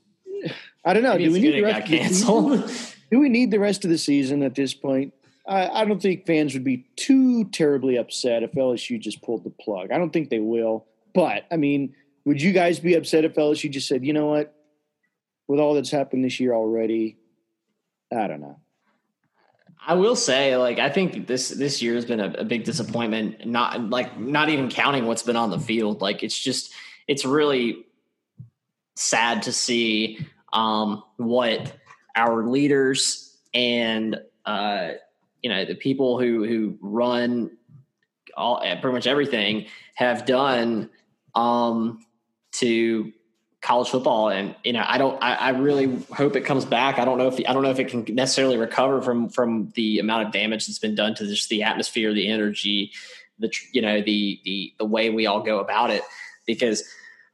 I 0.85 0.95
don't 0.95 1.05
know. 1.05 1.17
do 1.17 1.31
we 1.31 1.41
need 1.41 1.55
the 1.55 1.63
rest? 1.63 2.29
Of 2.29 2.97
do 3.11 3.21
we 3.21 3.29
need 3.29 3.51
the 3.51 3.61
rest 3.61 3.85
of 3.85 3.91
the 3.91 3.99
season 3.99 4.43
at 4.43 4.55
this 4.55 4.75
point? 4.75 5.15
I, 5.47 5.69
I 5.69 5.85
don't 5.85 6.01
think 6.01 6.27
fans 6.27 6.55
would 6.55 6.65
be 6.65 6.87
too 6.97 7.45
terribly 7.47 7.97
upset 7.97 8.43
if 8.43 8.53
LSU 8.53 9.01
just 9.01 9.23
pulled 9.23 9.45
the 9.45 9.51
plug. 9.51 9.91
I 9.91 9.99
don't 9.99 10.13
think 10.13 10.31
they 10.31 10.39
will. 10.39 10.87
But 11.15 11.47
I 11.51 11.57
mean, 11.57 11.95
would 12.25 12.41
you 12.41 12.53
guys 12.53 12.79
be 12.79 12.95
upset 12.95 13.25
if 13.25 13.35
LSU 13.35 13.71
just 13.71 13.89
said, 13.89 14.05
you 14.05 14.13
know 14.13 14.27
what, 14.27 14.55
with 15.49 15.61
all 15.61 15.75
that's 15.75 15.91
happened 15.91 16.25
this 16.25 16.39
year 16.39 16.55
already, 16.55 17.19
I 18.13 18.27
don't 18.27 18.41
know. 18.41 18.59
I 19.85 19.95
will 19.95 20.15
say, 20.15 20.57
like, 20.57 20.79
I 20.79 20.89
think 20.89 21.27
this 21.27 21.49
this 21.49 21.83
year 21.83 21.95
has 21.97 22.05
been 22.05 22.21
a, 22.21 22.33
a, 22.39 22.45
big 22.45 22.63
disappointment. 22.63 23.45
Not 23.47 23.91
like 23.91 24.17
not 24.17 24.49
even 24.49 24.69
counting 24.69 25.07
what's 25.07 25.25
been 25.25 25.35
on 25.35 25.51
the 25.51 25.59
field. 25.59 26.01
Like, 26.01 26.23
it's 26.23 26.39
just 26.39 26.73
it's 27.09 27.25
really 27.25 27.85
sad 28.95 29.43
to 29.43 29.53
see 29.53 30.25
um, 30.53 31.03
what 31.17 31.73
our 32.15 32.47
leaders 32.47 33.37
and 33.53 34.21
uh, 34.47 34.91
you 35.43 35.51
know 35.51 35.65
the 35.65 35.75
people 35.75 36.19
who 36.19 36.47
who 36.47 36.79
run 36.81 37.51
all 38.37 38.61
pretty 38.61 38.93
much 38.93 39.07
everything 39.07 39.67
have 39.95 40.25
done 40.25 40.89
um, 41.35 42.05
to 42.53 43.13
college 43.61 43.89
football. 43.89 44.29
And 44.29 44.55
you 44.65 44.73
know 44.73 44.85
i 44.87 44.99
don't 44.99 45.23
I, 45.23 45.35
I, 45.35 45.49
really 45.51 46.03
hope 46.13 46.37
it 46.37 46.45
comes 46.45 46.65
back. 46.65 46.99
I 46.99 47.05
don't 47.05 47.19
know 47.19 47.29
if 47.29 47.41
i 47.47 47.53
don't 47.53 47.63
know 47.63 47.71
if 47.71 47.79
it 47.79 47.89
can 47.89 48.05
necessarily 48.15 48.57
recover 48.57 49.03
from 49.03 49.29
from 49.29 49.73
the 49.75 49.99
amount 49.99 50.27
of 50.27 50.33
damage 50.33 50.67
that's 50.67 50.79
been 50.79 50.95
done 50.95 51.15
to 51.17 51.27
just 51.27 51.49
the 51.49 51.63
atmosphere 51.63 52.13
the 52.13 52.29
energy 52.29 52.93
the 53.39 53.53
you 53.73 53.83
know 53.83 54.01
the 54.01 54.41
the 54.45 54.75
the 54.79 54.85
way 54.85 55.11
we 55.11 55.27
all 55.27 55.43
go 55.43 55.59
about 55.59 55.91
it. 55.91 56.03
Because 56.47 56.83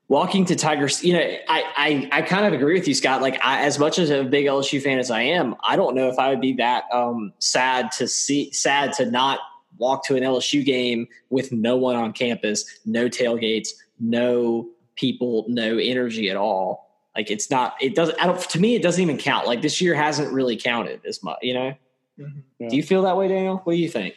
walking 0.09 0.45
to 0.47 0.57
Tigers, 0.57 1.05
you 1.05 1.13
know, 1.13 1.21
I, 1.49 1.63
I, 1.77 2.09
I 2.19 2.23
kind 2.23 2.47
of 2.47 2.53
agree 2.53 2.75
with 2.75 2.89
you, 2.89 2.95
Scott. 2.95 3.21
Like, 3.23 3.39
I, 3.45 3.63
as 3.65 3.79
much 3.79 3.99
as 3.99 4.11
a 4.11 4.25
big 4.25 4.47
LSU 4.47 4.83
fan 4.83 4.99
as 4.99 5.11
I 5.11 5.23
am, 5.23 5.55
I 5.63 5.77
don't 5.77 5.95
know 5.95 6.09
if 6.09 6.19
I 6.19 6.31
would 6.31 6.41
be 6.41 6.55
that 6.55 6.85
um, 6.93 7.33
sad 7.39 7.93
to 7.93 8.09
see, 8.09 8.51
sad 8.53 8.93
to 8.95 9.11
not 9.11 9.41
walk 9.77 10.05
to 10.07 10.17
an 10.17 10.23
LSU 10.23 10.65
game 10.65 11.07
with 11.31 11.53
no 11.53 11.77
one 11.77 11.95
on 11.95 12.13
campus, 12.13 12.65
no 12.85 13.09
tailgates, 13.09 13.69
no 14.01 14.69
people, 14.97 15.45
no 15.49 15.79
energy 15.79 16.31
at 16.31 16.37
all. 16.37 16.87
Like 17.15 17.31
it's 17.31 17.51
not. 17.51 17.75
It 17.81 17.97
doesn't. 17.97 18.21
I 18.23 18.27
don't. 18.27 18.41
To 18.51 18.61
me, 18.61 18.77
it 18.77 18.83
doesn't 18.83 19.03
even 19.03 19.19
count. 19.19 19.47
Like 19.47 19.61
this 19.61 19.81
year 19.81 19.93
hasn't 19.93 20.33
really 20.33 20.57
counted 20.57 21.01
as 21.05 21.21
much. 21.23 21.39
You 21.43 21.55
know. 21.55 21.75
Mhm. 22.21 22.43
Yeah. 22.61 22.69
Do 22.69 22.77
you 22.77 22.83
feel 22.85 23.03
that 23.03 23.17
way, 23.17 23.27
Daniel? 23.27 23.57
What 23.65 23.73
do 23.73 23.79
you 23.79 23.89
think? 23.89 24.15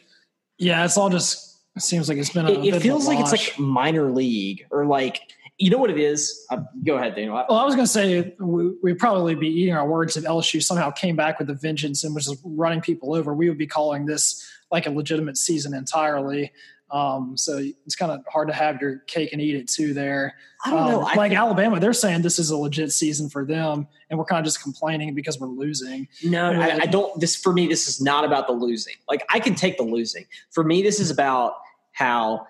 Yeah, 0.60 0.86
it's 0.86 0.98
all 0.98 1.10
just 1.10 1.58
it 1.76 1.82
seems 1.82 2.10
like 2.10 2.20
it's 2.20 2.30
been. 2.30 2.46
A, 2.46 2.52
It, 2.52 2.56
bit 2.58 2.66
it 2.66 2.70
of 2.76 2.78
a 2.78 2.80
feels 2.82 3.08
like 3.08 3.20
it's 3.20 3.32
like 3.32 3.58
minor 3.58 4.12
league 4.12 4.68
or 4.70 4.86
like 4.86 5.20
you 5.62 5.70
know 5.70 5.78
what 5.78 5.90
it 5.92 6.00
is. 6.00 6.46
Uh, 6.50 6.58
go 6.86 6.96
ahead, 6.98 7.16
Daniel. 7.16 7.38
I- 7.38 7.46
Well, 7.48 7.60
I 7.60 7.64
was 7.66 7.76
going 7.76 7.86
to 7.86 7.92
say 7.92 8.36
we, 8.40 8.72
we'd 8.84 9.00
probably 9.00 9.36
be 9.36 9.48
eating 9.48 9.74
our 9.74 9.88
words 9.88 10.18
if 10.18 10.24
LSU 10.24 10.62
somehow 10.62 10.90
came 10.92 11.16
back 11.16 11.40
with 11.40 11.50
a 11.50 11.54
vengeance 11.54 12.04
and 12.04 12.14
was 12.16 12.26
just 12.26 12.42
running 12.44 12.82
people 12.82 13.14
over. 13.16 13.34
We 13.34 13.48
would 13.48 13.58
be 13.58 13.68
calling 13.68 14.06
this 14.06 14.46
like 14.72 14.88
a 14.88 14.90
legitimate 14.90 15.38
season 15.38 15.74
entirely. 15.74 16.52
Um, 16.90 17.38
so 17.38 17.58
it's 17.86 17.96
kind 17.96 18.12
of 18.12 18.22
hard 18.28 18.50
to 18.50 18.54
have 18.54 18.82
your 18.82 18.98
cake 19.08 19.32
and 19.32 19.42
eat 19.42 19.56
it 19.56 19.70
too. 19.70 19.94
There, 19.94 20.34
I 20.66 20.72
don't 20.72 20.90
know. 20.90 21.00
Um, 21.00 21.06
I 21.06 21.14
like 21.16 21.30
think- 21.32 21.40
Alabama, 21.40 21.80
they're 21.80 21.94
saying 21.94 22.22
this 22.22 22.38
is 22.38 22.50
a 22.50 22.58
legit 22.58 22.92
season 22.92 23.30
for 23.30 23.46
them, 23.46 23.88
and 24.10 24.20
we're 24.20 24.26
kind 24.26 24.40
of 24.40 24.46
just 24.46 24.62
complaining 24.62 25.16
because 25.16 25.40
we're 25.40 25.48
losing. 25.48 26.10
No, 26.22 26.52
I, 26.52 26.80
I 26.82 26.86
don't. 26.88 27.18
This 27.18 27.36
for 27.38 27.54
me, 27.54 27.68
this 27.68 27.88
is 27.88 28.02
not 28.02 28.26
about 28.26 28.46
the 28.48 28.52
losing. 28.54 28.96
Like 29.08 29.26
I 29.30 29.40
can 29.40 29.56
take 29.56 29.78
the 29.78 29.84
losing. 29.84 30.26
For 30.50 30.66
me, 30.66 30.82
this 30.82 31.00
is 31.00 31.10
about 31.12 31.54
how 31.94 32.46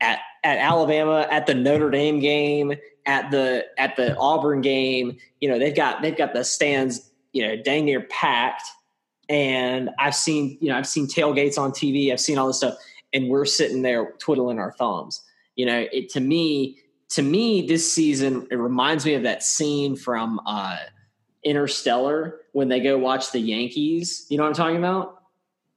at 0.00 0.20
at 0.42 0.58
Alabama, 0.58 1.26
at 1.30 1.46
the 1.46 1.54
Notre 1.54 1.90
Dame 1.90 2.20
game, 2.20 2.74
at 3.06 3.30
the 3.30 3.66
at 3.78 3.96
the 3.96 4.16
Auburn 4.16 4.60
game, 4.60 5.18
you 5.40 5.48
know 5.48 5.58
they've 5.58 5.74
got 5.74 6.02
they've 6.02 6.16
got 6.16 6.32
the 6.32 6.44
stands, 6.44 7.10
you 7.32 7.46
know, 7.46 7.56
dang 7.62 7.84
near 7.84 8.02
packed. 8.02 8.64
And 9.28 9.90
I've 9.98 10.14
seen 10.14 10.58
you 10.60 10.68
know 10.68 10.76
I've 10.76 10.88
seen 10.88 11.06
tailgates 11.06 11.58
on 11.58 11.72
TV. 11.72 12.12
I've 12.12 12.20
seen 12.20 12.38
all 12.38 12.46
this 12.46 12.58
stuff, 12.58 12.76
and 13.12 13.28
we're 13.28 13.44
sitting 13.44 13.82
there 13.82 14.12
twiddling 14.18 14.58
our 14.58 14.72
thumbs. 14.72 15.22
You 15.56 15.66
know, 15.66 15.86
it 15.92 16.08
to 16.10 16.20
me 16.20 16.78
to 17.10 17.22
me 17.22 17.66
this 17.66 17.92
season 17.92 18.46
it 18.50 18.56
reminds 18.56 19.04
me 19.04 19.14
of 19.14 19.22
that 19.24 19.42
scene 19.42 19.96
from. 19.96 20.40
uh 20.46 20.78
Interstellar 21.42 22.40
when 22.52 22.68
they 22.68 22.80
go 22.80 22.98
watch 22.98 23.32
the 23.32 23.40
Yankees. 23.40 24.26
You 24.28 24.36
know 24.36 24.44
what 24.44 24.50
I'm 24.50 24.54
talking 24.54 24.76
about? 24.76 25.22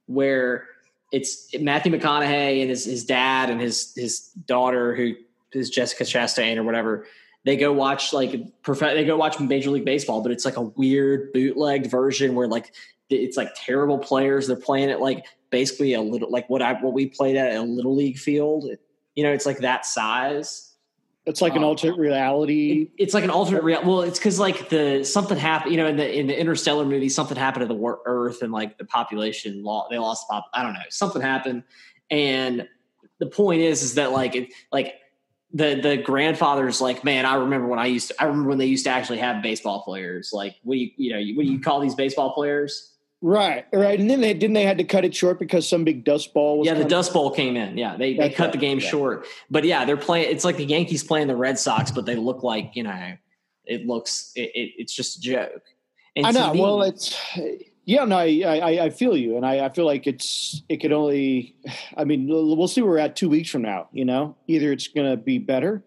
Where 0.06 0.66
it's 1.14 1.56
Matthew 1.58 1.92
McConaughey 1.92 2.60
and 2.60 2.70
his, 2.70 2.84
his 2.84 3.04
dad 3.04 3.48
and 3.48 3.60
his 3.60 3.92
his 3.94 4.20
daughter 4.46 4.96
who 4.96 5.14
is 5.52 5.70
Jessica 5.70 6.02
Chastain 6.02 6.56
or 6.56 6.64
whatever. 6.64 7.06
They 7.44 7.56
go 7.56 7.72
watch 7.72 8.12
like 8.12 8.62
prof- 8.62 8.80
they 8.80 9.04
go 9.04 9.16
watch 9.16 9.38
Major 9.38 9.70
League 9.70 9.84
Baseball, 9.84 10.22
but 10.22 10.32
it's 10.32 10.44
like 10.44 10.56
a 10.56 10.62
weird 10.62 11.32
bootlegged 11.32 11.88
version 11.88 12.34
where 12.34 12.48
like 12.48 12.74
it's 13.10 13.36
like 13.36 13.50
terrible 13.54 13.98
players. 13.98 14.48
They're 14.48 14.56
playing 14.56 14.90
it 14.90 14.98
like 14.98 15.24
basically 15.50 15.94
a 15.94 16.02
little 16.02 16.30
like 16.30 16.50
what 16.50 16.62
I 16.62 16.72
what 16.72 16.94
we 16.94 17.06
played 17.06 17.36
at 17.36 17.54
a 17.54 17.62
little 17.62 17.94
league 17.94 18.18
field. 18.18 18.66
You 19.14 19.22
know, 19.22 19.32
it's 19.32 19.46
like 19.46 19.58
that 19.58 19.86
size 19.86 20.73
It's 21.26 21.40
like 21.40 21.56
an 21.56 21.64
Oh. 21.64 21.68
alternate 21.68 21.96
reality. 21.98 22.82
it- 22.82 23.02
it's 23.04 23.14
like 23.14 23.24
an 23.24 23.30
alternate 23.30 23.62
real. 23.62 23.80
Well, 23.84 24.02
it's 24.02 24.18
because 24.18 24.38
like 24.38 24.68
the 24.68 25.04
something 25.04 25.38
happened. 25.38 25.72
You 25.72 25.78
know, 25.78 25.86
in 25.86 25.96
the 25.96 26.18
in 26.18 26.26
the 26.26 26.38
Interstellar 26.38 26.84
movie, 26.84 27.08
something 27.08 27.36
happened 27.36 27.62
to 27.62 27.66
the 27.66 27.74
wor- 27.74 28.00
Earth, 28.04 28.42
and 28.42 28.52
like 28.52 28.76
the 28.76 28.84
population 28.84 29.62
law, 29.62 29.86
they 29.90 29.98
lost 29.98 30.28
pop. 30.28 30.46
I 30.52 30.62
don't 30.62 30.74
know, 30.74 30.80
something 30.90 31.22
happened, 31.22 31.62
and 32.10 32.68
the 33.20 33.26
point 33.26 33.62
is, 33.62 33.82
is 33.82 33.94
that 33.94 34.12
like 34.12 34.34
it, 34.36 34.52
like 34.70 34.94
the 35.52 35.76
the 35.80 35.96
grandfather's 35.96 36.80
like, 36.82 37.04
man, 37.04 37.24
I 37.24 37.36
remember 37.36 37.68
when 37.68 37.78
I 37.78 37.86
used 37.86 38.08
to. 38.08 38.14
I 38.20 38.24
remember 38.26 38.50
when 38.50 38.58
they 38.58 38.66
used 38.66 38.84
to 38.84 38.90
actually 38.90 39.18
have 39.18 39.42
baseball 39.42 39.82
players. 39.82 40.30
Like, 40.32 40.56
what 40.62 40.74
do 40.74 40.80
you 40.80 40.90
you 40.96 41.10
know 41.12 41.36
what 41.36 41.46
do 41.46 41.52
you 41.52 41.60
call 41.60 41.80
these 41.80 41.94
baseball 41.94 42.32
players? 42.34 42.90
Right, 43.26 43.64
right. 43.72 43.98
And 43.98 44.10
then 44.10 44.20
they 44.20 44.34
didn't 44.34 44.52
they 44.52 44.64
had 44.64 44.76
to 44.76 44.84
cut 44.84 45.06
it 45.06 45.16
short 45.16 45.38
because 45.38 45.66
some 45.66 45.82
big 45.82 46.04
dust 46.04 46.34
ball 46.34 46.58
was 46.58 46.66
Yeah, 46.66 46.74
the? 46.74 46.84
Dust 46.84 47.14
Bowl 47.14 47.30
came 47.30 47.56
in. 47.56 47.78
Yeah, 47.78 47.96
they 47.96 48.12
they 48.14 48.28
cut 48.28 48.44
right, 48.44 48.52
the 48.52 48.58
game 48.58 48.80
yeah. 48.80 48.90
short. 48.90 49.26
But 49.50 49.64
yeah, 49.64 49.86
they're 49.86 49.96
playing. 49.96 50.30
It's 50.30 50.44
like 50.44 50.58
the 50.58 50.64
Yankees 50.66 51.02
playing 51.02 51.28
the 51.28 51.34
Red 51.34 51.58
Sox, 51.58 51.90
but 51.90 52.04
they 52.04 52.16
look 52.16 52.42
like 52.42 52.72
you 52.76 52.82
know, 52.82 53.16
it 53.64 53.86
looks 53.86 54.30
it, 54.36 54.50
it, 54.54 54.72
it's 54.76 54.94
just 54.94 55.16
a 55.16 55.20
joke. 55.22 55.62
And 56.14 56.26
I 56.26 56.32
know. 56.32 56.52
me- 56.52 56.60
well, 56.60 56.82
it's 56.82 57.18
yeah. 57.86 58.04
No, 58.04 58.18
I, 58.18 58.42
I 58.44 58.84
I 58.84 58.90
feel 58.90 59.16
you, 59.16 59.38
and 59.38 59.46
I, 59.46 59.64
I 59.64 59.68
feel 59.70 59.86
like 59.86 60.06
it's 60.06 60.62
it 60.68 60.82
could 60.82 60.92
only. 60.92 61.56
I 61.96 62.04
mean, 62.04 62.28
we'll 62.28 62.68
see 62.68 62.82
where 62.82 62.90
we're 62.90 62.98
at 62.98 63.16
two 63.16 63.30
weeks 63.30 63.48
from 63.48 63.62
now. 63.62 63.88
You 63.90 64.04
know, 64.04 64.36
either 64.48 64.70
it's 64.70 64.88
going 64.88 65.10
to 65.10 65.16
be 65.16 65.38
better, 65.38 65.82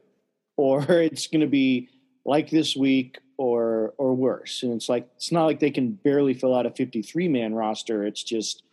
or 0.55 0.81
it's 0.89 1.27
going 1.27 1.41
to 1.41 1.47
be 1.47 1.89
like 2.25 2.49
this 2.49 2.75
week, 2.75 3.19
or 3.37 3.66
or 3.97 4.15
worse. 4.15 4.63
And 4.63 4.73
it's 4.73 4.89
like 4.89 5.07
it's 5.15 5.31
not 5.31 5.45
like 5.45 5.59
they 5.59 5.71
can 5.71 5.91
barely 5.91 6.33
fill 6.33 6.55
out 6.55 6.65
a 6.65 6.71
fifty-three 6.71 7.27
man 7.27 7.53
roster. 7.53 8.05
It's 8.05 8.23
just 8.23 8.63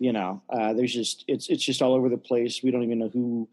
you 0.00 0.14
know, 0.14 0.42
uh, 0.48 0.72
there's 0.72 0.94
just 0.94 1.24
it's 1.28 1.48
it's 1.48 1.62
just 1.62 1.82
all 1.82 1.92
over 1.94 2.08
the 2.08 2.16
place. 2.16 2.62
We 2.62 2.70
don't 2.70 2.82
even 2.82 2.98
know 2.98 3.10
who 3.10 3.48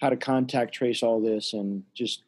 how 0.00 0.08
to 0.08 0.16
contact 0.16 0.74
trace 0.74 1.02
all 1.02 1.20
this, 1.20 1.52
and 1.52 1.84
just 1.94 2.22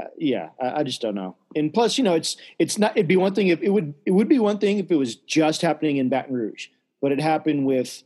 uh, 0.00 0.06
yeah, 0.16 0.48
I, 0.60 0.80
I 0.80 0.82
just 0.82 1.02
don't 1.02 1.14
know. 1.14 1.36
And 1.54 1.72
plus, 1.72 1.98
you 1.98 2.04
know, 2.04 2.14
it's 2.14 2.36
it's 2.58 2.78
not. 2.78 2.96
It'd 2.96 3.06
be 3.06 3.16
one 3.16 3.34
thing 3.34 3.48
if 3.48 3.62
it 3.62 3.68
would 3.68 3.94
it 4.06 4.10
would 4.10 4.28
be 4.28 4.38
one 4.38 4.58
thing 4.58 4.78
if 4.78 4.90
it 4.90 4.96
was 4.96 5.14
just 5.14 5.62
happening 5.62 5.98
in 5.98 6.08
Baton 6.08 6.34
Rouge, 6.34 6.68
but 7.00 7.12
it 7.12 7.20
happened 7.20 7.66
with 7.66 8.02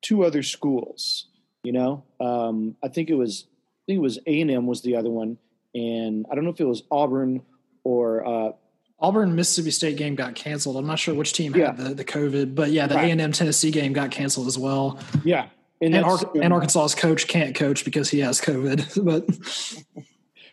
two 0.00 0.24
other 0.24 0.42
schools. 0.42 1.26
You 1.62 1.72
know, 1.72 2.04
um, 2.18 2.76
I 2.82 2.88
think 2.88 3.10
it 3.10 3.14
was 3.14 3.44
I 3.50 3.82
think 3.86 3.98
it 3.98 4.02
was 4.02 4.18
A 4.26 4.40
and 4.40 4.50
M 4.50 4.66
was 4.66 4.80
the 4.80 4.96
other 4.96 5.10
one, 5.10 5.36
and 5.74 6.24
I 6.30 6.34
don't 6.34 6.44
know 6.44 6.50
if 6.50 6.60
it 6.60 6.64
was 6.64 6.82
Auburn 6.90 7.42
or 7.88 8.26
uh, 8.26 8.52
Auburn 9.00 9.34
Mississippi 9.34 9.70
State 9.70 9.96
game 9.96 10.14
got 10.14 10.34
canceled. 10.34 10.76
I'm 10.76 10.86
not 10.86 10.98
sure 10.98 11.14
which 11.14 11.32
team 11.32 11.54
Yeah. 11.56 11.68
had 11.68 11.76
the, 11.78 11.94
the 11.94 12.04
COVID, 12.04 12.54
but 12.54 12.70
yeah, 12.70 12.86
the 12.86 12.96
Right. 12.96 13.08
A 13.08 13.10
and 13.12 13.20
M 13.20 13.32
Tennessee 13.32 13.70
game 13.70 13.92
got 13.94 14.10
canceled 14.10 14.46
as 14.46 14.58
well. 14.58 14.98
yeah, 15.24 15.46
And, 15.80 15.94
that's- 15.94 16.24
Ar- 16.24 16.30
and 16.42 16.52
Arkansas's 16.52 16.94
coach 16.94 17.26
can't 17.28 17.54
coach 17.54 17.84
because 17.84 18.10
he 18.10 18.18
has 18.20 18.40
COVID. 18.40 18.78
But 19.04 20.04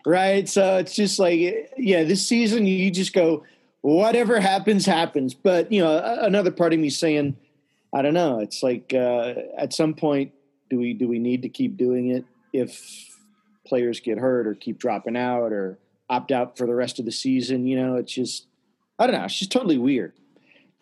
right? 0.06 0.48
So 0.48 0.78
it's 0.78 0.96
just 0.96 1.20
like, 1.20 1.72
yeah, 1.78 2.04
this 2.04 2.26
season 2.26 2.66
you 2.66 2.92
just 2.92 3.14
go, 3.14 3.44
whatever 3.82 4.40
happens, 4.40 4.86
happens. 4.86 5.34
But 5.34 5.72
you 5.72 5.82
know, 5.82 5.98
another 6.22 6.52
part 6.52 6.74
of 6.74 6.80
me 6.80 6.90
saying, 6.90 7.36
I 7.94 8.02
don't 8.02 8.14
know. 8.14 8.40
It's 8.40 8.62
like 8.64 8.94
uh, 8.94 9.34
at 9.58 9.74
some 9.74 9.94
point, 9.94 10.32
do 10.70 10.78
we 10.80 10.94
do 10.94 11.08
we 11.08 11.20
need 11.20 11.42
to 11.44 11.50
keep 11.50 11.78
doing 11.78 12.10
it 12.10 12.26
if 12.54 13.10
players 13.66 14.00
get 14.00 14.18
hurt 14.20 14.48
or 14.48 14.54
keep 14.56 14.78
dropping 14.78 15.18
out 15.18 15.52
or 15.52 15.78
opt 16.10 16.32
out 16.32 16.58
for 16.58 16.68
the 16.68 16.76
rest 16.76 17.00
of 17.00 17.06
the 17.06 17.12
season? 17.12 17.68
You 17.68 17.82
know, 17.82 17.96
it's 17.96 18.14
just, 18.14 18.48
I 19.00 19.08
don't 19.08 19.16
know. 19.16 19.26
It's 19.26 19.40
just 19.40 19.52
totally 19.52 19.78
weird. 19.78 20.14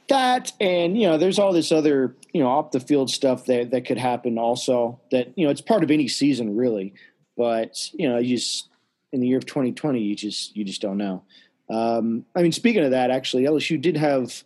That 0.09 0.51
and 0.59 0.99
you 0.99 1.07
know, 1.07 1.17
there's 1.17 1.39
all 1.39 1.53
this 1.53 1.71
other 1.71 2.15
you 2.33 2.43
know 2.43 2.49
off 2.49 2.71
the 2.71 2.81
field 2.81 3.09
stuff 3.09 3.45
that 3.45 3.71
that 3.71 3.85
could 3.85 3.97
happen 3.97 4.37
also. 4.37 4.99
That 5.11 5.37
you 5.37 5.45
know, 5.45 5.51
it's 5.51 5.61
part 5.61 5.83
of 5.83 5.91
any 5.91 6.09
season 6.09 6.57
really. 6.57 6.93
But 7.37 7.89
you 7.93 8.09
know, 8.09 8.17
you 8.17 8.35
just 8.35 8.69
in 9.13 9.21
the 9.21 9.27
year 9.27 9.37
of 9.37 9.45
2020, 9.45 10.01
you 10.01 10.15
just 10.15 10.55
you 10.57 10.65
just 10.65 10.81
don't 10.81 10.97
know. 10.97 11.23
Um, 11.69 12.25
I 12.35 12.41
mean, 12.41 12.51
speaking 12.51 12.83
of 12.83 12.91
that, 12.91 13.11
actually, 13.11 13.43
LSU 13.43 13.81
did 13.81 13.95
have 13.95 14.43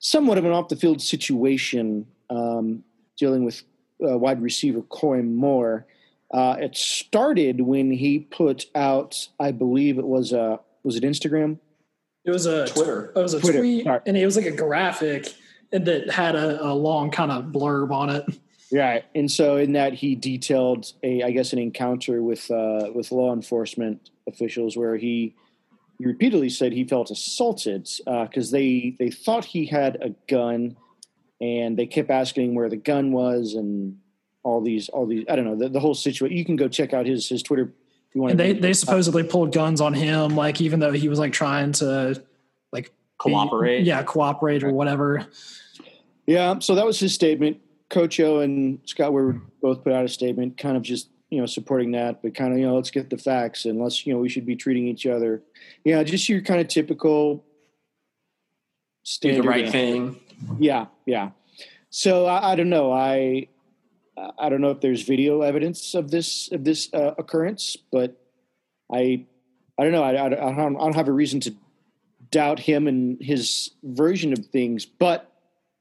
somewhat 0.00 0.38
of 0.38 0.44
an 0.44 0.52
off 0.52 0.68
the 0.68 0.76
field 0.76 1.00
situation 1.00 2.06
um, 2.30 2.82
dealing 3.16 3.44
with 3.44 3.62
uh, 4.06 4.18
wide 4.18 4.42
receiver 4.42 4.82
Coy 4.82 5.22
Moore. 5.22 5.86
Uh, 6.32 6.56
it 6.58 6.76
started 6.76 7.62
when 7.62 7.90
he 7.90 8.18
put 8.18 8.66
out, 8.74 9.28
I 9.40 9.52
believe 9.52 9.98
it 9.98 10.06
was 10.06 10.32
a 10.32 10.60
was 10.82 10.96
it 10.96 11.02
Instagram? 11.02 11.58
it 12.24 12.30
was 12.30 12.46
a 12.46 12.66
Twitter. 12.66 13.12
It 13.16 13.20
was 13.20 13.34
a 13.34 13.40
Twitter, 13.40 13.60
tweet, 13.60 13.84
sorry. 13.84 14.00
and 14.06 14.16
it 14.16 14.24
was 14.24 14.36
like 14.36 14.46
a 14.46 14.52
graphic 14.52 15.32
and 15.72 15.86
that 15.86 16.10
had 16.10 16.34
a, 16.34 16.62
a 16.62 16.74
long 16.74 17.10
kind 17.10 17.30
of 17.30 17.46
blurb 17.46 17.90
on 17.90 18.10
it. 18.10 18.24
Right, 18.70 19.02
and 19.14 19.32
so 19.32 19.56
in 19.56 19.72
that 19.72 19.94
he 19.94 20.14
detailed 20.14 20.92
a, 21.02 21.22
I 21.22 21.30
guess, 21.30 21.54
an 21.54 21.58
encounter 21.58 22.22
with 22.22 22.50
uh, 22.50 22.90
with 22.94 23.10
law 23.10 23.32
enforcement 23.32 24.10
officials 24.26 24.76
where 24.76 24.98
he, 24.98 25.34
he 25.98 26.04
repeatedly 26.04 26.50
said 26.50 26.74
he 26.74 26.84
felt 26.84 27.10
assaulted 27.10 27.88
because 28.04 28.50
they 28.50 28.94
they 28.98 29.08
thought 29.08 29.46
he 29.46 29.64
had 29.64 29.96
a 30.02 30.10
gun, 30.30 30.76
and 31.40 31.78
they 31.78 31.86
kept 31.86 32.10
asking 32.10 32.54
where 32.54 32.68
the 32.68 32.76
gun 32.76 33.10
was 33.10 33.54
and 33.54 34.00
all 34.42 34.60
these 34.60 34.88
all 34.88 35.06
these 35.06 35.24
I 35.28 35.36
don't 35.36 35.44
know 35.44 35.56
the, 35.56 35.68
the 35.68 35.80
whole 35.80 35.94
situation. 35.94 36.36
You 36.36 36.44
can 36.44 36.56
go 36.56 36.68
check 36.68 36.92
out 36.92 37.06
his 37.06 37.28
his 37.28 37.42
Twitter. 37.42 37.72
If 38.08 38.14
you 38.14 38.22
want 38.22 38.32
And 38.32 38.40
they 38.40 38.54
to 38.54 38.60
they 38.60 38.72
supposedly 38.72 39.22
pulled 39.22 39.52
guns 39.52 39.80
on 39.80 39.92
him, 39.94 40.34
like 40.34 40.60
even 40.60 40.80
though 40.80 40.92
he 40.92 41.08
was 41.08 41.18
like 41.18 41.32
trying 41.32 41.72
to 41.72 42.22
like 42.72 42.86
be- 42.86 43.30
Cooperate. 43.32 43.84
yeah, 43.84 44.02
cooperate 44.02 44.62
or 44.62 44.72
whatever. 44.72 45.26
Yeah, 46.26 46.58
so 46.60 46.74
that 46.74 46.86
was 46.86 47.00
his 47.00 47.14
statement. 47.14 47.58
Coach 47.90 48.20
O 48.20 48.40
and 48.40 48.80
Scott 48.84 49.12
Woodward 49.12 49.40
both 49.62 49.82
put 49.82 49.92
out 49.92 50.04
a 50.04 50.08
statement, 50.08 50.58
kind 50.58 50.76
of 50.76 50.82
just 50.82 51.08
you 51.30 51.40
know 51.40 51.46
supporting 51.46 51.92
that, 51.92 52.22
but 52.22 52.34
kind 52.34 52.52
of 52.52 52.58
you 52.58 52.66
know 52.66 52.76
let's 52.76 52.90
get 52.90 53.10
the 53.10 53.18
facts, 53.18 53.64
and 53.64 53.80
let's 53.80 54.06
you 54.06 54.12
know 54.12 54.20
we 54.20 54.28
should 54.28 54.46
be 54.46 54.56
treating 54.56 54.86
each 54.86 55.06
other, 55.06 55.42
yeah, 55.84 56.02
just 56.02 56.28
your 56.28 56.40
kind 56.42 56.60
of 56.60 56.68
typical 56.68 57.44
do 59.20 59.34
the 59.34 59.42
right 59.42 59.66
uh, 59.66 59.70
thing. 59.70 60.20
Yeah, 60.58 60.86
yeah. 61.06 61.30
So 61.90 62.26
I, 62.26 62.52
I 62.52 62.54
don't 62.56 62.68
know. 62.68 62.92
I 62.92 63.48
I 64.38 64.48
don't 64.48 64.60
know 64.60 64.70
if 64.70 64.80
there's 64.80 65.02
video 65.02 65.42
evidence 65.42 65.94
of 65.94 66.10
this 66.10 66.50
of 66.52 66.64
this 66.64 66.92
uh, 66.92 67.14
occurrence, 67.18 67.76
but 67.90 68.20
I 68.92 69.26
I 69.78 69.82
don't 69.84 69.92
know. 69.92 70.02
I, 70.02 70.12
I, 70.14 70.26
I 70.26 70.28
don't 70.28 70.76
I 70.76 70.80
don't 70.80 70.96
have 70.96 71.08
a 71.08 71.12
reason 71.12 71.40
to 71.40 71.54
doubt 72.30 72.58
him 72.58 72.86
and 72.86 73.18
his 73.20 73.70
version 73.82 74.32
of 74.32 74.46
things, 74.46 74.84
but 74.84 75.32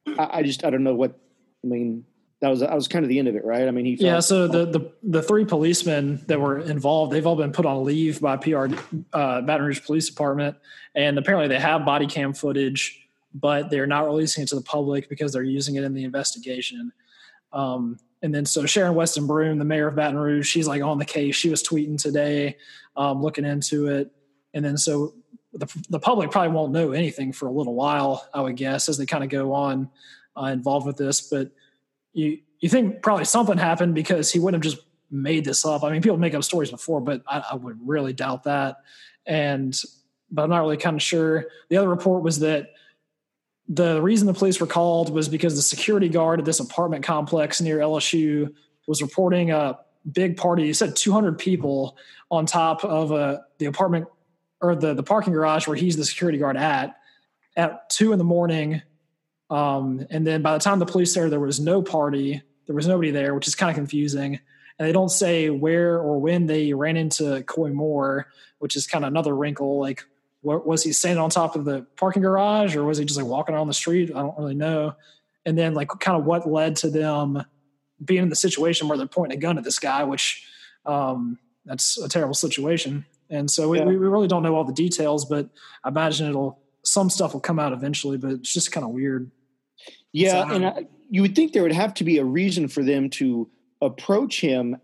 I, 0.07 0.29
I 0.39 0.43
just 0.43 0.63
I 0.63 0.69
don't 0.69 0.83
know 0.83 0.95
what 0.95 1.19
I 1.63 1.67
mean. 1.67 2.05
that 2.41 2.49
was 2.49 2.59
that 2.59 2.73
was 2.73 2.87
kind 2.87 3.03
of 3.03 3.09
the 3.09 3.19
end 3.19 3.27
of 3.27 3.35
it, 3.35 3.43
right? 3.43 3.67
I 3.67 3.71
mean, 3.71 3.85
he 3.85 3.95
felt, 3.95 4.05
yeah. 4.05 4.19
So 4.19 4.47
the, 4.47 4.65
the 4.65 4.91
the 5.03 5.21
three 5.21 5.45
policemen 5.45 6.21
that 6.27 6.39
were 6.39 6.59
involved, 6.59 7.11
they've 7.11 7.25
all 7.25 7.35
been 7.35 7.51
put 7.51 7.65
on 7.65 7.83
leave 7.83 8.21
by 8.21 8.37
PR 8.37 8.67
uh, 9.13 9.41
Baton 9.41 9.65
Rouge 9.65 9.83
Police 9.83 10.07
Department, 10.07 10.57
and 10.95 11.17
apparently 11.17 11.47
they 11.47 11.59
have 11.59 11.85
body 11.85 12.07
cam 12.07 12.33
footage, 12.33 13.07
but 13.33 13.69
they're 13.69 13.87
not 13.87 14.05
releasing 14.05 14.43
it 14.43 14.49
to 14.49 14.55
the 14.55 14.61
public 14.61 15.09
because 15.09 15.33
they're 15.33 15.43
using 15.43 15.75
it 15.75 15.83
in 15.83 15.93
the 15.93 16.03
investigation. 16.03 16.91
Um, 17.51 17.97
and 18.21 18.33
then 18.33 18.45
so 18.45 18.65
Sharon 18.65 18.95
Weston 18.95 19.27
Broome, 19.27 19.59
the 19.59 19.65
mayor 19.65 19.87
of 19.87 19.95
Baton 19.95 20.17
Rouge, 20.17 20.47
she's 20.47 20.67
like 20.67 20.81
on 20.81 20.97
the 20.97 21.05
case. 21.05 21.35
She 21.35 21.49
was 21.49 21.63
tweeting 21.63 22.01
today, 22.01 22.57
um, 22.95 23.21
looking 23.21 23.45
into 23.45 23.87
it, 23.87 24.11
and 24.53 24.63
then 24.63 24.77
so 24.77 25.13
the 25.53 25.67
the 25.89 25.99
public 25.99 26.31
probably 26.31 26.53
won't 26.53 26.71
know 26.71 26.91
anything 26.91 27.31
for 27.31 27.47
a 27.47 27.51
little 27.51 27.75
while, 27.75 28.27
I 28.33 28.41
would 28.41 28.55
guess, 28.55 28.89
as 28.89 28.97
they 28.97 29.05
kind 29.05 29.23
of 29.23 29.29
go 29.29 29.53
on 29.53 29.89
uh, 30.39 30.45
involved 30.45 30.85
with 30.85 30.97
this, 30.97 31.21
but 31.21 31.51
you 32.13 32.39
you 32.59 32.69
think 32.69 33.01
probably 33.01 33.25
something 33.25 33.57
happened 33.57 33.95
because 33.95 34.31
he 34.31 34.39
wouldn't 34.39 34.63
have 34.63 34.73
just 34.73 34.83
made 35.11 35.45
this 35.45 35.65
up. 35.65 35.83
I 35.83 35.91
mean, 35.91 36.01
people 36.01 36.17
make 36.17 36.33
up 36.33 36.43
stories 36.43 36.71
before, 36.71 37.01
but 37.01 37.21
I, 37.27 37.43
I 37.51 37.55
would 37.55 37.79
really 37.87 38.13
doubt 38.13 38.43
that. 38.43 38.77
And 39.25 39.79
but 40.31 40.43
I'm 40.43 40.49
not 40.49 40.59
really 40.59 40.77
kind 40.77 40.95
of 40.95 41.01
sure. 41.01 41.45
The 41.69 41.77
other 41.77 41.89
report 41.89 42.23
was 42.23 42.39
that 42.39 42.71
the 43.67 44.01
reason 44.01 44.27
the 44.27 44.33
police 44.33 44.59
were 44.59 44.67
called 44.67 45.09
was 45.09 45.27
because 45.27 45.55
the 45.55 45.61
security 45.61 46.09
guard 46.09 46.39
at 46.39 46.45
this 46.45 46.59
apartment 46.59 47.03
complex 47.03 47.59
near 47.59 47.79
LSU 47.79 48.53
was 48.87 49.01
reporting 49.01 49.51
a 49.51 49.79
big 50.09 50.37
party. 50.37 50.65
He 50.65 50.73
said 50.73 50.95
200 50.95 51.37
people 51.37 51.97
on 52.31 52.45
top 52.45 52.85
of 52.85 53.11
a, 53.11 53.15
uh, 53.15 53.37
the 53.57 53.65
apartment 53.65 54.07
or 54.61 54.75
the, 54.75 54.93
the 54.93 55.03
parking 55.03 55.33
garage 55.33 55.67
where 55.67 55.75
he's 55.75 55.97
the 55.97 56.05
security 56.05 56.37
guard 56.37 56.57
at 56.57 56.97
at 57.55 57.89
two 57.89 58.11
in 58.11 58.17
the 58.17 58.23
morning 58.23 58.81
um, 59.49 60.05
and 60.09 60.25
then 60.25 60.41
by 60.41 60.53
the 60.53 60.59
time 60.59 60.79
the 60.79 60.85
police 60.85 61.13
there, 61.13 61.29
there 61.29 61.39
was 61.39 61.59
no 61.59 61.81
party. 61.81 62.41
There 62.65 62.75
was 62.75 62.87
nobody 62.87 63.11
there, 63.11 63.33
which 63.33 63.47
is 63.47 63.55
kind 63.55 63.69
of 63.69 63.75
confusing. 63.75 64.39
And 64.79 64.87
they 64.87 64.91
don't 64.91 65.09
say 65.09 65.49
where 65.49 65.99
or 65.99 66.19
when 66.19 66.45
they 66.45 66.73
ran 66.73 66.97
into 66.97 67.41
Coy 67.43 67.69
Moore, 67.69 68.27
which 68.59 68.75
is 68.75 68.87
kind 68.87 69.03
of 69.03 69.09
another 69.09 69.35
wrinkle. 69.35 69.79
Like, 69.79 70.05
what, 70.41 70.65
was 70.65 70.83
he 70.83 70.91
standing 70.93 71.21
on 71.21 71.29
top 71.29 71.55
of 71.55 71.65
the 71.65 71.85
parking 71.95 72.21
garage 72.21 72.75
or 72.75 72.83
was 72.83 72.97
he 72.97 73.05
just 73.05 73.19
like 73.19 73.27
walking 73.27 73.55
on 73.55 73.67
the 73.67 73.73
street? 73.73 74.11
I 74.15 74.19
don't 74.19 74.37
really 74.37 74.55
know. 74.55 74.95
And 75.45 75.57
then, 75.57 75.73
like, 75.73 75.89
kind 75.99 76.17
of 76.17 76.25
what 76.25 76.49
led 76.49 76.75
to 76.77 76.89
them 76.89 77.43
being 78.03 78.23
in 78.23 78.29
the 78.29 78.35
situation 78.35 78.87
where 78.87 78.97
they're 78.97 79.07
pointing 79.07 79.37
a 79.37 79.41
gun 79.41 79.57
at 79.57 79.63
this 79.63 79.79
guy, 79.79 80.03
which 80.03 80.45
um, 80.85 81.39
that's 81.65 81.97
a 81.97 82.09
terrible 82.09 82.33
situation. 82.33 83.05
And 83.29 83.49
so 83.49 83.69
we, 83.69 83.79
yeah. 83.79 83.85
we 83.85 83.95
really 83.95 84.27
don't 84.27 84.43
know 84.43 84.55
all 84.55 84.63
the 84.63 84.73
details, 84.73 85.25
but 85.25 85.49
I 85.83 85.89
imagine 85.89 86.27
it'll 86.27 86.59
some 86.83 87.09
stuff 87.09 87.33
will 87.33 87.41
come 87.41 87.59
out 87.59 87.73
eventually. 87.73 88.17
But 88.17 88.31
it's 88.31 88.53
just 88.53 88.71
kind 88.71 88.85
of 88.85 88.91
weird. 88.91 89.31
Yeah, 90.13 90.47
so, 90.47 90.55
and 90.55 90.65
I, 90.65 90.85
you 91.09 91.21
would 91.21 91.35
think 91.35 91.53
there 91.53 91.63
would 91.63 91.71
have 91.71 91.93
to 91.95 92.03
be 92.03 92.17
a 92.17 92.25
reason 92.25 92.67
for 92.67 92.83
them 92.83 93.09
to 93.11 93.49
approach 93.81 94.41
him, 94.41 94.77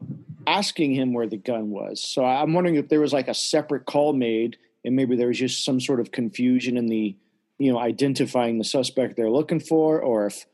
asking 0.47 0.93
him 0.93 1.13
where 1.13 1.27
the 1.27 1.37
gun 1.37 1.69
was. 1.69 2.03
So 2.03 2.23
I'm 2.23 2.53
wondering 2.53 2.75
if 2.75 2.89
there 2.89 3.01
was 3.01 3.13
like 3.13 3.27
a 3.27 3.33
separate 3.33 3.85
call 3.85 4.13
made, 4.13 4.57
and 4.85 4.95
maybe 4.95 5.15
there 5.15 5.27
was 5.27 5.39
just 5.39 5.63
some 5.63 5.79
sort 5.79 5.99
of 5.99 6.11
confusion 6.11 6.77
in 6.77 6.87
the, 6.87 7.15
you 7.57 7.71
know, 7.71 7.79
identifying 7.79 8.57
the 8.57 8.63
suspect 8.63 9.15
they're 9.15 9.29
looking 9.29 9.59
for, 9.59 10.01
or 10.01 10.27
if 10.27 10.45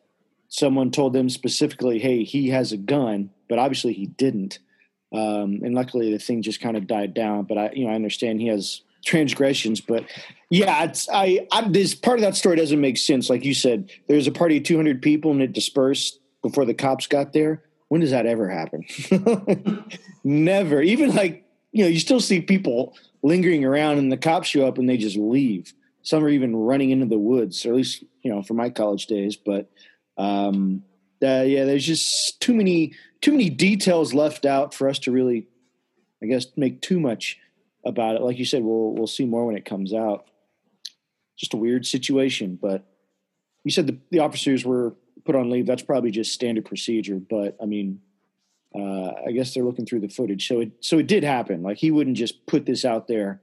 someone 0.48 0.92
told 0.92 1.14
them 1.14 1.30
specifically, 1.30 2.00
"Hey, 2.00 2.24
he 2.24 2.50
has 2.50 2.72
a 2.72 2.78
gun," 2.78 3.32
but 3.48 3.60
obviously 3.60 3.94
he 3.94 4.06
didn't. 4.08 4.60
Um, 5.12 5.62
and 5.64 5.74
luckily, 5.74 6.12
the 6.12 6.20
thing 6.20 6.42
just 6.42 6.62
kind 6.62 6.78
of 6.78 6.88
died 6.88 7.14
down. 7.14 7.44
But 7.44 7.58
I, 7.58 7.72
you 7.74 7.86
know, 7.86 7.92
I 7.92 7.96
understand 7.96 8.42
he 8.42 8.48
has 8.48 8.82
transgressions. 9.06 9.82
But 9.82 10.06
yeah, 10.50 10.84
it's 10.84 11.10
I, 11.12 11.48
I 11.52 11.68
this 11.70 11.96
part 11.96 12.20
of 12.20 12.22
that 12.22 12.36
story 12.36 12.58
doesn't 12.58 12.82
make 12.82 12.98
sense. 12.98 13.30
Like 13.30 13.46
you 13.46 13.54
said, 13.54 13.92
there's 14.08 14.28
a 14.28 14.32
party 14.32 14.58
of 14.58 14.64
200 14.64 15.02
people 15.02 15.32
and 15.32 15.42
it 15.42 15.54
dispersed 15.54 16.20
before 16.42 16.66
the 16.66 16.74
cops 16.74 17.08
got 17.08 17.34
there. 17.34 17.64
When 17.88 18.02
does 18.02 18.12
that 18.12 18.28
ever 18.28 18.48
happen? 18.48 18.86
Never. 20.24 20.82
Even 20.82 21.16
like 21.16 21.46
you 21.72 21.84
know, 21.84 21.90
you 21.90 22.00
still 22.00 22.20
see 22.20 22.42
people 22.42 22.96
lingering 23.22 23.66
around, 23.66 23.98
and 23.98 24.12
the 24.12 24.18
cops 24.18 24.48
show 24.48 24.68
up 24.68 24.78
and 24.78 24.90
they 24.90 24.98
just 24.98 25.18
leave. 25.18 25.74
Some 26.02 26.24
are 26.24 26.30
even 26.30 26.56
running 26.56 26.92
into 26.92 27.06
the 27.06 27.20
woods, 27.20 27.66
or 27.66 27.70
at 27.70 27.76
least 27.76 28.04
you 28.24 28.32
know, 28.32 28.42
from 28.42 28.58
my 28.58 28.70
college 28.70 29.08
days. 29.08 29.36
But 29.36 29.70
um, 30.18 30.84
uh, 31.24 31.44
yeah, 31.46 31.66
there's 31.66 31.86
just 31.86 32.40
too 32.40 32.54
many 32.54 32.94
too 33.22 33.32
many 33.32 33.50
details 33.50 34.14
left 34.14 34.46
out 34.46 34.74
for 34.74 34.88
us 34.88 35.00
to 35.00 35.12
really, 35.12 35.48
I 36.24 36.28
guess, 36.28 36.46
make 36.56 36.82
too 36.82 37.00
much 37.00 37.38
about 37.86 38.16
it. 38.16 38.22
Like 38.22 38.40
you 38.40 38.46
said, 38.46 38.64
we'll 38.64 38.94
we'll 38.94 39.08
see 39.08 39.26
more 39.26 39.46
when 39.46 39.58
it 39.58 39.66
comes 39.66 39.94
out. 39.94 40.26
Just 41.38 41.54
a 41.54 41.58
weird 41.58 41.86
situation, 41.86 42.58
but 42.62 42.86
you 43.64 43.72
said 43.72 43.88
the, 43.88 43.98
the 44.12 44.20
officers 44.20 44.66
were 44.66 44.96
put 45.26 45.36
on 45.36 45.50
leave. 45.50 45.66
That's 45.66 45.84
probably 45.84 46.12
just 46.12 46.34
standard 46.34 46.66
procedure. 46.66 47.20
But 47.20 47.58
I 47.62 47.66
mean, 47.66 48.02
uh, 48.76 49.12
I 49.28 49.32
guess 49.32 49.54
they're 49.54 49.64
looking 49.64 49.86
through 49.86 50.02
the 50.02 50.10
footage, 50.10 50.48
so 50.48 50.62
it 50.62 50.72
so 50.80 51.00
it 51.00 51.08
did 51.08 51.24
happen. 51.24 51.64
Like 51.64 51.78
he 51.78 51.92
wouldn't 51.92 52.18
just 52.18 52.46
put 52.46 52.66
this 52.66 52.86
out 52.86 53.08
there. 53.08 53.42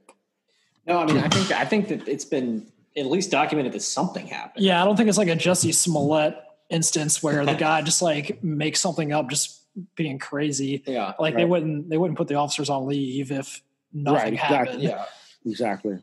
No, 0.85 0.99
I 0.99 1.05
mean, 1.05 1.17
I 1.17 1.27
think 1.27 1.51
I 1.51 1.65
think 1.65 1.89
that 1.89 2.07
it's 2.07 2.25
been 2.25 2.71
at 2.95 3.07
least 3.07 3.29
documented 3.29 3.73
that 3.73 3.81
something 3.81 4.27
happened. 4.27 4.63
Yeah, 4.63 4.81
I 4.81 4.85
don't 4.85 4.95
think 4.95 5.09
it's 5.09 5.17
like 5.17 5.27
a 5.27 5.35
Jussie 5.35 5.73
Smollett 5.73 6.37
instance 6.69 7.21
where 7.21 7.45
the 7.45 7.53
guy 7.55 7.81
just 7.83 8.01
like 8.01 8.41
makes 8.43 8.79
something 8.79 9.11
up, 9.11 9.29
just 9.29 9.63
being 9.95 10.17
crazy. 10.17 10.83
Yeah, 10.87 11.13
like 11.19 11.33
right. 11.33 11.35
they 11.35 11.45
wouldn't 11.45 11.89
they 11.89 11.97
wouldn't 11.97 12.17
put 12.17 12.29
the 12.29 12.35
officers 12.35 12.69
on 12.69 12.87
leave 12.87 13.31
if 13.31 13.61
nothing 13.91 14.31
right, 14.31 14.39
happened. 14.39 14.81
Exactly. 14.81 14.87
Yeah, 14.87 15.05
exactly. 15.45 15.99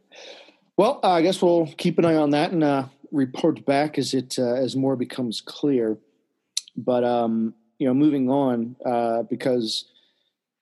Well, 0.77 1.01
uh, 1.03 1.13
I 1.13 1.23
guess 1.23 1.41
we'll 1.41 1.67
keep 1.79 1.99
an 1.99 2.05
eye 2.05 2.17
on 2.17 2.31
that 2.31 2.51
and 2.51 2.63
uh, 2.63 2.87
report 3.11 3.65
back 3.65 3.97
as 3.97 4.13
it 4.13 4.39
uh, 4.39 4.55
as 4.55 4.77
more 4.77 4.97
becomes 4.97 5.41
clear. 5.41 5.97
But 6.77 7.05
um, 7.05 7.55
you 7.79 7.87
know, 7.87 7.95
moving 7.95 8.31
on 8.31 8.77
uh, 8.85 9.23
because 9.23 9.87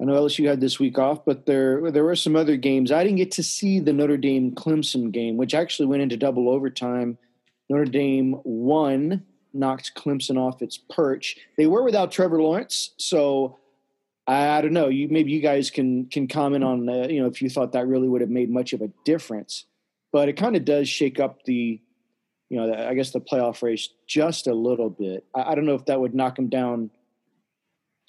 I 0.01 0.05
know 0.05 0.15
LSU 0.15 0.49
had 0.49 0.61
this 0.61 0.81
week 0.81 0.99
off, 0.99 1.25
but 1.25 1.47
there 1.47 1.91
there 1.91 2.05
were 2.05 2.17
some 2.17 2.35
other 2.35 2.57
games. 2.57 2.91
I 2.91 3.05
didn't 3.05 3.19
get 3.19 3.31
to 3.33 3.43
see 3.43 3.79
the 3.79 3.93
Notre 3.93 4.17
Dame 4.17 4.53
Clemson 4.53 5.13
game, 5.13 5.37
which 5.37 5.55
actually 5.55 5.87
went 5.87 6.03
into 6.03 6.17
double 6.17 6.49
overtime. 6.49 7.19
Notre 7.69 7.85
Dame 7.85 8.41
won, 8.45 9.25
knocked 9.53 9.95
Clemson 9.95 10.37
off 10.37 10.61
its 10.61 10.77
perch. 10.77 11.37
They 11.57 11.67
were 11.67 11.85
without 11.85 12.11
Trevor 12.11 12.43
Lawrence, 12.43 12.91
so 12.99 13.59
I, 14.27 14.59
I, 14.59 14.61
don't 14.61 14.73
know. 14.73 14.89
You 14.89 15.09
maybe 15.09 15.31
you 15.33 15.41
guys 15.41 15.71
can 15.71 16.07
can 16.07 16.27
comment 16.27 16.65
on 16.65 16.89
uh, 16.89 17.07
you 17.09 17.21
know 17.21 17.29
if 17.29 17.43
you 17.43 17.49
thought 17.49 17.73
that 17.73 17.87
really 17.87 18.09
would 18.09 18.21
have 18.21 18.31
made 18.31 18.51
much 18.51 18.73
of 18.73 18.83
a 18.83 18.91
difference, 19.05 19.67
but 20.13 20.29
it 20.29 20.35
kind 20.35 20.57
of 20.57 20.65
does 20.65 20.89
shake 20.89 21.21
up 21.21 21.45
the 21.45 21.81
you 22.49 22.57
know 22.57 22.75
I 22.75 22.95
guess 22.95 23.11
the 23.11 23.21
playoff 23.21 23.63
race 23.63 23.89
just 24.07 24.47
a 24.47 24.55
little 24.55 24.91
bit. 24.91 25.25
I, 25.35 25.53
I, 25.53 25.55
don't 25.55 25.65
know 25.65 25.75
if 25.75 25.87
that 25.87 26.01
would 26.01 26.15
knock 26.15 26.37
them 26.37 26.49
down, 26.49 26.91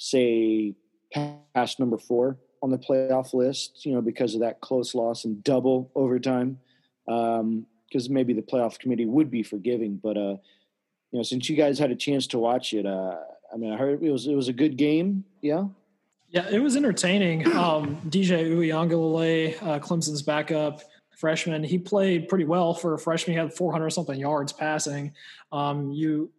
say 0.03 0.75
past 1.13 1.79
number 1.79 1.97
four 1.97 2.37
on 2.61 2.71
the 2.71 2.77
playoff 2.77 3.33
list. 3.33 3.85
You 3.85 3.93
know 3.93 4.01
because 4.01 4.35
of 4.35 4.41
that 4.41 4.61
close 4.61 4.93
loss 4.93 5.25
and 5.25 5.43
double 5.43 5.91
overtime. 5.95 6.59
Because 7.05 8.07
um, 8.07 8.13
maybe 8.13 8.33
the 8.33 8.41
playoff 8.41 8.79
committee 8.79 9.05
would 9.05 9.31
be 9.31 9.43
forgiving, 9.43 9.99
but 10.01 10.17
uh, 10.17 10.37
you 11.11 11.19
know 11.19 11.23
since 11.23 11.49
you 11.49 11.55
guys 11.55 11.79
had 11.79 11.91
a 11.91 11.95
chance 11.95 12.27
to 12.27 12.39
watch 12.39 12.73
it, 12.73 12.85
uh, 12.85 13.15
I 13.53 13.57
mean 13.57 13.71
I 13.71 13.77
heard 13.77 14.03
it 14.03 14.11
was 14.11 14.27
it 14.27 14.35
was 14.35 14.47
a 14.47 14.53
good 14.53 14.77
game. 14.77 15.23
Yeah. 15.41 15.65
Yeah, 16.29 16.49
it 16.49 16.59
was 16.59 16.75
entertaining. 16.75 17.45
Um, 17.55 17.97
DJ 18.09 18.49
Uiagalelei, 18.49 19.61
uh, 19.61 19.79
Clemson's 19.79 20.23
backup 20.23 20.81
freshman, 21.15 21.63
he 21.63 21.77
played 21.77 22.27
pretty 22.27 22.45
well 22.45 22.73
for 22.73 22.95
a 22.95 22.99
freshman. 22.99 23.35
He 23.35 23.39
had 23.39 23.53
400 23.53 23.91
something 23.91 24.19
yards 24.19 24.51
passing. 24.51 25.13
Um, 25.51 25.91
you, 25.91 26.31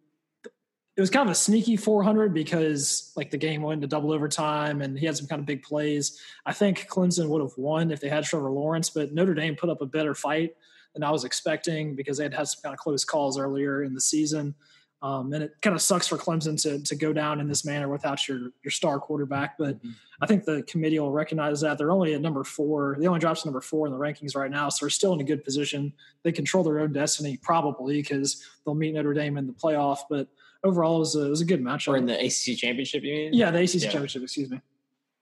it 0.97 1.01
was 1.01 1.09
kind 1.09 1.27
of 1.27 1.31
a 1.31 1.35
sneaky 1.35 1.75
400 1.75 2.33
because 2.33 3.11
like 3.17 3.29
the 3.29 3.37
game 3.37 3.61
went 3.61 3.79
into 3.79 3.87
double 3.87 4.13
overtime 4.13 4.81
and 4.81 4.97
he 4.97 5.05
had 5.05 5.17
some 5.17 5.27
kind 5.27 5.41
of 5.41 5.45
big 5.45 5.61
plays. 5.61 6.21
I 6.45 6.53
think 6.53 6.87
Clemson 6.87 7.27
would 7.27 7.41
have 7.41 7.57
won 7.57 7.91
if 7.91 7.99
they 7.99 8.07
had 8.07 8.23
Trevor 8.23 8.49
Lawrence, 8.49 8.89
but 8.89 9.13
Notre 9.13 9.33
Dame 9.33 9.55
put 9.55 9.69
up 9.69 9.81
a 9.81 9.85
better 9.85 10.15
fight 10.15 10.55
than 10.93 11.03
I 11.03 11.11
was 11.11 11.25
expecting 11.25 11.95
because 11.95 12.17
they 12.17 12.23
had 12.23 12.33
had 12.33 12.47
some 12.47 12.61
kind 12.63 12.73
of 12.73 12.79
close 12.79 13.03
calls 13.03 13.37
earlier 13.37 13.83
in 13.83 13.93
the 13.93 13.99
season. 13.99 14.55
Um, 15.01 15.33
and 15.33 15.43
it 15.43 15.51
kind 15.61 15.75
of 15.75 15.81
sucks 15.81 16.07
for 16.07 16.17
Clemson 16.17 16.59
to 16.63 16.81
to 16.81 16.95
go 16.95 17.13
down 17.13 17.39
in 17.39 17.47
this 17.47 17.65
manner 17.65 17.89
without 17.89 18.27
your 18.27 18.51
your 18.63 18.71
star 18.71 18.97
quarterback. 18.97 19.57
But 19.57 19.77
mm-hmm. 19.77 19.91
I 20.21 20.25
think 20.25 20.45
the 20.45 20.63
committee 20.63 20.97
will 20.97 21.11
recognize 21.11 21.59
that 21.61 21.77
they're 21.77 21.91
only 21.91 22.13
at 22.13 22.21
number 22.21 22.43
four. 22.43 22.95
They 22.97 23.05
only 23.05 23.19
dropped 23.19 23.41
to 23.41 23.47
number 23.47 23.61
four 23.61 23.85
in 23.85 23.93
the 23.93 23.99
rankings 23.99 24.35
right 24.35 24.49
now, 24.49 24.69
so 24.69 24.85
they're 24.85 24.89
still 24.89 25.13
in 25.13 25.19
a 25.19 25.25
good 25.25 25.43
position. 25.43 25.93
They 26.23 26.31
control 26.31 26.63
their 26.63 26.79
own 26.79 26.93
destiny 26.93 27.37
probably 27.37 28.01
because 28.01 28.41
they'll 28.65 28.73
meet 28.73 28.95
Notre 28.95 29.13
Dame 29.13 29.37
in 29.37 29.45
the 29.45 29.53
playoff. 29.53 29.99
But 30.09 30.29
overall, 30.65 30.97
it 30.97 30.99
was 30.99 31.15
a, 31.15 31.25
it 31.25 31.29
was 31.29 31.41
a 31.41 31.45
good 31.45 31.61
matchup. 31.61 31.93
Or 31.93 31.97
in 31.97 32.05
the 32.05 32.15
ACC 32.15 32.57
championship, 32.57 33.03
you 33.03 33.13
mean? 33.13 33.33
Yeah, 33.33 33.51
the 33.51 33.61
ACC 33.61 33.75
yeah. 33.75 33.89
championship. 33.89 34.23
Excuse 34.23 34.49
me. 34.49 34.59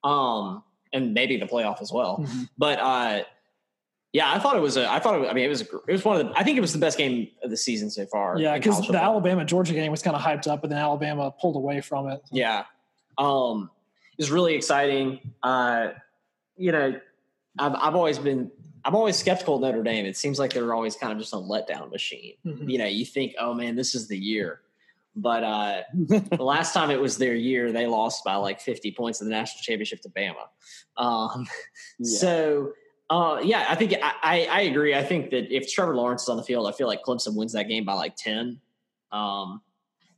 Um, 0.04 0.64
and 0.92 1.14
maybe 1.14 1.38
the 1.38 1.46
playoff 1.46 1.82
as 1.82 1.92
well. 1.92 2.20
Mm-hmm. 2.20 2.44
But 2.58 2.80
uh, 2.80 3.24
yeah, 4.12 4.32
I 4.32 4.40
thought 4.40 4.56
it 4.56 4.62
was 4.62 4.78
a. 4.78 4.90
I 4.90 5.00
thought 5.00 5.22
it, 5.22 5.30
I 5.30 5.34
mean 5.34 5.46
it 5.46 5.50
was 5.50 5.62
a, 5.62 5.66
it 5.88 5.92
was 5.92 6.06
one 6.06 6.20
of 6.20 6.28
the. 6.28 6.38
I 6.38 6.44
think 6.44 6.58
it 6.58 6.62
was 6.62 6.74
the 6.74 6.80
best 6.80 6.98
game 6.98 7.30
of 7.44 7.50
the 7.50 7.58
season 7.58 7.90
so 7.90 8.06
far. 8.06 8.38
Yeah, 8.38 8.58
because 8.58 8.88
the 8.88 9.02
Alabama 9.02 9.44
Georgia 9.44 9.74
game 9.74 9.92
was 9.92 10.02
kind 10.02 10.16
of 10.16 10.22
hyped 10.22 10.48
up, 10.48 10.62
but 10.62 10.70
then 10.70 10.80
Alabama 10.80 11.32
pulled 11.32 11.56
away 11.56 11.82
from 11.82 12.10
it. 12.10 12.22
Yeah, 12.32 12.66
um, 13.18 13.70
it 14.18 14.22
was 14.22 14.32
really 14.32 14.54
exciting. 14.54 15.32
Uh, 15.42 15.90
you 16.58 16.72
know, 16.72 17.00
I've 17.58 17.76
I've 17.76 17.96
always 17.96 18.20
been 18.20 18.52
I'm 18.86 18.96
always 18.96 19.16
skeptical 19.16 19.56
of 19.56 19.62
Notre 19.62 19.84
Dame. 19.84 20.06
It 20.06 20.18
seems 20.18 20.40
like 20.40 20.54
they're 20.54 20.74
always 20.74 20.96
kind 20.96 21.14
of 21.14 21.20
just 21.20 21.34
a 21.34 21.38
letdown 21.38 21.92
machine. 21.92 22.34
Mm-hmm. 22.46 22.70
You 22.70 22.78
know, 22.80 22.86
you 22.86 23.06
think, 23.06 23.34
oh 23.40 23.54
man, 23.54 23.76
this 23.76 23.96
is 23.96 24.08
the 24.08 24.18
year. 24.18 24.62
But 25.16 25.44
uh, 25.44 25.82
the 25.94 26.44
last 26.44 26.74
time 26.74 26.90
it 26.90 27.00
was 27.00 27.18
their 27.18 27.36
year, 27.36 27.72
they 27.72 27.88
lost 27.88 28.24
by 28.24 28.36
like 28.36 28.60
50 28.60 28.92
points 28.94 29.22
in 29.22 29.28
the 29.28 29.32
national 29.32 29.62
championship 29.62 30.02
to 30.02 30.10
Bama. 30.10 30.48
Um, 30.98 31.48
yeah. 32.00 32.20
So, 32.20 32.74
uh, 33.10 33.40
yeah, 33.44 33.68
I 33.70 33.76
think 33.76 33.94
I, 34.02 34.14
I, 34.24 34.48
I, 34.50 34.62
agree. 34.62 34.96
I 34.96 35.04
think 35.04 35.30
that 35.32 35.56
if 35.56 35.72
Trevor 35.72 35.96
Lawrence 35.96 36.24
is 36.24 36.30
on 36.30 36.38
the 36.38 36.44
field, 36.44 36.68
I 36.68 36.72
feel 36.72 36.88
like 36.88 37.04
Clemson 37.04 37.36
wins 37.36 37.54
that 37.54 37.68
game 37.68 37.86
by 37.86 37.94
like 37.94 38.16
10. 38.16 38.60
Um, 39.12 39.62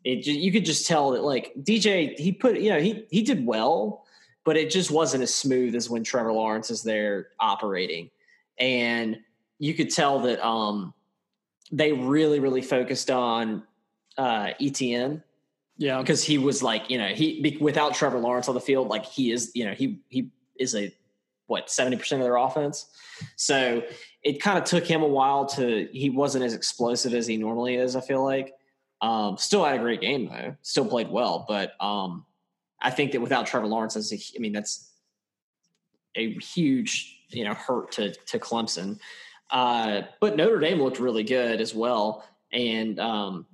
it 0.05 0.25
you 0.25 0.51
could 0.51 0.63
just 0.63 0.87
tell 0.87 1.11
that 1.11 1.23
like 1.23 1.51
DJ, 1.59 2.17
he 2.17 2.31
put, 2.31 2.59
you 2.59 2.69
know, 2.69 2.79
he, 2.79 3.05
he 3.09 3.23
did 3.23 3.45
well, 3.45 4.05
but 4.45 4.55
it 4.55 4.69
just 4.69 4.91
wasn't 4.91 5.23
as 5.23 5.33
smooth 5.33 5.75
as 5.75 5.89
when 5.89 6.03
Trevor 6.03 6.31
Lawrence 6.31 6.69
is 6.69 6.83
there 6.83 7.29
operating. 7.39 8.11
And 8.59 9.17
you 9.59 9.73
could 9.73 9.89
tell 9.89 10.19
that 10.19 10.45
um, 10.45 10.93
they 11.71 11.91
really, 11.91 12.39
really 12.39 12.61
focused 12.61 13.09
on 13.09 13.63
uh, 14.17 14.49
ETN. 14.61 15.21
Yeah, 15.77 15.99
because 15.99 16.23
he 16.23 16.37
was 16.37 16.63
like, 16.63 16.89
you 16.89 16.97
know, 16.97 17.09
he 17.09 17.57
without 17.59 17.93
Trevor 17.95 18.19
Lawrence 18.19 18.47
on 18.47 18.55
the 18.55 18.61
field, 18.61 18.87
like 18.87 19.05
he 19.05 19.31
is, 19.31 19.51
you 19.53 19.65
know, 19.65 19.73
he 19.73 19.99
he 20.09 20.31
is 20.57 20.73
a 20.73 20.93
what 21.47 21.69
seventy 21.69 21.97
percent 21.97 22.21
of 22.21 22.25
their 22.25 22.37
offense. 22.37 22.87
So 23.35 23.83
it 24.23 24.41
kind 24.41 24.57
of 24.57 24.63
took 24.63 24.85
him 24.85 25.03
a 25.03 25.07
while 25.07 25.45
to. 25.47 25.89
He 25.91 26.09
wasn't 26.09 26.45
as 26.45 26.53
explosive 26.53 27.13
as 27.13 27.27
he 27.27 27.37
normally 27.37 27.75
is. 27.75 27.95
I 27.95 28.01
feel 28.01 28.23
like. 28.23 28.53
Um, 29.01 29.37
still 29.37 29.65
had 29.65 29.75
a 29.75 29.79
great 29.79 29.99
game 29.99 30.29
though. 30.29 30.55
Still 30.61 30.85
played 30.85 31.11
well, 31.11 31.45
but 31.47 31.73
um, 31.83 32.25
I 32.81 32.89
think 32.89 33.11
that 33.11 33.21
without 33.21 33.45
Trevor 33.45 33.67
Lawrence, 33.67 33.97
as 33.97 34.13
a, 34.13 34.15
I 34.15 34.39
mean, 34.39 34.53
that's 34.53 34.89
a 36.15 36.33
huge 36.35 37.19
you 37.29 37.43
know 37.43 37.53
hurt 37.53 37.91
to 37.93 38.13
to 38.13 38.39
Clemson. 38.39 38.99
Uh, 39.51 40.03
but 40.21 40.37
Notre 40.37 40.59
Dame 40.59 40.81
looked 40.81 40.99
really 40.99 41.23
good 41.23 41.61
as 41.61 41.75
well, 41.75 42.25
and 42.51 42.99
um, 42.99 43.45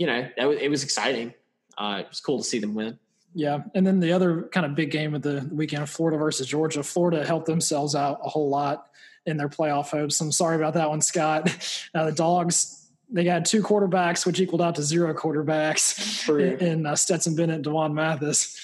you 0.00 0.06
know 0.06 0.28
was, 0.38 0.58
it 0.58 0.70
was 0.70 0.82
exciting. 0.82 1.34
Uh, 1.76 1.98
it 2.00 2.08
was 2.08 2.20
cool 2.20 2.38
to 2.38 2.44
see 2.44 2.58
them 2.58 2.74
win. 2.74 2.98
Yeah, 3.34 3.60
and 3.74 3.86
then 3.86 4.00
the 4.00 4.12
other 4.12 4.48
kind 4.50 4.66
of 4.66 4.74
big 4.74 4.90
game 4.90 5.14
of 5.14 5.22
the 5.22 5.48
weekend, 5.52 5.88
Florida 5.88 6.18
versus 6.18 6.46
Georgia. 6.48 6.82
Florida 6.82 7.24
helped 7.24 7.46
themselves 7.46 7.94
out 7.94 8.20
a 8.24 8.28
whole 8.28 8.48
lot 8.48 8.88
in 9.26 9.36
their 9.36 9.48
playoff 9.48 9.90
hopes. 9.90 10.20
I'm 10.20 10.32
sorry 10.32 10.56
about 10.56 10.74
that 10.74 10.88
one, 10.88 11.00
Scott. 11.00 11.48
Uh, 11.92 12.04
the 12.04 12.12
Dogs 12.12 12.80
they 13.12 13.24
got 13.24 13.44
two 13.44 13.62
quarterbacks, 13.62 14.24
which 14.24 14.40
equaled 14.40 14.62
out 14.62 14.76
to 14.76 14.82
zero 14.82 15.12
quarterbacks 15.12 16.28
in, 16.28 16.58
in 16.66 16.86
uh, 16.86 16.94
Stetson 16.94 17.34
Bennett, 17.34 17.62
D'Wan 17.62 17.92
Mathis. 17.92 18.58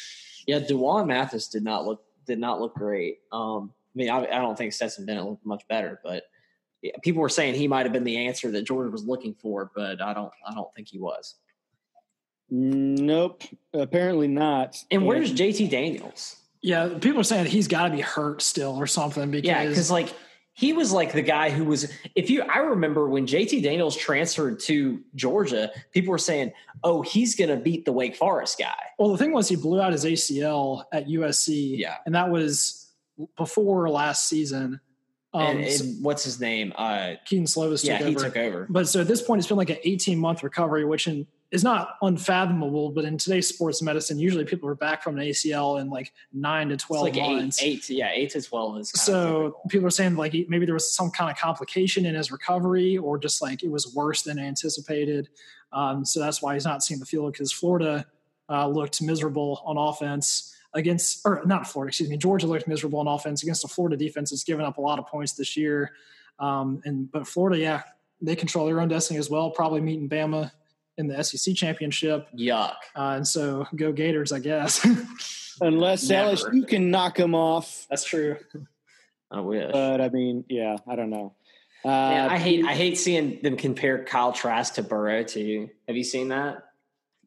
Yeah, 0.47 0.61
D'Wan 0.61 1.09
Mathis 1.09 1.49
did 1.49 1.65
not 1.65 1.85
look 1.85 2.05
did 2.27 2.39
not 2.39 2.61
look 2.61 2.75
great. 2.75 3.19
Um, 3.33 3.73
I 3.95 3.97
mean, 3.97 4.11
I, 4.11 4.19
I, 4.19 4.39
don't 4.41 4.57
think 4.57 4.73
Stetson 4.73 5.07
Bennett 5.07 5.25
looked 5.25 5.47
much 5.47 5.67
better, 5.69 6.01
but 6.05 6.25
people 7.03 7.23
were 7.23 7.29
saying 7.29 7.55
he 7.55 7.69
might 7.69 7.87
have 7.87 7.93
been 7.93 8.05
the 8.05 8.27
answer 8.27 8.51
that 8.51 8.63
Jordan 8.63 8.93
was 8.93 9.05
looking 9.05 9.35
for, 9.35 9.71
but 9.75 10.01
I 10.01 10.13
don't 10.15 10.33
I 10.47 10.55
don't 10.55 10.73
think 10.75 10.89
he 10.89 10.99
was. 10.99 11.35
Nope, 12.49 13.43
apparently 13.73 14.29
not. 14.29 14.83
And 14.91 15.05
where's 15.05 15.33
JT 15.33 15.69
Daniels? 15.71 16.37
Yeah, 16.63 16.99
people 17.01 17.21
are 17.21 17.25
saying 17.25 17.47
he's 17.47 17.69
got 17.69 17.89
to 17.89 17.95
be 17.95 18.01
hurt 18.01 18.43
still 18.43 18.77
or 18.77 18.87
something 18.87 19.31
because 19.31 19.47
yeah, 19.47 19.67
because 19.67 19.91
like 19.91 20.13
he 20.53 20.73
was 20.73 20.91
like 20.91 21.13
the 21.13 21.23
guy 21.23 21.51
who 21.51 21.65
was 21.65 21.91
if 22.15 22.31
you 22.31 22.43
I 22.43 22.59
remember 22.59 23.09
when 23.09 23.27
JT 23.27 23.63
Daniels 23.63 23.97
transferred 23.97 24.59
to 24.61 25.03
Georgia, 25.15 25.71
people 25.93 26.13
were 26.13 26.19
saying, 26.19 26.53
"Oh, 26.83 27.03
he's 27.03 27.35
going 27.37 27.51
to 27.51 27.57
beat 27.57 27.85
the 27.85 27.93
Wake 27.93 28.17
Forest 28.17 28.59
guy." 28.59 28.75
Well, 28.99 29.11
the 29.11 29.19
thing 29.19 29.33
was 29.33 29.49
he 29.49 29.57
blew 29.57 29.81
out 29.81 29.93
his 29.93 30.05
ACL 30.05 30.85
at 30.93 31.09
USC, 31.09 31.79
yeah, 31.79 31.97
and 32.07 32.15
that 32.15 32.31
was 32.31 32.91
before 33.37 33.91
last 33.91 34.29
season. 34.29 34.81
Um, 35.37 35.59
and, 35.59 35.67
and, 35.67 36.03
what's 36.03 36.25
his 36.25 36.41
name? 36.41 36.73
Uh, 36.77 37.15
Kedon 37.27 37.45
Slovis 37.45 37.85
yeah, 37.85 37.99
took 37.99 38.07
he 38.09 38.17
over. 38.17 38.25
took 38.25 38.37
over. 38.39 38.67
But 38.71 38.89
so 38.89 39.03
at 39.03 39.07
this 39.07 39.21
point, 39.21 39.41
it's 39.41 39.49
been 39.49 39.59
like 39.59 39.69
an 39.69 39.77
18 39.85 40.19
month 40.19 40.43
recovery, 40.43 40.87
which 40.87 41.07
in, 41.07 41.27
is 41.51 41.63
not 41.63 41.97
unfathomable. 42.01 42.91
But 42.91 43.05
in 43.05 43.19
today's 43.19 43.47
sports 43.47 43.83
medicine, 43.83 44.19
usually 44.19 44.47
people 44.47 44.67
are 44.71 44.75
back 44.75 45.03
from 45.03 45.19
an 45.19 45.27
ACL 45.27 45.79
in 45.79 45.91
like 45.91 46.15
nine 46.33 46.71
to 46.71 46.79
12 46.79 47.03
like 47.03 47.17
months. 47.17 47.63
Eight, 47.63 47.85
eight, 47.91 47.91
yeah, 47.91 48.11
eight 48.15 48.31
to 48.31 48.41
12 48.41 48.79
is 48.79 48.91
so 48.91 49.59
people 49.69 49.87
are 49.87 49.91
saying 49.91 50.17
like 50.17 50.33
maybe 50.49 50.65
there 50.65 50.75
was 50.75 50.91
some 50.91 51.11
kind 51.11 51.31
of 51.31 51.37
complication 51.37 52.07
in 52.07 52.15
his 52.15 52.33
recovery, 52.33 52.97
or 52.97 53.19
just 53.19 53.43
like 53.43 53.63
it 53.63 53.71
was 53.71 53.95
worse 53.95 54.23
than 54.23 54.39
anticipated. 54.39 55.29
Um, 55.71 56.07
so 56.07 56.19
that's 56.19 56.41
why 56.41 56.55
he's 56.55 56.65
not 56.65 56.83
seeing 56.83 56.99
the 56.99 57.07
field 57.07 57.31
because 57.33 57.53
Florida 57.53 58.07
uh, 58.49 58.67
looked 58.69 59.03
miserable 59.03 59.61
on 59.67 59.77
offense 59.77 60.56
against, 60.77 61.23
or 61.25 61.43
not 61.45 61.67
Florida, 61.67 61.89
excuse 61.89 62.09
me, 62.09 62.17
Georgia 62.17 62.47
looked 62.47 62.69
miserable 62.69 63.01
on 63.01 63.09
offense 63.09 63.43
against 63.43 63.63
the 63.63 63.69
Florida 63.69 63.97
defense 63.97 64.31
that's 64.31 64.45
given 64.45 64.65
up 64.65 64.79
a 64.79 64.81
lot 64.81 64.99
of 64.99 65.07
points 65.07 65.33
this 65.33 65.57
year. 65.57 65.93
Um, 66.39 66.83
and 66.85 67.11
but 67.11 67.27
Florida, 67.27 67.59
yeah, 67.59 67.83
they 68.21 68.37
control 68.37 68.67
their 68.67 68.81
own 68.81 68.89
destiny 68.89 69.19
as 69.19 69.31
well. 69.31 69.51
Probably 69.51 69.81
meeting 69.81 70.09
Bama 70.09 70.53
in 70.99 71.09
the 71.09 71.23
SEC 71.23 71.55
championship. 71.55 72.29
Yuck. 72.37 72.77
Uh, 72.95 73.15
and 73.17 73.27
so 73.27 73.67
go 73.75 73.93
Gators, 73.93 74.33
I 74.33 74.39
guess. 74.39 74.85
Unless 75.61 76.11
LSU 76.11 76.69
can 76.69 76.91
knock 76.91 77.17
them 77.17 77.35
off. 77.35 77.87
That's 77.89 78.05
true. 78.05 78.37
I 79.31 79.41
wish. 79.41 79.73
But 79.73 80.01
I 80.01 80.11
mean, 80.11 80.45
yeah, 80.49 80.77
I 80.87 80.97
don't 80.97 81.11
know. 81.11 81.35
Uh, 81.85 81.89
yeah, 81.89 82.29
I 82.31 82.39
hate 82.39 82.65
I 82.65 82.75
hate 82.75 82.99
seeing 82.99 83.41
them 83.43 83.57
compare 83.57 84.05
Kyle 84.05 84.33
Trask 84.33 84.75
to 84.75 84.83
Burrow 84.83 85.23
too. 85.23 85.71
Have 85.87 85.97
you 85.97 86.05
seen 86.05 86.29
that? 86.29 86.65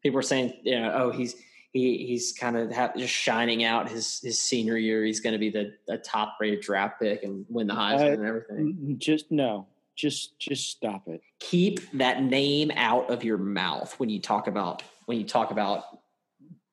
People 0.02 0.18
are 0.18 0.22
saying, 0.22 0.54
you 0.62 0.78
know, 0.78 0.92
oh, 0.94 1.10
he's 1.10 1.34
he 1.72 2.06
he's 2.06 2.32
kind 2.32 2.56
of 2.56 2.72
ha- 2.72 2.92
just 2.96 3.12
shining 3.12 3.64
out 3.64 3.88
his 3.88 4.20
his 4.20 4.40
senior 4.40 4.76
year. 4.76 5.04
He's 5.04 5.20
going 5.20 5.32
to 5.32 5.38
be 5.38 5.50
the 5.50 5.72
a 5.88 5.96
top 5.96 6.36
rated 6.40 6.60
draft 6.60 7.00
pick 7.00 7.22
and 7.22 7.44
win 7.48 7.66
the 7.66 7.74
Heisman 7.74 8.00
uh, 8.00 8.12
and 8.12 8.26
everything. 8.26 8.96
Just 8.98 9.30
no, 9.30 9.66
just 9.96 10.38
just 10.38 10.68
stop 10.68 11.06
it. 11.06 11.22
Keep 11.38 11.92
that 11.92 12.22
name 12.22 12.70
out 12.74 13.10
of 13.10 13.22
your 13.22 13.38
mouth 13.38 13.94
when 13.98 14.08
you 14.08 14.20
talk 14.20 14.46
about 14.48 14.82
when 15.06 15.18
you 15.18 15.24
talk 15.24 15.52
about 15.52 15.84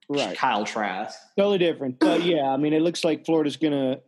right. 0.09 0.35
Kyle 0.35 0.65
Trask. 0.65 1.19
Totally 1.37 1.59
different, 1.59 1.99
but 1.99 2.23
yeah, 2.23 2.49
I 2.49 2.57
mean, 2.57 2.73
it 2.73 2.81
looks 2.81 3.03
like 3.03 3.25
Florida's 3.25 3.57
going 3.57 3.73
to 3.73 4.01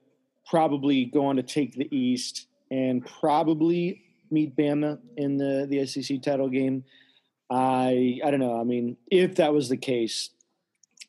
probably 0.49 1.05
go 1.05 1.27
on 1.27 1.35
to 1.35 1.43
take 1.43 1.75
the 1.75 1.87
East 1.95 2.47
and 2.71 3.05
probably 3.05 4.03
meet 4.31 4.55
Bama 4.55 4.99
in 5.17 5.37
the 5.37 5.67
the 5.69 5.85
SEC 5.85 6.21
title 6.23 6.49
game. 6.49 6.83
I 7.51 8.19
I 8.23 8.31
don't 8.31 8.39
know. 8.39 8.59
I 8.59 8.63
mean, 8.63 8.97
if 9.11 9.35
that 9.35 9.53
was 9.53 9.69
the 9.69 9.77
case, 9.77 10.31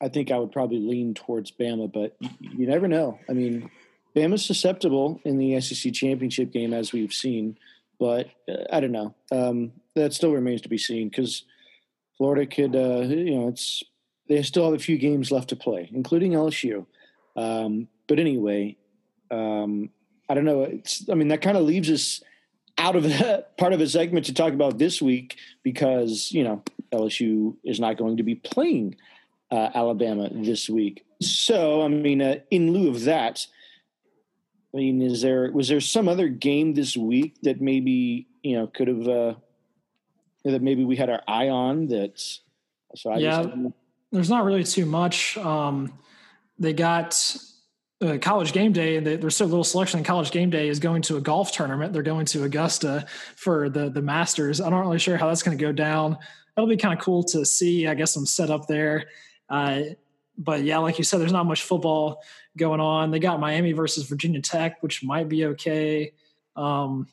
I 0.00 0.08
think 0.08 0.30
I 0.30 0.38
would 0.38 0.52
probably 0.52 0.80
lean 0.80 1.14
towards 1.14 1.50
Bama, 1.50 1.92
but 1.92 2.16
you 2.40 2.66
never 2.66 2.88
know. 2.88 3.18
I 3.28 3.32
mean, 3.32 3.70
Bama's 4.16 4.44
susceptible 4.44 5.20
in 5.24 5.38
the 5.38 5.60
SEC 5.60 5.92
championship 5.92 6.52
game, 6.52 6.72
as 6.72 6.92
we've 6.92 7.12
seen, 7.12 7.58
but 7.98 8.28
uh, 8.48 8.64
I 8.72 8.80
don't 8.80 8.92
know. 8.92 9.14
Um, 9.30 9.72
that 9.94 10.14
still 10.14 10.32
remains 10.32 10.62
to 10.62 10.68
be 10.68 10.78
seen 10.78 11.08
because 11.08 11.44
Florida 12.16 12.46
could, 12.46 12.74
uh, 12.74 13.00
you 13.00 13.34
know, 13.34 13.48
it's 13.48 13.82
they 14.28 14.42
still 14.42 14.64
have 14.64 14.74
a 14.74 14.82
few 14.82 14.96
games 14.96 15.32
left 15.32 15.48
to 15.48 15.56
play, 15.56 15.90
including 15.92 16.32
LSU. 16.32 16.86
Um, 17.36 17.88
but 18.06 18.18
anyway, 18.18 18.76
um, 19.30 19.90
I 20.28 20.34
don't 20.34 20.44
know. 20.44 20.62
It's, 20.62 21.08
I 21.10 21.14
mean, 21.14 21.28
that 21.28 21.42
kind 21.42 21.56
of 21.56 21.64
leaves 21.64 21.90
us 21.90 22.22
out 22.78 22.96
of 22.96 23.02
that 23.18 23.56
part 23.58 23.72
of 23.72 23.80
a 23.80 23.88
segment 23.88 24.26
to 24.26 24.34
talk 24.34 24.52
about 24.52 24.78
this 24.78 25.00
week 25.02 25.36
because 25.62 26.32
you 26.32 26.42
know 26.42 26.62
LSU 26.92 27.56
is 27.64 27.78
not 27.78 27.96
going 27.96 28.16
to 28.16 28.22
be 28.22 28.34
playing 28.34 28.96
uh, 29.50 29.70
Alabama 29.74 30.28
this 30.32 30.68
week. 30.68 31.04
So, 31.20 31.82
I 31.82 31.88
mean, 31.88 32.22
uh, 32.22 32.36
in 32.50 32.72
lieu 32.72 32.88
of 32.88 33.04
that, 33.04 33.46
I 34.74 34.78
mean, 34.78 35.02
is 35.02 35.22
there 35.22 35.50
was 35.52 35.68
there 35.68 35.80
some 35.80 36.08
other 36.08 36.28
game 36.28 36.74
this 36.74 36.96
week 36.96 37.40
that 37.42 37.60
maybe 37.60 38.28
you 38.42 38.56
know 38.56 38.66
could 38.68 38.88
have 38.88 39.08
uh, 39.08 39.34
that 40.44 40.62
maybe 40.62 40.84
we 40.84 40.96
had 40.96 41.10
our 41.10 41.22
eye 41.26 41.48
on? 41.48 41.88
that? 41.88 42.20
so 42.94 43.10
I 43.10 43.18
yeah. 43.18 43.42
Just, 43.42 43.56
there's 44.12 44.30
not 44.30 44.44
really 44.44 44.64
too 44.64 44.86
much. 44.86 45.36
Um, 45.38 45.92
they 46.58 46.72
got 46.72 47.36
uh, 48.02 48.18
college 48.18 48.52
game 48.52 48.72
day 48.72 48.96
and 48.96 49.06
there's 49.06 49.36
so 49.36 49.44
little 49.44 49.64
selection 49.64 49.98
in 49.98 50.04
college 50.04 50.30
game 50.30 50.50
day 50.50 50.68
is 50.68 50.78
going 50.78 51.02
to 51.02 51.16
a 51.18 51.20
golf 51.20 51.52
tournament 51.52 51.92
they're 51.92 52.02
going 52.02 52.24
to 52.24 52.44
augusta 52.44 53.04
for 53.36 53.68
the 53.68 53.90
the 53.90 54.00
masters 54.00 54.58
i'm 54.58 54.70
not 54.70 54.80
really 54.80 54.98
sure 54.98 55.18
how 55.18 55.28
that's 55.28 55.42
going 55.42 55.56
to 55.56 55.62
go 55.62 55.70
down 55.70 56.16
that'll 56.56 56.68
be 56.68 56.78
kind 56.78 56.98
of 56.98 57.04
cool 57.04 57.22
to 57.22 57.44
see 57.44 57.86
i 57.86 57.92
guess 57.92 58.16
i'm 58.16 58.24
set 58.24 58.48
up 58.48 58.66
there 58.66 59.04
uh, 59.50 59.82
but 60.38 60.62
yeah, 60.62 60.78
like 60.78 60.96
you 60.96 61.04
said, 61.04 61.20
there's 61.20 61.32
not 61.32 61.44
much 61.44 61.62
football 61.62 62.22
going 62.56 62.80
on. 62.80 63.10
They 63.10 63.18
got 63.18 63.40
Miami 63.40 63.72
versus 63.72 64.04
Virginia 64.04 64.40
Tech, 64.40 64.82
which 64.82 65.04
might 65.04 65.28
be 65.28 65.44
okay. 65.46 66.12
Um, 66.56 67.06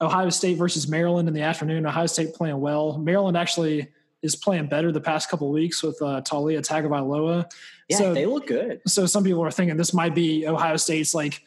Ohio 0.00 0.30
State 0.30 0.56
versus 0.56 0.86
Maryland 0.88 1.28
in 1.28 1.34
the 1.34 1.42
afternoon. 1.42 1.84
Ohio 1.86 2.06
State 2.06 2.34
playing 2.34 2.60
well. 2.60 2.98
Maryland 2.98 3.36
actually 3.36 3.88
is 4.22 4.36
playing 4.36 4.68
better 4.68 4.92
the 4.92 5.00
past 5.00 5.28
couple 5.28 5.50
weeks 5.50 5.82
with 5.82 6.00
uh, 6.00 6.20
Taulia 6.22 6.60
Tagovailoa. 6.60 7.50
Yeah, 7.88 7.96
so, 7.96 8.14
they 8.14 8.26
look 8.26 8.46
good. 8.46 8.80
So 8.86 9.06
some 9.06 9.24
people 9.24 9.42
are 9.42 9.50
thinking 9.50 9.76
this 9.76 9.94
might 9.94 10.14
be 10.14 10.46
Ohio 10.46 10.76
State's 10.76 11.14
like 11.14 11.42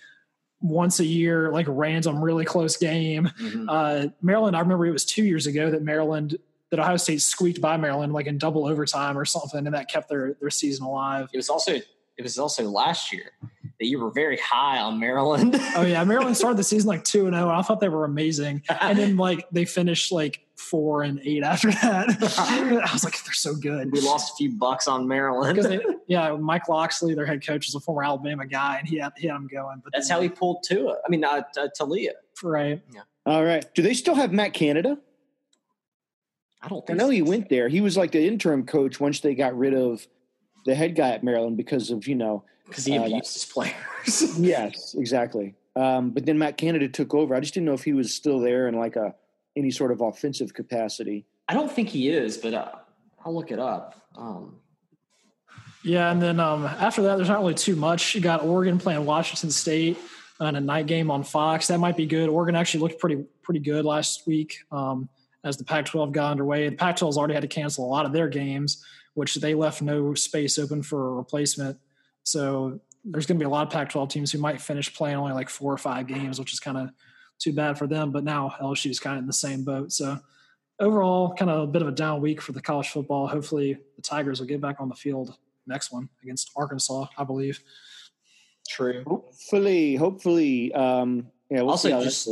once 0.59 0.99
a 0.99 1.05
year, 1.05 1.51
like 1.51 1.65
random, 1.69 2.21
really 2.21 2.45
close 2.45 2.77
game. 2.77 3.29
Mm-hmm. 3.39 3.69
Uh, 3.69 4.07
Maryland, 4.21 4.55
I 4.55 4.59
remember 4.59 4.85
it 4.85 4.91
was 4.91 5.05
two 5.05 5.23
years 5.23 5.47
ago 5.47 5.71
that 5.71 5.81
Maryland 5.81 6.37
that 6.71 6.79
Ohio 6.79 6.97
State 6.97 7.21
squeaked 7.21 7.61
by 7.61 7.77
Maryland 7.77 8.13
like 8.13 8.27
in 8.27 8.37
double 8.37 8.65
overtime 8.65 9.17
or 9.17 9.25
something, 9.25 9.65
and 9.65 9.75
that 9.75 9.89
kept 9.89 10.09
their 10.09 10.35
their 10.39 10.49
season 10.49 10.85
alive. 10.85 11.29
It 11.33 11.37
was 11.37 11.49
also 11.49 11.73
it 11.73 12.23
was 12.23 12.39
also 12.39 12.63
last 12.63 13.13
year. 13.13 13.31
that 13.41 13.87
you 13.87 13.99
were 13.99 14.11
very 14.11 14.37
high 14.37 14.79
on 14.79 14.99
Maryland. 14.99 15.55
oh 15.75 15.83
yeah, 15.85 16.03
Maryland 16.03 16.37
started 16.37 16.57
the 16.57 16.63
season 16.63 16.87
like 16.87 17.03
two 17.03 17.27
and 17.27 17.35
zero. 17.35 17.49
I 17.49 17.61
thought 17.61 17.79
they 17.79 17.89
were 17.89 18.05
amazing, 18.05 18.63
and 18.69 18.97
then 18.97 19.17
like 19.27 19.45
they 19.51 19.65
finished 19.65 20.11
like 20.11 20.41
four 20.55 21.03
and 21.03 21.19
eight 21.25 21.43
after 21.43 21.71
that. 21.71 22.07
I 22.37 22.93
was 22.93 23.03
like, 23.03 23.21
they're 23.23 23.33
so 23.33 23.55
good. 23.55 23.91
We 23.91 23.99
lost 23.99 24.33
a 24.33 24.35
few 24.37 24.51
bucks 24.51 24.87
on 24.87 25.07
Maryland 25.07 25.55
because 25.55 25.81
yeah, 26.07 26.31
Mike 26.35 26.69
Locksley, 26.69 27.15
their 27.15 27.25
head 27.25 27.45
coach, 27.45 27.67
is 27.67 27.75
a 27.75 27.79
former 27.79 28.03
Alabama 28.03 28.45
guy, 28.45 28.77
and 28.77 28.87
he 28.87 28.97
had, 28.97 29.11
he 29.17 29.27
had 29.27 29.35
them 29.35 29.47
going. 29.51 29.81
But 29.83 29.91
that's 29.93 30.07
then, 30.07 30.17
how 30.17 30.21
he 30.21 30.29
pulled 30.29 30.63
Tua. 30.63 30.97
I 31.05 31.09
mean, 31.09 31.25
uh, 31.25 31.41
Taulia. 31.79 32.11
Right. 32.41 32.81
Yeah. 32.93 33.01
All 33.25 33.43
right. 33.43 33.65
Do 33.75 33.81
they 33.81 33.93
still 33.93 34.15
have 34.15 34.31
Matt 34.31 34.53
Canada? 34.53 34.97
I 36.61 36.67
don't. 36.67 36.89
I 36.89 36.93
know 36.93 37.05
so. 37.05 37.09
he 37.09 37.21
went 37.21 37.49
there. 37.49 37.67
He 37.67 37.81
was 37.81 37.97
like 37.97 38.11
the 38.11 38.25
interim 38.25 38.65
coach 38.65 38.99
once 38.99 39.19
they 39.19 39.35
got 39.35 39.57
rid 39.57 39.73
of 39.73 40.05
the 40.65 40.75
head 40.75 40.95
guy 40.95 41.09
at 41.09 41.23
Maryland 41.23 41.57
because 41.57 41.89
of 41.89 42.07
you 42.07 42.15
know 42.15 42.43
because 42.67 42.85
he 42.85 42.97
uh, 42.97 43.03
abused 43.03 43.33
his 43.33 43.45
players. 43.45 44.37
yes, 44.39 44.95
exactly. 44.95 45.55
Um, 45.75 46.11
but 46.11 46.25
then 46.25 46.37
Matt 46.37 46.57
Canada 46.57 46.87
took 46.87 47.13
over. 47.13 47.33
I 47.33 47.39
just 47.39 47.53
didn't 47.53 47.65
know 47.65 47.73
if 47.73 47.83
he 47.83 47.93
was 47.93 48.13
still 48.13 48.39
there 48.39 48.67
in 48.67 48.75
like 48.75 48.95
a 48.95 49.15
any 49.55 49.71
sort 49.71 49.91
of 49.91 50.01
offensive 50.01 50.53
capacity. 50.53 51.25
I 51.47 51.53
don't 51.53 51.71
think 51.71 51.89
he 51.89 52.09
is, 52.09 52.37
but 52.37 52.53
uh, 52.53 52.71
I'll 53.25 53.33
look 53.33 53.51
it 53.51 53.59
up. 53.59 53.95
Um, 54.15 54.57
yeah, 55.83 56.11
and 56.11 56.21
then 56.21 56.39
um, 56.39 56.65
after 56.65 57.01
that, 57.03 57.15
there's 57.15 57.27
not 57.27 57.39
really 57.39 57.55
too 57.55 57.75
much. 57.75 58.13
You 58.13 58.21
got 58.21 58.43
Oregon 58.43 58.77
playing 58.77 59.05
Washington 59.05 59.49
State 59.49 59.97
on 60.39 60.55
a 60.55 60.61
night 60.61 60.85
game 60.85 61.09
on 61.09 61.23
Fox. 61.23 61.67
That 61.67 61.79
might 61.79 61.97
be 61.97 62.05
good. 62.05 62.29
Oregon 62.29 62.55
actually 62.55 62.81
looked 62.81 62.99
pretty 62.99 63.23
pretty 63.41 63.59
good 63.59 63.85
last 63.85 64.27
week 64.27 64.57
um, 64.71 65.09
as 65.43 65.57
the 65.57 65.63
Pac-12 65.63 66.11
got 66.11 66.31
underway. 66.31 66.69
The 66.69 66.75
Pac-12 66.75 67.07
has 67.07 67.17
already 67.17 67.33
had 67.33 67.41
to 67.41 67.47
cancel 67.47 67.85
a 67.85 67.89
lot 67.89 68.05
of 68.05 68.13
their 68.13 68.27
games, 68.27 68.83
which 69.13 69.35
they 69.35 69.53
left 69.53 69.81
no 69.81 70.13
space 70.13 70.59
open 70.59 70.83
for 70.83 71.09
a 71.09 71.13
replacement. 71.13 71.77
So 72.23 72.79
there's 73.03 73.25
going 73.25 73.37
to 73.39 73.43
be 73.43 73.47
a 73.47 73.49
lot 73.49 73.67
of 73.67 73.73
Pac-12 73.73 74.09
teams 74.09 74.31
who 74.31 74.37
might 74.37 74.61
finish 74.61 74.93
playing 74.93 75.17
only 75.17 75.33
like 75.33 75.49
four 75.49 75.73
or 75.73 75.77
five 75.77 76.07
games, 76.07 76.39
which 76.39 76.53
is 76.53 76.59
kind 76.59 76.77
of 76.77 76.89
too 77.39 77.53
bad 77.53 77.77
for 77.77 77.87
them. 77.87 78.11
But 78.11 78.23
now 78.23 78.53
LSU 78.61 78.91
is 78.91 78.99
kind 78.99 79.17
of 79.17 79.23
in 79.23 79.27
the 79.27 79.33
same 79.33 79.63
boat. 79.63 79.91
So 79.91 80.19
overall, 80.79 81.33
kind 81.33 81.49
of 81.49 81.63
a 81.63 81.67
bit 81.67 81.81
of 81.81 81.87
a 81.87 81.91
down 81.91 82.21
week 82.21 82.41
for 82.41 82.51
the 82.51 82.61
college 82.61 82.89
football. 82.89 83.27
Hopefully, 83.27 83.77
the 83.95 84.01
Tigers 84.01 84.39
will 84.39 84.47
get 84.47 84.61
back 84.61 84.77
on 84.79 84.89
the 84.89 84.95
field 84.95 85.35
next 85.67 85.91
one 85.91 86.09
against 86.23 86.51
Arkansas, 86.55 87.05
I 87.17 87.23
believe. 87.23 87.63
True. 88.69 89.03
Hopefully, 89.07 89.95
hopefully. 89.95 90.73
Um, 90.73 91.27
yeah. 91.49 91.61
We'll 91.61 91.71
also, 91.71 92.01
just 92.01 92.29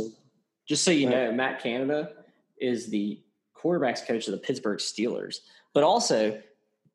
just 0.66 0.84
so 0.84 0.90
you 0.90 1.10
know, 1.10 1.32
Matt 1.32 1.62
Canada 1.62 2.12
is 2.60 2.88
the 2.88 3.20
quarterbacks 3.56 4.06
coach 4.06 4.26
of 4.28 4.32
the 4.32 4.38
Pittsburgh 4.38 4.78
Steelers, 4.78 5.40
but 5.74 5.84
also 5.84 6.40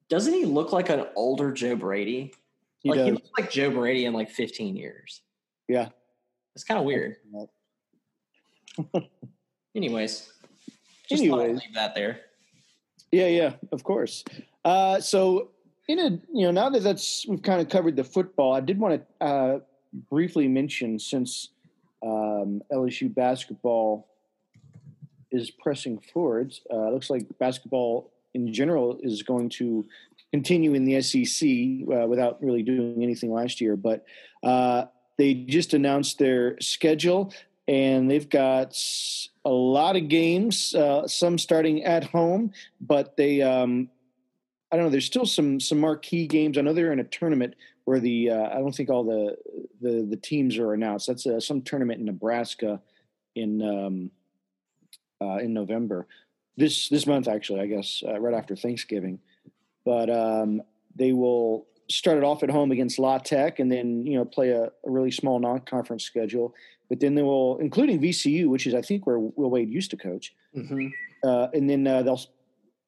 doesn't 0.09 0.33
he 0.33 0.45
look 0.45 0.71
like 0.71 0.89
an 0.89 1.05
older 1.15 1.51
Joe 1.51 1.75
Brady? 1.75 2.33
He 2.79 2.89
like 2.89 2.97
does. 2.97 3.05
he 3.05 3.11
looks 3.11 3.29
like 3.37 3.49
Joe 3.49 3.71
Brady 3.71 4.05
in 4.05 4.13
like 4.13 4.29
15 4.29 4.75
years. 4.75 5.21
Yeah. 5.67 5.89
It's 6.53 6.63
kind 6.63 6.79
of 6.79 6.85
weird. 6.85 7.17
Anyways. 9.75 10.31
Just 11.09 11.23
Anyways. 11.23 11.59
leave 11.59 11.73
that 11.73 11.95
there. 11.95 12.21
Yeah, 13.11 13.27
yeah, 13.27 13.53
of 13.71 13.83
course. 13.83 14.23
Uh, 14.63 14.99
so 14.99 15.51
in 15.87 15.99
a 15.99 16.09
you 16.33 16.45
know 16.45 16.51
now 16.51 16.69
that 16.69 16.81
that's 16.83 17.25
we've 17.27 17.41
kind 17.41 17.61
of 17.61 17.69
covered 17.69 17.95
the 17.95 18.03
football, 18.03 18.53
I 18.53 18.59
did 18.59 18.79
want 18.79 19.03
to 19.19 19.25
uh, 19.25 19.59
briefly 20.09 20.47
mention 20.47 20.97
since 20.99 21.49
um, 22.03 22.61
LSU 22.71 23.13
basketball 23.13 24.07
is 25.35 25.51
pressing 25.51 25.99
forwards. 26.13 26.61
Uh, 26.71 26.89
looks 26.89 27.09
like 27.09 27.25
basketball 27.39 28.11
in 28.33 28.53
general 28.53 28.99
is 29.01 29.23
going 29.23 29.49
to 29.49 29.85
continue 30.31 30.73
in 30.73 30.85
the 30.85 31.01
SEC 31.01 31.47
uh, 31.95 32.07
without 32.07 32.41
really 32.43 32.63
doing 32.63 33.01
anything 33.01 33.31
last 33.31 33.61
year. 33.61 33.75
But 33.75 34.05
uh, 34.43 34.85
they 35.17 35.33
just 35.33 35.73
announced 35.73 36.19
their 36.19 36.59
schedule, 36.59 37.33
and 37.67 38.09
they've 38.09 38.29
got 38.29 38.77
a 39.45 39.49
lot 39.49 39.95
of 39.95 40.09
games. 40.09 40.75
Uh, 40.75 41.07
some 41.07 41.37
starting 41.37 41.83
at 41.83 42.03
home, 42.03 42.51
but 42.81 43.17
they. 43.17 43.41
Um, 43.41 43.89
I 44.71 44.77
don't 44.77 44.85
know. 44.85 44.91
There's 44.91 45.05
still 45.05 45.25
some 45.25 45.59
some 45.59 45.79
marquee 45.79 46.27
games. 46.27 46.57
I 46.57 46.61
know 46.61 46.73
they're 46.73 46.91
in 46.91 46.99
a 46.99 47.05
tournament 47.05 47.55
where 47.85 47.99
the 47.99 48.31
uh, 48.31 48.49
I 48.49 48.55
don't 48.55 48.75
think 48.75 48.89
all 48.89 49.03
the 49.03 49.37
the, 49.79 50.05
the 50.09 50.17
teams 50.17 50.57
are 50.57 50.73
announced. 50.73 51.07
That's 51.07 51.25
uh, 51.25 51.39
some 51.39 51.61
tournament 51.61 51.99
in 51.99 52.05
Nebraska 52.05 52.81
in 53.35 53.61
um, 53.61 54.11
uh, 55.21 55.37
in 55.37 55.53
November 55.53 56.07
this 56.57 56.89
this 56.89 57.05
month 57.05 57.27
actually. 57.27 57.61
I 57.61 57.67
guess 57.67 58.03
right 58.19 58.33
after 58.33 58.55
Thanksgiving 58.55 59.19
but 59.85 60.09
um, 60.09 60.61
they 60.95 61.13
will 61.13 61.67
start 61.89 62.17
it 62.17 62.23
off 62.23 62.41
at 62.41 62.49
home 62.49 62.71
against 62.71 62.97
La 62.97 63.19
Tech 63.19 63.59
and 63.59 63.71
then 63.71 64.05
you 64.05 64.17
know 64.17 64.25
play 64.25 64.49
a, 64.49 64.63
a 64.63 64.69
really 64.83 65.11
small 65.11 65.39
non-conference 65.39 66.03
schedule. 66.03 66.53
But 66.89 66.99
then 66.99 67.15
they 67.15 67.23
will, 67.23 67.57
including 67.57 67.99
VCU, 67.99 68.47
which 68.47 68.67
is 68.67 68.73
I 68.73 68.81
think 68.81 69.07
where 69.07 69.17
Will 69.19 69.49
Wade 69.49 69.69
used 69.69 69.91
to 69.91 69.97
coach, 69.97 70.33
mm-hmm. 70.55 70.87
uh, 71.23 71.47
and 71.53 71.69
then 71.69 71.87
uh, 71.87 72.03
they'll 72.03 72.21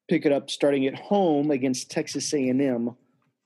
pick 0.08 0.26
it 0.26 0.32
up 0.32 0.50
starting 0.50 0.86
at 0.88 0.96
home 0.96 1.52
against 1.52 1.90
Texas 1.90 2.34
A&M 2.34 2.96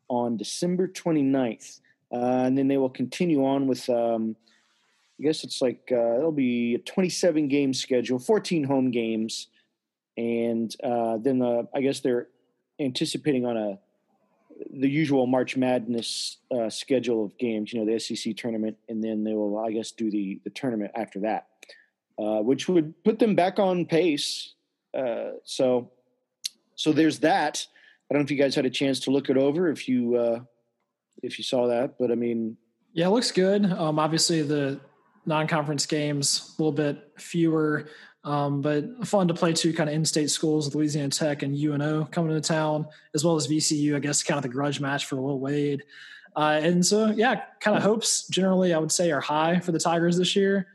on 0.10 0.38
December 0.38 0.88
29th. 0.88 1.80
Uh, 2.14 2.44
and 2.46 2.58
then 2.58 2.68
they 2.68 2.78
will 2.78 2.90
continue 2.90 3.46
on 3.46 3.66
with, 3.66 3.90
um, 3.90 4.36
I 5.22 5.24
guess 5.24 5.44
it's 5.44 5.62
like 5.62 5.90
uh, 5.92 6.18
it'll 6.18 6.32
be 6.32 6.76
a 6.76 6.80
27 6.80 7.48
game 7.48 7.76
schedule, 7.76 8.18
14 8.18 8.64
home 8.64 8.90
games, 8.90 9.48
and 10.18 10.76
uh, 10.84 11.18
then 11.18 11.38
the, 11.38 11.68
I 11.76 11.82
guess 11.82 12.00
they're 12.00 12.28
anticipating 12.80 13.46
on 13.46 13.56
a 13.56 13.80
the 14.74 14.90
usual 14.90 15.28
March 15.28 15.56
Madness 15.56 16.38
uh, 16.52 16.70
schedule 16.70 17.24
of 17.24 17.38
games. 17.38 17.72
You 17.72 17.80
know, 17.80 17.92
the 17.92 18.00
SEC 18.00 18.36
tournament, 18.36 18.78
and 18.90 19.04
then 19.04 19.24
they 19.24 19.34
will, 19.34 19.60
I 19.60 19.72
guess, 19.72 19.92
do 19.92 20.10
the 20.10 20.42
the 20.44 20.50
tournament 20.50 20.92
after 20.96 21.20
that, 21.20 21.48
uh, 22.18 22.42
which 22.42 22.68
would 22.68 23.04
put 23.04 23.20
them 23.20 23.36
back 23.36 23.60
on 23.60 23.86
pace. 23.86 24.56
Uh, 24.98 25.34
so, 25.44 25.92
so 26.76 26.92
there's 26.92 27.20
that. 27.20 27.68
I 28.10 28.16
don't 28.16 28.22
know 28.22 28.26
if 28.26 28.32
you 28.32 28.38
guys 28.38 28.56
had 28.56 28.66
a 28.66 28.72
chance 28.72 29.00
to 29.02 29.12
look 29.12 29.30
it 29.30 29.38
over. 29.38 29.70
If 29.70 29.88
you 29.88 30.16
uh, 30.16 30.40
if 31.22 31.38
you 31.38 31.44
saw 31.44 31.68
that, 31.68 32.00
but 32.00 32.12
I 32.12 32.16
mean, 32.16 32.58
yeah, 32.94 33.06
it 33.06 33.12
looks 33.12 33.32
good. 33.32 33.72
Um, 33.72 34.00
obviously, 34.00 34.42
the 34.42 34.80
non-conference 35.26 35.86
games 35.86 36.56
a 36.58 36.62
little 36.62 36.72
bit 36.72 37.12
fewer 37.18 37.88
um, 38.24 38.62
but 38.62 39.08
fun 39.08 39.28
to 39.30 39.34
play 39.34 39.54
two 39.54 39.74
kind 39.74 39.90
of 39.90 39.96
in-state 39.96 40.30
schools 40.30 40.74
Louisiana 40.76 41.10
Tech 41.10 41.42
and 41.42 41.58
UNO 41.58 42.06
coming 42.06 42.34
to 42.34 42.42
town, 42.42 42.86
as 43.16 43.26
well 43.26 43.36
as 43.36 43.48
VCU. 43.48 43.96
I 43.96 44.00
guess 44.00 44.22
kind 44.22 44.38
of 44.38 44.44
the 44.44 44.50
grudge 44.50 44.80
match 44.80 45.06
for 45.06 45.20
Will 45.20 45.40
Wade. 45.40 45.84
Uh, 46.36 46.60
and 46.62 46.86
so, 46.86 47.08
yeah, 47.08 47.42
kind 47.60 47.76
of 47.76 47.84
hopes 47.84 48.28
generally 48.28 48.74
I 48.74 48.78
would 48.78 48.92
say 48.92 49.12
are 49.12 49.22
high 49.22 49.60
for 49.60 49.72
the 49.72 49.80
Tigers 49.80 50.18
this 50.18 50.36
year. 50.36 50.68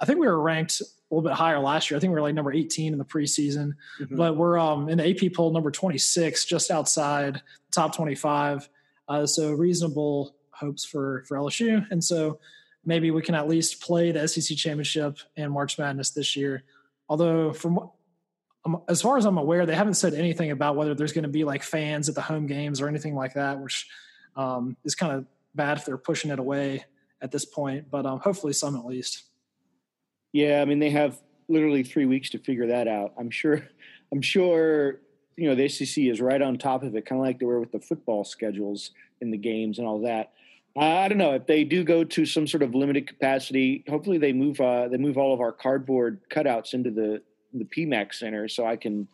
I 0.00 0.04
think 0.04 0.18
we 0.18 0.26
were 0.26 0.40
ranked 0.40 0.80
a 0.80 0.84
little 1.10 1.28
bit 1.28 1.36
higher 1.36 1.58
last 1.58 1.90
year. 1.90 1.96
I 1.96 2.00
think 2.00 2.10
we 2.10 2.14
were 2.14 2.20
like 2.20 2.34
number 2.34 2.52
18 2.52 2.92
in 2.92 2.98
the 2.98 3.04
preseason, 3.04 3.72
mm-hmm. 4.00 4.16
but 4.16 4.36
we're 4.36 4.58
um, 4.58 4.88
in 4.88 4.98
the 4.98 5.08
AP 5.08 5.32
poll 5.32 5.52
number 5.52 5.70
26, 5.70 6.44
just 6.44 6.70
outside 6.70 7.36
the 7.36 7.72
top 7.72 7.96
25. 7.96 8.68
Uh, 9.08 9.26
so 9.26 9.52
reasonable 9.52 10.36
hopes 10.50 10.84
for 10.84 11.24
for 11.26 11.36
LSU, 11.38 11.86
and 11.90 12.04
so 12.04 12.38
maybe 12.84 13.10
we 13.10 13.22
can 13.22 13.34
at 13.34 13.48
least 13.48 13.80
play 13.80 14.12
the 14.12 14.26
SEC 14.26 14.56
championship 14.56 15.18
and 15.36 15.52
March 15.52 15.78
Madness 15.78 16.10
this 16.10 16.36
year. 16.36 16.62
Although, 17.08 17.52
from 17.52 17.90
um, 18.64 18.82
as 18.88 19.02
far 19.02 19.18
as 19.18 19.24
I'm 19.26 19.38
aware, 19.38 19.66
they 19.66 19.74
haven't 19.74 19.94
said 19.94 20.14
anything 20.14 20.50
about 20.50 20.76
whether 20.76 20.94
there's 20.94 21.12
going 21.12 21.24
to 21.24 21.28
be 21.28 21.44
like 21.44 21.62
fans 21.62 22.08
at 22.08 22.14
the 22.14 22.22
home 22.22 22.46
games 22.46 22.80
or 22.80 22.88
anything 22.88 23.14
like 23.14 23.34
that, 23.34 23.60
which 23.60 23.86
um, 24.36 24.76
is 24.84 24.94
kind 24.94 25.12
of 25.12 25.26
bad 25.54 25.78
if 25.78 25.84
they're 25.84 25.98
pushing 25.98 26.30
it 26.30 26.38
away 26.38 26.84
at 27.20 27.30
this 27.30 27.44
point. 27.44 27.90
But 27.90 28.06
um, 28.06 28.20
hopefully, 28.20 28.52
some 28.52 28.76
at 28.76 28.86
least. 28.86 29.24
Yeah, 30.32 30.62
I 30.62 30.64
mean, 30.64 30.78
they 30.78 30.90
have 30.90 31.20
literally 31.48 31.82
three 31.82 32.06
weeks 32.06 32.30
to 32.30 32.38
figure 32.38 32.68
that 32.68 32.88
out. 32.88 33.12
I'm 33.18 33.30
sure. 33.30 33.66
I'm 34.12 34.22
sure. 34.22 35.00
You 35.36 35.48
know, 35.48 35.56
the 35.56 35.68
SEC 35.68 36.04
is 36.04 36.20
right 36.20 36.40
on 36.40 36.58
top 36.58 36.84
of 36.84 36.94
it, 36.94 37.06
kind 37.06 37.20
of 37.20 37.26
like 37.26 37.40
they 37.40 37.46
were 37.46 37.58
with 37.58 37.72
the 37.72 37.80
football 37.80 38.22
schedules 38.22 38.92
in 39.20 39.32
the 39.32 39.36
games 39.36 39.78
and 39.78 39.86
all 39.86 40.00
that. 40.02 40.32
I 40.76 41.08
don't 41.08 41.18
know 41.18 41.34
if 41.34 41.46
they 41.46 41.62
do 41.64 41.84
go 41.84 42.02
to 42.02 42.26
some 42.26 42.46
sort 42.46 42.62
of 42.62 42.74
limited 42.74 43.06
capacity. 43.06 43.84
Hopefully, 43.88 44.18
they 44.18 44.32
move 44.32 44.60
uh, 44.60 44.88
they 44.88 44.96
move 44.96 45.16
all 45.16 45.32
of 45.32 45.40
our 45.40 45.52
cardboard 45.52 46.20
cutouts 46.30 46.74
into 46.74 46.90
the 46.90 47.22
the 47.52 47.64
PMAC 47.64 48.14
Center, 48.14 48.48
so 48.48 48.66
I 48.66 48.76
can. 48.76 49.06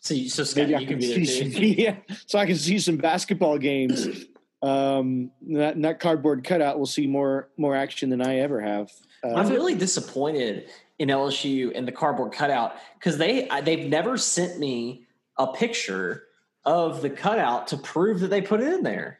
So, 0.00 0.14
you, 0.14 0.28
so 0.28 0.44
Scott, 0.44 0.68
you 0.68 0.86
can 0.86 0.98
be 0.98 1.08
there 1.08 1.50
too. 1.50 1.66
Yeah, 1.66 1.96
so 2.26 2.38
I 2.38 2.46
can 2.46 2.54
see 2.54 2.78
some 2.78 2.98
basketball 2.98 3.58
games. 3.58 4.26
um, 4.62 5.32
that, 5.48 5.80
that 5.82 5.98
cardboard 5.98 6.44
cutout 6.44 6.78
will 6.78 6.86
see 6.86 7.08
more 7.08 7.48
more 7.56 7.74
action 7.74 8.10
than 8.10 8.22
I 8.22 8.38
ever 8.38 8.60
have. 8.60 8.92
Uh, 9.24 9.34
I'm 9.34 9.48
really 9.48 9.74
disappointed 9.74 10.68
in 11.00 11.08
LSU 11.08 11.72
and 11.74 11.86
the 11.86 11.92
cardboard 11.92 12.32
cutout 12.32 12.76
because 12.94 13.18
they 13.18 13.48
they've 13.64 13.88
never 13.88 14.16
sent 14.16 14.60
me 14.60 15.04
a 15.36 15.48
picture 15.48 16.24
of 16.64 17.02
the 17.02 17.10
cutout 17.10 17.66
to 17.68 17.76
prove 17.76 18.20
that 18.20 18.28
they 18.28 18.42
put 18.42 18.60
it 18.60 18.72
in 18.72 18.82
there. 18.84 19.17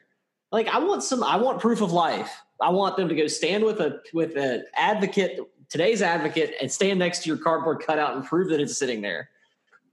Like 0.51 0.67
I 0.67 0.79
want 0.79 1.03
some 1.03 1.23
I 1.23 1.37
want 1.37 1.59
proof 1.59 1.81
of 1.81 1.91
life. 1.91 2.41
I 2.61 2.69
want 2.69 2.97
them 2.97 3.07
to 3.09 3.15
go 3.15 3.27
stand 3.27 3.63
with 3.63 3.79
a 3.79 4.01
with 4.13 4.35
an 4.35 4.65
advocate, 4.75 5.39
today's 5.69 6.01
advocate, 6.01 6.55
and 6.61 6.71
stand 6.71 6.99
next 6.99 7.23
to 7.23 7.29
your 7.29 7.37
cardboard 7.37 7.83
cutout 7.85 8.15
and 8.15 8.25
prove 8.25 8.49
that 8.49 8.59
it's 8.59 8.77
sitting 8.77 9.01
there. 9.01 9.29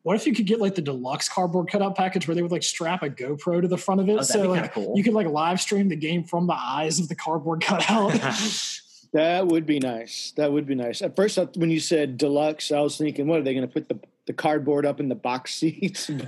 What 0.03 0.15
if 0.17 0.27
you 0.27 0.35
could 0.35 0.47
get 0.47 0.61
like 0.61 0.75
the 0.77 0.83
deluxe 0.83 1.29
cardboard 1.29 1.69
cutout 1.69 1.97
package 1.97 2.29
where 2.29 2.35
they 2.35 2.43
would 2.43 2.53
like 2.53 2.63
strap 2.63 3.03
a 3.03 3.11
GoPro 3.11 3.61
to 3.61 3.69
the 3.69 3.77
front 3.77 4.01
of 4.01 4.09
it, 4.09 4.19
Oh, 4.19 4.23
so 4.23 4.49
like 4.49 4.73
cool. 4.73 4.97
you 4.97 5.03
could 5.03 5.15
like 5.15 5.27
live 5.27 5.61
stream 5.61 5.89
the 5.89 5.97
game 5.97 6.23
from 6.23 6.47
the 6.47 6.55
eyes 6.57 7.01
of 7.01 7.09
the 7.09 7.15
cardboard 7.17 7.61
cutout. 7.63 8.19
That 9.13 9.47
would 9.47 9.65
be 9.65 9.79
nice. 9.79 10.33
That 10.37 10.53
would 10.53 10.67
be 10.67 10.75
nice. 10.75 11.01
At 11.01 11.17
first, 11.17 11.39
when 11.57 11.71
you 11.71 11.81
said 11.81 12.19
deluxe, 12.19 12.71
I 12.71 12.81
was 12.81 12.99
thinking, 12.99 13.27
what 13.27 13.39
are 13.39 13.43
they 13.43 13.55
going 13.55 13.67
to 13.67 13.73
put 13.73 13.89
the 13.89 13.99
the 14.27 14.33
cardboard 14.33 14.85
up 14.85 15.01
in 15.01 15.09
the 15.09 15.15
box 15.15 15.55
seats? 15.57 16.09
but, 16.09 16.27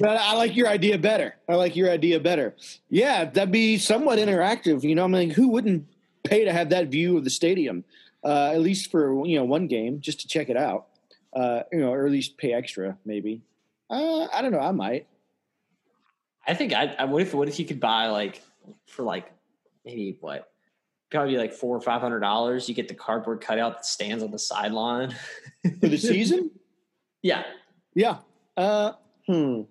but 0.00 0.08
I 0.20 0.34
like 0.34 0.54
your 0.54 0.68
idea 0.68 0.98
better. 0.98 1.36
I 1.48 1.54
like 1.54 1.76
your 1.76 1.90
idea 1.90 2.20
better. 2.20 2.54
Yeah, 2.90 3.24
that'd 3.24 3.52
be 3.52 3.78
somewhat 3.78 4.18
interactive. 4.18 4.82
You 4.82 4.94
know, 4.94 5.04
I'm 5.04 5.12
like, 5.12 5.32
who 5.32 5.48
wouldn't 5.48 5.86
pay 6.24 6.44
to 6.44 6.52
have 6.52 6.70
that 6.70 6.88
view 6.88 7.16
of 7.16 7.24
the 7.24 7.30
stadium, 7.30 7.84
uh, 8.24 8.52
at 8.52 8.60
least 8.60 8.90
for 8.90 9.26
you 9.26 9.38
know 9.38 9.44
one 9.44 9.66
game, 9.66 10.00
just 10.00 10.20
to 10.20 10.28
check 10.28 10.48
it 10.48 10.56
out. 10.56 10.86
Uh, 11.32 11.62
you 11.72 11.80
know, 11.80 11.92
or 11.92 12.06
at 12.06 12.12
least 12.12 12.38
pay 12.38 12.52
extra, 12.52 12.96
maybe. 13.04 13.42
Uh, 13.90 14.26
I 14.32 14.40
don't 14.40 14.52
know. 14.52 14.60
I 14.60 14.70
might. 14.70 15.06
I 16.46 16.54
think 16.54 16.72
I, 16.72 16.94
I 16.98 17.04
what 17.04 17.22
if 17.22 17.34
what 17.34 17.48
if 17.48 17.58
you 17.58 17.66
could 17.66 17.80
buy 17.80 18.06
like 18.06 18.42
for 18.86 19.02
like 19.02 19.30
maybe 19.84 20.16
what 20.20 20.50
probably 21.10 21.36
like 21.36 21.52
four 21.52 21.76
or 21.76 21.80
five 21.80 22.00
hundred 22.00 22.20
dollars 22.20 22.68
you 22.68 22.74
get 22.74 22.88
the 22.88 22.94
cardboard 22.94 23.40
cutout 23.40 23.76
that 23.76 23.86
stands 23.86 24.22
on 24.22 24.30
the 24.30 24.38
sideline 24.38 25.14
for 25.80 25.88
the 25.88 25.98
season. 25.98 26.50
yeah 27.24 27.42
Yeah. 27.94 28.18
Uh, 28.56 28.92
hmm. 29.26 29.62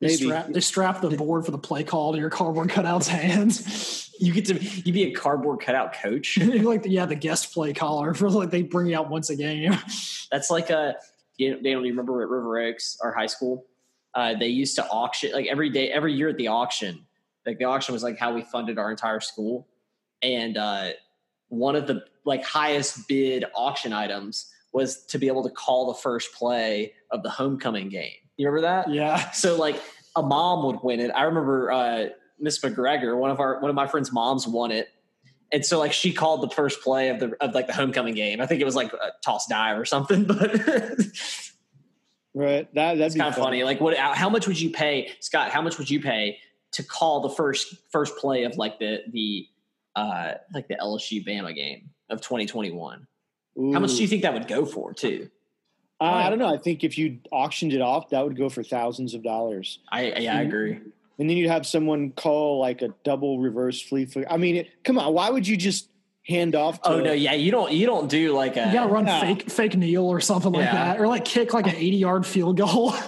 They 0.00 0.08
Maybe. 0.08 0.24
strap, 0.24 0.46
they 0.48 0.60
strap 0.60 1.00
the 1.00 1.10
board 1.10 1.44
for 1.44 1.50
the 1.50 1.58
play 1.58 1.82
call 1.82 2.12
to 2.12 2.18
your 2.18 2.30
cardboard 2.30 2.70
cutout's 2.70 3.08
hands. 3.20 4.10
you 4.18 4.32
get 4.32 4.46
to 4.46 4.54
you 4.62 4.92
be 4.92 5.04
a 5.04 5.10
cardboard 5.12 5.60
cutout 5.60 5.94
coach 5.94 6.38
like 6.40 6.82
the, 6.82 6.90
yeah, 6.90 7.04
the 7.06 7.14
guest 7.14 7.52
play 7.52 7.72
caller 7.74 8.14
for 8.14 8.30
like 8.40 8.50
they 8.50 8.62
bring 8.62 8.86
you 8.86 8.96
out 8.96 9.10
once 9.10 9.28
a 9.30 9.36
game. 9.36 9.72
that's 10.30 10.50
like 10.50 10.70
a 10.70 10.94
you 11.38 11.50
know, 11.50 11.56
Daniel, 11.56 11.80
do 11.82 11.86
you 11.88 11.92
remember 11.92 12.22
at 12.22 12.28
River 12.28 12.58
Oaks 12.60 12.98
our 13.02 13.12
high 13.12 13.26
school 13.26 13.66
uh, 14.14 14.34
they 14.38 14.48
used 14.48 14.76
to 14.76 14.86
auction 14.88 15.32
like 15.32 15.46
every 15.46 15.68
day 15.68 15.90
every 15.90 16.14
year 16.14 16.28
at 16.30 16.36
the 16.38 16.48
auction 16.48 17.04
like 17.44 17.58
the 17.58 17.64
auction 17.64 17.92
was 17.92 18.02
like 18.02 18.18
how 18.18 18.32
we 18.34 18.42
funded 18.42 18.78
our 18.78 18.90
entire 18.90 19.20
school 19.20 19.66
and 20.22 20.56
uh, 20.56 20.90
one 21.48 21.74
of 21.76 21.86
the 21.86 22.02
like 22.24 22.44
highest 22.44 23.06
bid 23.08 23.44
auction 23.54 23.92
items 23.92 24.50
was 24.76 25.06
to 25.06 25.18
be 25.18 25.26
able 25.26 25.42
to 25.42 25.48
call 25.48 25.86
the 25.86 25.94
first 25.94 26.34
play 26.34 26.92
of 27.10 27.22
the 27.22 27.30
homecoming 27.30 27.88
game. 27.88 28.12
You 28.36 28.46
remember 28.46 28.68
that? 28.68 28.90
Yeah. 28.90 29.30
So 29.32 29.56
like 29.56 29.82
a 30.14 30.22
mom 30.22 30.66
would 30.66 30.82
win 30.82 31.00
it. 31.00 31.10
I 31.10 31.22
remember 31.22 31.72
uh, 31.72 32.06
Miss 32.38 32.58
McGregor, 32.60 33.18
one 33.18 33.30
of 33.30 33.40
our 33.40 33.58
one 33.60 33.70
of 33.70 33.74
my 33.74 33.86
friends' 33.86 34.12
moms 34.12 34.46
won 34.46 34.70
it. 34.70 34.88
And 35.50 35.64
so 35.64 35.78
like 35.78 35.94
she 35.94 36.12
called 36.12 36.42
the 36.42 36.54
first 36.54 36.82
play 36.82 37.08
of 37.08 37.20
the 37.20 37.34
of 37.40 37.54
like 37.54 37.66
the 37.66 37.72
homecoming 37.72 38.14
game. 38.14 38.42
I 38.42 38.46
think 38.46 38.60
it 38.60 38.64
was 38.64 38.76
like 38.76 38.92
a 38.92 39.12
toss 39.24 39.46
dive 39.46 39.78
or 39.78 39.86
something, 39.86 40.24
but 40.26 40.60
Right. 42.34 42.72
That 42.74 42.98
that'd 42.98 43.18
kind 43.18 43.28
of 43.28 43.34
fun. 43.34 43.44
funny. 43.44 43.64
Like 43.64 43.80
what 43.80 43.96
how 43.96 44.28
much 44.28 44.46
would 44.46 44.60
you 44.60 44.68
pay, 44.68 45.10
Scott, 45.20 45.50
how 45.52 45.62
much 45.62 45.78
would 45.78 45.88
you 45.88 46.02
pay 46.02 46.38
to 46.72 46.82
call 46.82 47.20
the 47.20 47.30
first 47.30 47.74
first 47.90 48.14
play 48.18 48.44
of 48.44 48.58
like 48.58 48.78
the 48.78 48.98
the 49.10 49.46
uh 49.96 50.34
like 50.52 50.68
the 50.68 50.74
LSU 50.74 51.26
Bama 51.26 51.54
game 51.54 51.88
of 52.10 52.20
2021? 52.20 53.06
How 53.56 53.80
much 53.80 53.94
do 53.94 54.02
you 54.02 54.08
think 54.08 54.22
that 54.22 54.34
would 54.34 54.48
go 54.48 54.64
for 54.66 54.92
too? 54.92 55.30
Uh, 56.00 56.04
I 56.04 56.28
don't 56.28 56.38
know. 56.38 56.52
I 56.52 56.58
think 56.58 56.84
if 56.84 56.98
you 56.98 57.18
auctioned 57.32 57.72
it 57.72 57.80
off, 57.80 58.10
that 58.10 58.22
would 58.22 58.36
go 58.36 58.48
for 58.50 58.62
thousands 58.62 59.14
of 59.14 59.22
dollars, 59.22 59.78
I 59.90 60.12
yeah, 60.18 60.36
I 60.36 60.42
agree. 60.42 60.72
and 60.72 61.30
then 61.30 61.30
you'd 61.38 61.48
have 61.48 61.66
someone 61.66 62.10
call 62.12 62.60
like 62.60 62.82
a 62.82 62.88
double 63.02 63.38
reverse 63.40 63.80
flea 63.80 64.04
flicker. 64.04 64.30
I 64.30 64.36
mean, 64.36 64.56
it, 64.56 64.84
come 64.84 64.98
on, 64.98 65.14
why 65.14 65.30
would 65.30 65.48
you 65.48 65.56
just 65.56 65.88
hand 66.28 66.54
off? 66.54 66.82
To, 66.82 66.90
Oh 66.90 67.00
no, 67.00 67.12
yeah, 67.12 67.32
you 67.32 67.50
don't 67.50 67.72
you 67.72 67.86
don't 67.86 68.10
do 68.10 68.32
like 68.34 68.58
a 68.58 68.66
You 68.66 68.72
gotta 68.74 68.92
run 68.92 69.06
Yeah. 69.06 69.20
fake 69.20 69.50
fake 69.50 69.74
kneel 69.76 70.04
or 70.04 70.20
something 70.20 70.52
like 70.52 70.70
that. 70.70 71.00
Or 71.00 71.06
like 71.08 71.24
kick 71.24 71.54
like 71.54 71.66
an 71.66 71.76
80 71.76 71.96
yard 71.96 72.26
field 72.26 72.56
goal. 72.58 72.92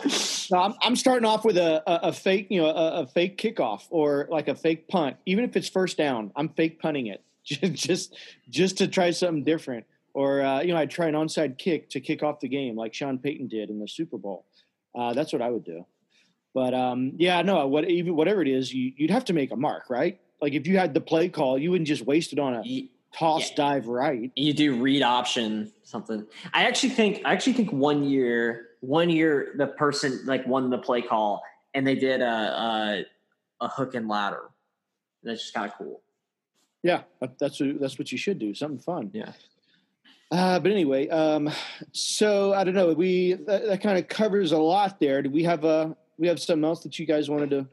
No, 0.51 0.61
I'm, 0.63 0.75
I'm 0.81 0.97
starting 0.97 1.27
off 1.27 1.45
with 1.45 1.59
a, 1.59 1.83
a, 1.87 2.09
a 2.09 2.13
fake, 2.15 2.47
you 2.49 2.63
know, 2.63 2.69
a, 2.69 3.03
a 3.03 3.07
fake 3.07 3.37
kickoff 3.37 3.83
or 3.91 4.27
like 4.31 4.49
a 4.49 4.55
fake 4.55 4.89
punt. 4.89 5.19
Even 5.27 5.45
if 5.45 5.55
it's 5.59 5.69
first 5.69 5.99
down, 5.99 6.33
I'm 6.37 6.49
fake 6.49 6.81
punting 6.81 7.09
it 7.09 7.23
just 7.45 7.75
just 7.75 8.17
just 8.49 8.79
to 8.79 8.89
try 8.89 9.11
something 9.11 9.45
different. 9.45 9.85
Or 10.19 10.43
uh, 10.43 10.61
you 10.63 10.73
know, 10.75 10.81
I'd 10.81 10.91
try 10.91 11.07
an 11.07 11.15
onside 11.15 11.59
kick 11.59 11.91
to 11.91 12.01
kick 12.01 12.25
off 12.25 12.41
the 12.41 12.49
game, 12.49 12.75
like 12.75 12.93
Sean 12.93 13.19
Payton 13.21 13.47
did 13.47 13.71
in 13.71 13.79
the 13.79 13.87
Super 13.87 14.19
Bowl. 14.19 14.47
Uh, 14.93 15.15
that's 15.15 15.33
what 15.33 15.41
I 15.41 15.49
would 15.49 15.63
do. 15.63 15.87
But 16.53 16.75
um, 16.75 17.13
yeah, 17.19 17.41
no, 17.43 17.69
what 17.69 17.89
even 17.89 18.17
whatever 18.17 18.43
it 18.43 18.49
is, 18.49 18.75
you, 18.75 18.93
you'd 18.97 19.13
have 19.13 19.27
to 19.27 19.33
make 19.33 19.53
a 19.53 19.57
mark, 19.57 19.89
right? 19.89 20.19
Like 20.43 20.55
if 20.55 20.67
you 20.67 20.77
had 20.77 20.93
the 20.93 21.01
play 21.01 21.29
call, 21.29 21.57
you 21.57 21.71
wouldn't 21.71 21.87
just 21.87 22.05
waste 22.05 22.33
it 22.33 22.41
on 22.41 22.55
a 22.57 22.63
you, 22.65 22.89
toss 23.17 23.51
Yeah. 23.51 23.57
dive 23.57 23.87
right. 23.87 24.33
you 24.35 24.53
do 24.53 24.75
read 24.83 25.03
option 25.03 25.71
something. 25.85 26.27
I 26.53 26.65
actually 26.65 26.91
think 26.91 27.23
I 27.25 27.33
actually 27.33 27.53
think 27.53 27.71
one 27.71 28.03
year 28.03 28.71
one 28.81 29.11
year 29.11 29.53
the 29.57 29.69
person 29.69 30.21
like 30.25 30.45
won 30.49 30.69
the 30.69 30.79
play 30.79 31.01
call 31.01 31.45
and 31.75 31.87
they 31.87 31.95
did 31.95 32.23
a 32.23 32.25
a, 32.27 33.05
a 33.61 33.69
hook 33.69 33.95
and 33.95 34.09
ladder. 34.09 34.51
That's 35.23 35.43
just 35.43 35.55
kind 35.55 35.71
of 35.71 35.79
cool. 35.79 36.01
Yeah, 36.83 37.03
that's 37.39 37.61
what, 37.61 37.81
that's 37.81 37.99
what 38.01 38.11
you 38.11 38.19
should 38.19 38.41
do. 38.41 38.53
Something 38.53 38.81
fun. 38.81 39.11
Yeah. 39.15 39.33
Uh, 40.31 40.59
but 40.59 40.71
anyway, 40.71 41.09
um, 41.09 41.51
so 41.93 42.53
I 42.53 42.65
don't 42.65 42.75
know. 42.75 42.93
We 42.93 43.35
that, 43.47 43.67
that 43.67 43.83
kind 43.83 43.99
of 43.99 44.09
covers 44.09 44.53
a 44.53 44.59
lot 44.59 45.01
there. 45.01 45.23
Do 45.23 45.31
we 45.31 45.43
have 45.45 45.65
a 45.65 45.97
we 46.19 46.29
have 46.29 46.41
something 46.41 46.65
else 46.65 46.83
that 46.83 46.99
you 46.99 47.07
guys 47.07 47.31
wanted 47.31 47.51
to? 47.51 47.67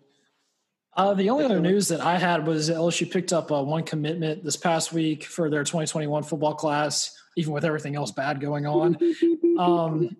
Uh, 0.95 1.13
the 1.13 1.29
only 1.29 1.43
other 1.43 1.59
news 1.59 1.89
that 1.89 1.99
I 1.99 2.17
had 2.17 2.47
was 2.47 2.69
LSU 2.69 3.11
picked 3.11 3.33
up 3.33 3.51
uh, 3.51 3.61
one 3.61 3.83
commitment 3.83 4.45
this 4.45 4.55
past 4.55 4.93
week 4.93 5.25
for 5.25 5.49
their 5.49 5.65
2021 5.65 6.23
football 6.23 6.53
class, 6.53 7.21
even 7.35 7.51
with 7.51 7.65
everything 7.65 7.97
else 7.97 8.11
bad 8.11 8.39
going 8.39 8.65
on. 8.65 8.97
Um, 9.57 10.17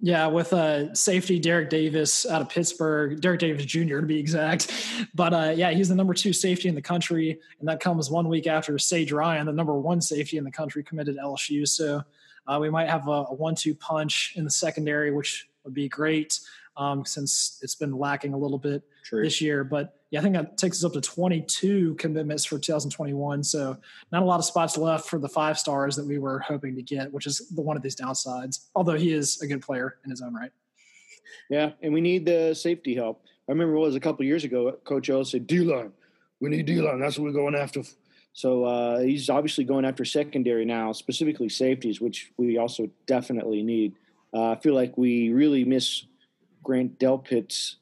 yeah, 0.00 0.26
with 0.28 0.52
uh, 0.52 0.94
safety 0.94 1.40
Derek 1.40 1.70
Davis 1.70 2.24
out 2.24 2.40
of 2.40 2.48
Pittsburgh, 2.48 3.20
Derek 3.20 3.40
Davis 3.40 3.64
Jr. 3.64 4.00
to 4.00 4.06
be 4.06 4.18
exact. 4.18 4.72
But 5.14 5.34
uh, 5.34 5.52
yeah, 5.56 5.70
he's 5.70 5.88
the 5.88 5.94
number 5.94 6.14
two 6.14 6.32
safety 6.32 6.68
in 6.68 6.74
the 6.74 6.82
country, 6.82 7.40
and 7.58 7.68
that 7.68 7.80
comes 7.80 8.10
one 8.10 8.28
week 8.28 8.46
after 8.46 8.78
Sage 8.78 9.10
Ryan, 9.10 9.46
the 9.46 9.52
number 9.52 9.74
one 9.74 10.00
safety 10.00 10.36
in 10.36 10.44
the 10.44 10.50
country, 10.50 10.84
committed 10.84 11.16
to 11.16 11.22
LSU. 11.22 11.66
So 11.66 12.02
uh, 12.46 12.58
we 12.60 12.70
might 12.70 12.88
have 12.88 13.08
a, 13.08 13.26
a 13.28 13.34
one-two 13.34 13.74
punch 13.74 14.34
in 14.36 14.44
the 14.44 14.50
secondary, 14.50 15.12
which 15.12 15.48
would 15.64 15.74
be 15.74 15.88
great 15.88 16.40
um, 16.76 17.04
since 17.04 17.58
it's 17.62 17.74
been 17.74 17.92
lacking 17.92 18.32
a 18.32 18.38
little 18.38 18.58
bit 18.58 18.82
True. 19.04 19.22
this 19.22 19.40
year. 19.40 19.64
But 19.64 19.97
yeah, 20.10 20.20
I 20.20 20.22
think 20.22 20.34
that 20.34 20.56
takes 20.56 20.78
us 20.78 20.84
up 20.84 20.94
to 20.94 21.00
22 21.00 21.94
commitments 21.96 22.44
for 22.44 22.58
2021. 22.58 23.44
So 23.44 23.76
not 24.10 24.22
a 24.22 24.24
lot 24.24 24.38
of 24.38 24.44
spots 24.44 24.78
left 24.78 25.08
for 25.08 25.18
the 25.18 25.28
five 25.28 25.58
stars 25.58 25.96
that 25.96 26.06
we 26.06 26.18
were 26.18 26.38
hoping 26.38 26.74
to 26.76 26.82
get, 26.82 27.12
which 27.12 27.26
is 27.26 27.48
the 27.50 27.60
one 27.60 27.76
of 27.76 27.82
these 27.82 27.96
downsides. 27.96 28.68
Although 28.74 28.96
he 28.96 29.12
is 29.12 29.40
a 29.42 29.46
good 29.46 29.60
player 29.60 29.98
in 30.04 30.10
his 30.10 30.22
own 30.22 30.34
right. 30.34 30.50
Yeah, 31.50 31.72
and 31.82 31.92
we 31.92 32.00
need 32.00 32.24
the 32.24 32.54
safety 32.54 32.94
help. 32.94 33.22
I 33.48 33.52
remember 33.52 33.74
it 33.74 33.80
was 33.80 33.96
a 33.96 34.00
couple 34.00 34.24
years 34.24 34.44
ago. 34.44 34.72
Coach 34.84 35.10
O 35.10 35.22
said, 35.22 35.46
"D 35.46 35.60
line, 35.60 35.92
we 36.40 36.50
need 36.50 36.66
D 36.66 36.80
line. 36.80 37.00
That's 37.00 37.18
what 37.18 37.24
we're 37.24 37.32
going 37.32 37.54
after." 37.54 37.82
So 38.32 38.64
uh, 38.64 39.00
he's 39.00 39.30
obviously 39.30 39.64
going 39.64 39.84
after 39.84 40.04
secondary 40.04 40.64
now, 40.64 40.92
specifically 40.92 41.48
safeties, 41.48 42.00
which 42.00 42.32
we 42.36 42.58
also 42.58 42.88
definitely 43.06 43.62
need. 43.62 43.94
Uh, 44.32 44.50
I 44.50 44.56
feel 44.56 44.74
like 44.74 44.96
we 44.96 45.30
really 45.30 45.64
miss 45.64 46.04
Grant 46.62 46.98
Delpit's 46.98 47.76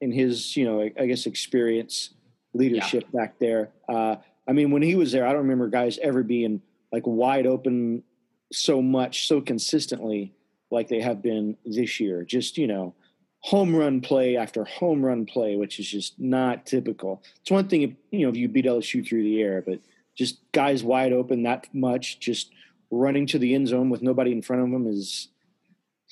in 0.00 0.12
his, 0.12 0.56
you 0.56 0.64
know, 0.64 0.88
I, 0.98 1.06
guess 1.06 1.26
experience, 1.26 2.10
leadership 2.52 3.04
back 3.12 3.38
there. 3.38 3.70
Uh, 3.88 4.16
I 4.48 4.52
mean, 4.52 4.70
when 4.70 4.82
he 4.82 4.94
was 4.94 5.12
there, 5.12 5.26
I 5.26 5.30
don't 5.30 5.42
remember 5.42 5.68
guys 5.68 5.98
ever 5.98 6.22
being 6.22 6.60
like 6.92 7.02
wide 7.06 7.46
open 7.46 8.02
so 8.52 8.82
much, 8.82 9.26
so 9.26 9.40
consistently 9.40 10.34
like 10.70 10.88
they 10.88 11.00
have 11.00 11.22
been 11.22 11.56
this 11.64 12.00
year. 12.00 12.24
Just 12.24 12.58
you 12.58 12.66
know, 12.66 12.94
home 13.40 13.74
run 13.74 14.00
play 14.00 14.36
after 14.36 14.64
home 14.64 15.04
run 15.04 15.26
play, 15.26 15.56
which 15.56 15.78
is 15.78 15.88
just 15.88 16.18
not 16.18 16.66
typical. 16.66 17.22
It's 17.40 17.50
one 17.50 17.68
thing 17.68 17.82
if 17.82 17.90
you 18.10 18.26
know 18.26 18.30
if 18.30 18.36
you 18.36 18.48
beat 18.48 18.66
LSU 18.66 19.06
through 19.06 19.22
the 19.22 19.40
air, 19.40 19.62
but 19.66 19.80
just 20.16 20.40
guys 20.52 20.84
wide 20.84 21.12
open 21.12 21.42
that 21.44 21.66
much, 21.74 22.20
just 22.20 22.52
running 22.90 23.26
to 23.26 23.38
the 23.38 23.54
end 23.54 23.68
zone 23.68 23.90
with 23.90 24.02
nobody 24.02 24.32
in 24.32 24.42
front 24.42 24.62
of 24.62 24.70
them 24.70 24.86
is 24.86 25.28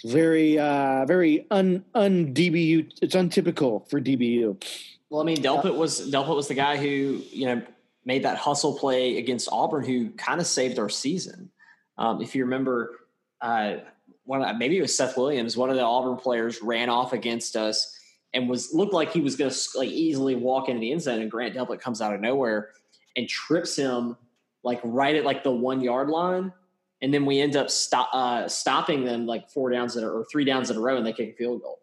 very 0.02 0.58
uh 0.58 1.04
very 1.06 1.46
un 1.50 1.84
un 1.94 2.34
DBU. 2.34 2.92
It's 3.00 3.14
untypical 3.14 3.88
for 3.88 4.00
DBU. 4.00 4.62
Well, 5.10 5.20
I 5.20 5.24
mean, 5.24 5.38
Delpit 5.38 5.76
was 5.76 6.10
Delpit 6.10 6.34
was 6.34 6.48
the 6.48 6.54
guy 6.54 6.76
who 6.76 7.22
you 7.30 7.46
know 7.46 7.62
made 8.04 8.24
that 8.24 8.38
hustle 8.38 8.78
play 8.78 9.18
against 9.18 9.48
Auburn, 9.52 9.84
who 9.84 10.10
kind 10.10 10.40
of 10.40 10.46
saved 10.46 10.78
our 10.78 10.88
season. 10.88 11.50
Um, 11.98 12.20
if 12.20 12.34
you 12.34 12.44
remember, 12.44 12.98
uh, 13.40 13.76
one 14.24 14.58
maybe 14.58 14.78
it 14.78 14.82
was 14.82 14.96
Seth 14.96 15.16
Williams, 15.16 15.56
one 15.56 15.70
of 15.70 15.76
the 15.76 15.82
Auburn 15.82 16.16
players, 16.16 16.62
ran 16.62 16.88
off 16.88 17.12
against 17.12 17.56
us 17.56 17.98
and 18.34 18.48
was 18.48 18.72
looked 18.72 18.94
like 18.94 19.12
he 19.12 19.20
was 19.20 19.36
going 19.36 19.50
to 19.50 19.58
like 19.76 19.90
easily 19.90 20.34
walk 20.34 20.68
into 20.68 20.80
the 20.80 20.90
end 20.90 21.02
zone, 21.02 21.20
and 21.20 21.30
Grant 21.30 21.54
Delpit 21.54 21.80
comes 21.80 22.00
out 22.00 22.14
of 22.14 22.20
nowhere 22.20 22.70
and 23.16 23.28
trips 23.28 23.76
him 23.76 24.16
like 24.64 24.80
right 24.84 25.16
at 25.16 25.24
like 25.24 25.44
the 25.44 25.50
one 25.50 25.80
yard 25.80 26.08
line, 26.08 26.52
and 27.02 27.12
then 27.12 27.26
we 27.26 27.40
end 27.40 27.56
up 27.56 27.68
stop, 27.68 28.08
uh, 28.14 28.48
stopping 28.48 29.04
them 29.04 29.26
like 29.26 29.50
four 29.50 29.70
downs 29.70 29.96
in 29.96 30.04
a, 30.04 30.08
or 30.08 30.24
three 30.24 30.44
downs 30.44 30.70
in 30.70 30.76
a 30.76 30.80
row, 30.80 30.96
and 30.96 31.04
they 31.04 31.12
kick 31.12 31.34
a 31.34 31.36
field 31.36 31.60
goal 31.60 31.80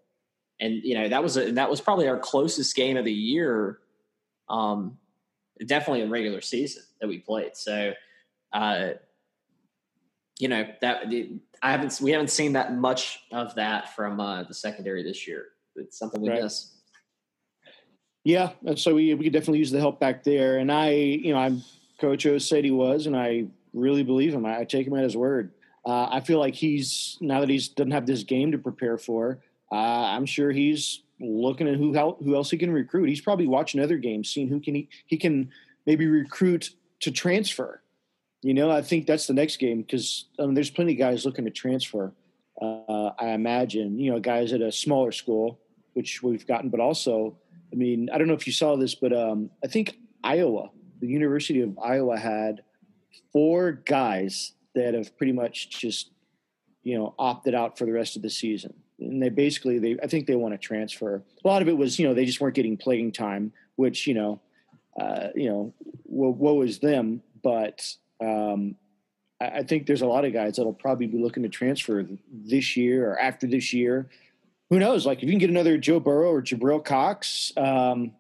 and 0.60 0.82
you 0.84 0.94
know 0.94 1.08
that 1.08 1.24
was 1.24 1.38
a, 1.38 1.52
that 1.52 1.70
was 1.70 1.80
probably 1.80 2.08
our 2.08 2.20
closest 2.20 2.76
game 2.76 2.98
of 2.98 3.06
the 3.06 3.14
year 3.14 3.80
um 4.50 4.98
definitely 5.66 6.02
in 6.02 6.10
regular 6.10 6.42
season 6.42 6.84
that 7.00 7.08
we 7.08 7.18
played 7.18 7.56
so 7.56 7.94
uh 8.52 8.90
you 10.40 10.48
know 10.48 10.66
that 10.82 11.04
I 11.62 11.72
haven't 11.72 12.00
we 12.02 12.12
haven't 12.12 12.30
seen 12.30 12.54
that 12.54 12.74
much 12.74 13.22
of 13.32 13.54
that 13.56 13.96
from 13.96 14.20
uh, 14.20 14.44
the 14.44 14.54
secondary 14.54 15.04
this 15.04 15.28
year. 15.28 15.48
It's 15.76 16.00
something 16.00 16.22
we 16.22 16.30
right. 16.30 16.44
miss. 16.44 16.78
Yeah, 18.24 18.52
so 18.76 18.96
we 18.96 19.14
we 19.14 19.26
could 19.26 19.34
definitely 19.34 19.60
use 19.60 19.72
the 19.72 19.80
help 19.80 20.00
back 20.00 20.24
there. 20.24 20.58
And 20.60 20.72
I, 20.72 20.92
you 20.92 21.34
know, 21.34 21.40
I'm 21.40 21.62
Coach 22.00 22.26
O 22.26 22.38
said 22.38 22.64
he 22.64 22.72
was, 22.72 23.06
and 23.06 23.18
I 23.18 23.48
really 23.74 24.04
believe 24.04 24.34
him. 24.34 24.46
I, 24.46 24.60
I 24.60 24.64
take 24.66 24.88
him 24.88 24.96
at 24.96 25.04
his 25.04 25.18
word. 25.18 25.52
Uh, 25.86 26.08
I 26.12 26.20
feel 26.20 26.40
like 26.40 26.56
he's 26.56 27.18
now 27.22 27.40
that 27.40 27.50
he's 27.50 27.70
doesn't 27.70 27.92
have 27.92 28.06
this 28.06 28.24
game 28.24 28.52
to 28.52 28.58
prepare 28.58 28.98
for. 28.98 29.40
Uh, 29.72 29.76
I'm 29.76 30.26
sure 30.26 30.52
he's 30.52 31.04
looking 31.20 31.68
at 31.68 31.76
who 31.76 31.94
who 32.24 32.36
else 32.36 32.52
he 32.52 32.58
can 32.58 32.72
recruit. 32.72 33.10
He's 33.10 33.22
probably 33.22 33.48
watching 33.48 33.82
other 33.82 33.98
games, 33.98 34.30
seeing 34.30 34.48
who 34.48 34.60
can 34.60 34.76
he, 34.76 34.90
he 35.06 35.18
can 35.18 35.52
maybe 35.86 36.08
recruit 36.08 36.72
to 37.02 37.12
transfer. 37.12 37.82
You 38.42 38.54
know, 38.54 38.72
I 38.72 38.82
think 38.82 39.06
that's 39.06 39.28
the 39.28 39.34
next 39.34 39.58
game 39.58 39.82
because 39.82 40.26
um, 40.38 40.54
there's 40.54 40.70
plenty 40.70 40.94
of 40.94 41.00
guys 41.00 41.26
looking 41.26 41.46
to 41.46 41.52
transfer. 41.52 42.14
Uh, 42.62 43.12
I 43.18 43.30
imagine, 43.30 44.00
you 44.00 44.12
know, 44.12 44.20
guys 44.20 44.54
at 44.54 44.62
a 44.62 44.72
smaller 44.72 45.12
school, 45.12 45.60
which 45.94 46.22
we've 46.24 46.46
gotten, 46.46 46.70
but 46.70 46.80
also, 46.80 47.38
I 47.72 47.76
mean, 47.76 48.10
I 48.14 48.18
don't 48.18 48.28
know 48.28 48.34
if 48.34 48.48
you 48.48 48.54
saw 48.54 48.76
this, 48.78 48.96
but 48.96 49.14
um, 49.14 49.50
I 49.64 49.68
think 49.68 49.98
Iowa, 50.24 50.70
the 51.00 51.08
University 51.08 51.62
of 51.62 51.78
Iowa, 51.80 52.18
had 52.18 52.64
four 53.32 53.72
guys 53.72 54.54
that 54.76 54.94
have 54.94 55.18
pretty 55.18 55.34
much 55.34 55.70
just, 55.70 56.12
you 56.84 56.98
know, 56.98 57.14
opted 57.18 57.56
out 57.56 57.78
for 57.78 57.86
the 57.86 57.92
rest 57.92 58.16
of 58.16 58.22
the 58.22 58.30
season. 58.30 58.74
And 59.00 59.22
they 59.22 59.30
basically, 59.30 59.80
they 59.80 59.98
I 60.02 60.08
think 60.08 60.28
they 60.28 60.36
want 60.36 60.54
to 60.54 60.58
transfer. 60.58 61.24
A 61.44 61.48
lot 61.48 61.62
of 61.62 61.68
it 61.68 61.78
was, 61.78 62.00
you 62.00 62.08
know, 62.08 62.14
they 62.14 62.26
just 62.26 62.42
weren't 62.42 62.56
getting 62.56 62.78
playing 62.78 63.14
time, 63.14 63.54
which, 63.76 64.08
you 64.08 64.14
know, 64.14 64.42
uh, 65.00 65.30
you 65.36 65.50
know, 65.50 65.74
woe, 66.06 66.30
woe 66.30 66.62
is 66.62 66.80
them. 66.80 67.22
But 67.42 67.96
um, 68.22 68.76
I, 69.40 69.46
I, 69.46 69.64
think 69.64 69.86
there's 69.86 70.02
a 70.02 70.08
lot 70.08 70.26
of 70.26 70.34
guys 70.34 70.58
that'll 70.58 70.74
probably 70.74 71.08
be 71.08 71.18
looking 71.18 71.44
to 71.44 71.50
transfer 71.50 72.06
this 72.32 72.76
year 72.76 73.10
or 73.10 73.20
after 73.20 73.48
this 73.48 73.72
year. 73.72 74.10
Who 74.70 74.80
knows? 74.80 75.06
Like 75.06 75.20
if 75.20 75.24
you 75.24 75.32
can 75.32 75.40
get 75.40 75.50
another 75.50 75.78
Joe 75.78 76.00
Burrow 76.00 76.32
or 76.32 76.42
Jabril 76.42 76.84
Cox, 76.84 77.52
um, 77.58 78.12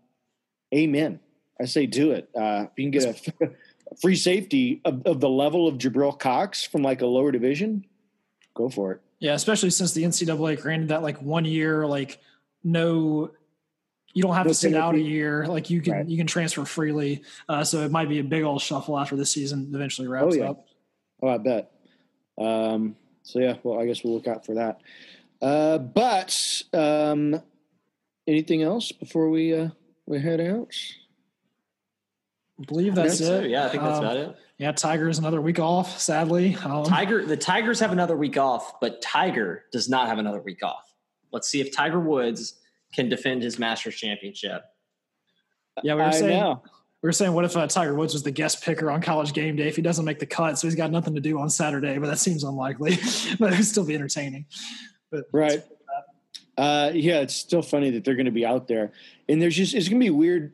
amen. 0.73 1.19
I 1.59 1.65
say 1.65 1.85
do 1.85 2.11
it. 2.11 2.29
Uh, 2.35 2.67
if 2.71 2.71
you 2.77 2.89
can 2.89 2.91
get 2.91 3.31
a 3.41 3.49
free 4.01 4.15
safety 4.15 4.81
of, 4.85 5.05
of, 5.05 5.19
the 5.19 5.29
level 5.29 5.67
of 5.67 5.77
Jabril 5.77 6.17
Cox 6.17 6.63
from 6.63 6.81
like 6.81 7.01
a 7.01 7.05
lower 7.05 7.31
division, 7.31 7.85
go 8.53 8.69
for 8.69 8.93
it. 8.93 9.01
Yeah, 9.19 9.33
especially 9.33 9.69
since 9.69 9.93
the 9.93 10.03
NCAA 10.03 10.61
granted 10.61 10.89
that 10.89 11.03
like 11.03 11.21
one 11.21 11.45
year, 11.45 11.85
like 11.85 12.19
no 12.63 13.31
you 14.13 14.23
don't 14.23 14.35
have 14.35 14.47
to 14.47 14.53
sit 14.53 14.73
out 14.73 14.95
a 14.95 14.99
year. 14.99 15.45
Like 15.47 15.69
you 15.69 15.81
can 15.81 15.93
right. 15.93 16.07
you 16.07 16.17
can 16.17 16.27
transfer 16.27 16.65
freely. 16.65 17.23
Uh, 17.47 17.63
so 17.63 17.81
it 17.81 17.91
might 17.91 18.09
be 18.09 18.19
a 18.19 18.23
big 18.23 18.43
old 18.43 18.61
shuffle 18.61 18.97
after 18.97 19.15
this 19.15 19.31
season 19.31 19.71
eventually 19.73 20.07
wraps 20.07 20.35
oh, 20.35 20.37
yeah. 20.37 20.49
up. 20.49 20.67
Oh, 21.21 21.27
I 21.27 21.37
bet. 21.37 21.71
Um, 22.37 22.95
so 23.23 23.39
yeah, 23.39 23.55
well, 23.63 23.79
I 23.79 23.85
guess 23.85 24.03
we'll 24.03 24.15
look 24.15 24.27
out 24.27 24.45
for 24.45 24.55
that. 24.55 24.81
Uh, 25.41 25.77
but 25.77 26.63
um, 26.73 27.41
anything 28.27 28.63
else 28.63 28.91
before 28.91 29.29
we 29.29 29.53
uh, 29.53 29.69
we 30.05 30.19
head 30.19 30.41
out? 30.41 30.73
I 32.59 32.65
believe 32.65 32.95
that's 32.95 33.21
I 33.21 33.23
it. 33.23 33.27
So. 33.27 33.41
Yeah, 33.41 33.65
I 33.65 33.69
think 33.69 33.83
that's 33.83 33.99
um, 33.99 34.03
about 34.03 34.17
it. 34.17 34.35
Yeah, 34.57 34.73
Tigers 34.73 35.19
another 35.19 35.41
week 35.41 35.59
off. 35.59 35.99
Sadly, 35.99 36.55
um, 36.65 36.83
Tiger. 36.83 37.25
The 37.25 37.37
Tigers 37.37 37.79
have 37.79 37.91
another 37.91 38.17
week 38.17 38.37
off, 38.37 38.79
but 38.81 39.01
Tiger 39.01 39.63
does 39.71 39.87
not 39.87 40.07
have 40.07 40.17
another 40.17 40.41
week 40.41 40.63
off. 40.63 40.93
Let's 41.31 41.47
see 41.47 41.61
if 41.61 41.71
Tiger 41.71 41.99
Woods 41.99 42.55
can 42.93 43.07
defend 43.07 43.43
his 43.43 43.57
Masters 43.57 43.95
championship. 43.95 44.63
Yeah, 45.83 45.95
we 45.95 46.01
were 46.01 46.07
I 46.07 46.11
saying 46.11 46.39
know. 46.39 46.61
we 47.01 47.07
were 47.07 47.13
saying 47.13 47.33
what 47.33 47.45
if 47.45 47.55
uh, 47.55 47.67
Tiger 47.67 47.93
Woods 47.93 48.13
was 48.13 48.23
the 48.23 48.31
guest 48.31 48.61
picker 48.63 48.91
on 48.91 49.01
College 49.01 49.31
Game 49.31 49.55
Day 49.55 49.67
if 49.67 49.77
he 49.77 49.81
doesn't 49.81 50.03
make 50.03 50.19
the 50.19 50.25
cut, 50.25 50.59
so 50.59 50.67
he's 50.67 50.75
got 50.75 50.91
nothing 50.91 51.15
to 51.15 51.21
do 51.21 51.39
on 51.39 51.49
Saturday, 51.49 51.97
but 51.97 52.07
that 52.07 52.19
seems 52.19 52.43
unlikely. 52.43 52.97
but 53.39 53.53
it 53.53 53.57
would 53.57 53.65
still 53.65 53.85
be 53.85 53.95
entertaining. 53.95 54.45
But 55.11 55.25
right. 55.31 55.63
Uh, 56.57 56.91
yeah, 56.93 57.21
it's 57.21 57.35
still 57.35 57.61
funny 57.61 57.89
that 57.91 58.03
they're 58.03 58.15
going 58.15 58.25
to 58.25 58.31
be 58.31 58.45
out 58.45 58.67
there, 58.67 58.91
and 59.29 59.41
there's 59.41 59.55
just 59.55 59.73
it's 59.73 59.87
going 59.87 60.01
to 60.01 60.05
be 60.05 60.09
weird. 60.09 60.51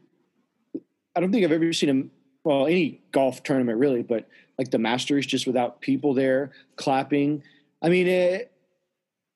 I 1.16 1.20
don't 1.20 1.32
think 1.32 1.46
I've 1.46 1.52
ever 1.52 1.74
seen 1.74 1.90
a 1.90 2.48
well 2.48 2.68
any 2.68 3.02
golf 3.12 3.44
tournament 3.44 3.80
really, 3.80 4.04
but 4.04 4.28
like 4.58 4.72
the 4.72 4.80
Masters, 4.80 5.26
just 5.26 5.48
without 5.48 5.82
people 5.82 6.14
there 6.14 6.52
clapping. 6.76 7.44
I 7.82 7.90
mean, 7.90 8.08
it, 8.08 8.52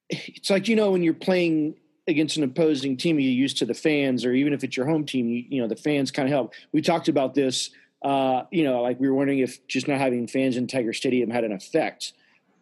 it's 0.10 0.50
like 0.50 0.68
you 0.68 0.76
know 0.76 0.92
when 0.92 1.04
you're 1.04 1.14
playing 1.14 1.76
against 2.08 2.38
an 2.38 2.44
opposing 2.44 2.98
team, 2.98 3.20
you're 3.20 3.32
used 3.32 3.58
to 3.58 3.66
the 3.66 3.74
fans, 3.74 4.26
or 4.26 4.34
even 4.34 4.54
if 4.54 4.64
it's 4.64 4.76
your 4.76 4.88
home 4.88 5.06
team, 5.06 5.30
you, 5.30 5.46
you 5.48 5.62
know, 5.62 5.68
the 5.68 5.76
fans 5.76 6.12
kind 6.12 6.28
of 6.28 6.32
help. 6.32 6.54
We 6.72 6.82
talked 6.82 7.08
about 7.08 7.36
this, 7.36 7.70
uh, 8.04 8.44
you 8.52 8.64
know, 8.64 8.82
like 8.82 9.00
we 9.00 9.08
were 9.08 9.14
wondering 9.14 9.40
if 9.40 9.66
just 9.68 9.88
not 9.88 10.00
having 10.00 10.28
fans 10.28 10.58
in 10.58 10.68
Tiger 10.68 10.94
Stadium 10.94 11.30
had 11.30 11.44
an 11.44 11.52
effect, 11.52 12.14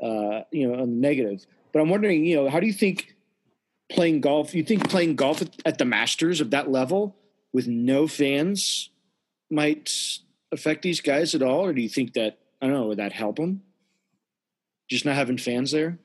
uh, 0.02 0.42
you 0.52 0.68
know, 0.68 0.82
on 0.82 0.90
the 0.90 0.96
negative. 0.96 1.46
But 1.72 1.82
I'm 1.82 1.90
wondering, 1.90 2.26
you 2.26 2.36
know, 2.36 2.50
how 2.50 2.60
do 2.60 2.68
you 2.68 2.74
think 2.74 3.16
playing 3.90 4.22
golf, 4.22 4.54
you 4.54 4.64
think 4.64 4.90
playing 4.90 5.16
golf 5.16 5.42
at 5.66 5.78
the 5.78 5.86
Masters 5.86 6.42
of 6.42 6.52
that 6.52 6.70
level 6.70 7.16
with 7.54 7.68
no 7.68 8.08
fans 8.08 8.90
might 9.50 9.92
affect 10.52 10.82
these 10.82 11.02
guys 11.02 11.36
at 11.36 11.42
all? 11.42 11.66
Or 11.66 11.74
do 11.74 11.82
you 11.82 11.90
think 11.90 12.14
that, 12.14 12.40
I 12.62 12.68
don't 12.68 12.76
know, 12.76 12.88
would 12.88 13.00
that 13.00 13.14
help 13.14 13.38
them? 13.38 13.62
Just 14.90 15.06
not 15.06 15.16
having 15.16 15.38
fans 15.38 15.72
there? 15.72 16.00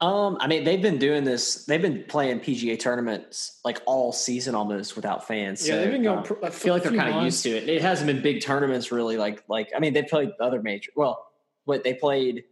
Um, 0.00 0.38
I 0.40 0.46
mean, 0.46 0.62
they've 0.62 0.80
been 0.80 0.98
doing 0.98 1.24
this. 1.24 1.64
They've 1.64 1.82
been 1.82 2.04
playing 2.06 2.38
PGA 2.38 2.78
tournaments 2.78 3.58
like 3.64 3.80
all 3.84 4.12
season 4.12 4.54
almost 4.54 4.94
without 4.94 5.26
fans. 5.26 5.66
Yeah, 5.66 5.74
so, 5.74 5.80
they've 5.80 5.90
been 5.90 6.04
going. 6.04 6.18
Um, 6.18 6.36
I 6.44 6.50
feel 6.50 6.72
like 6.72 6.84
they're 6.84 6.92
kind 6.92 7.16
of 7.16 7.24
used 7.24 7.42
to 7.42 7.50
it. 7.50 7.68
It 7.68 7.82
hasn't 7.82 8.06
been 8.06 8.22
big 8.22 8.40
tournaments 8.40 8.92
really. 8.92 9.16
Like, 9.16 9.42
like 9.48 9.70
I 9.74 9.80
mean, 9.80 9.94
they 9.94 10.04
played 10.04 10.30
other 10.38 10.62
major. 10.62 10.92
Well, 10.94 11.26
what 11.64 11.82
they 11.82 11.94
played 11.94 12.44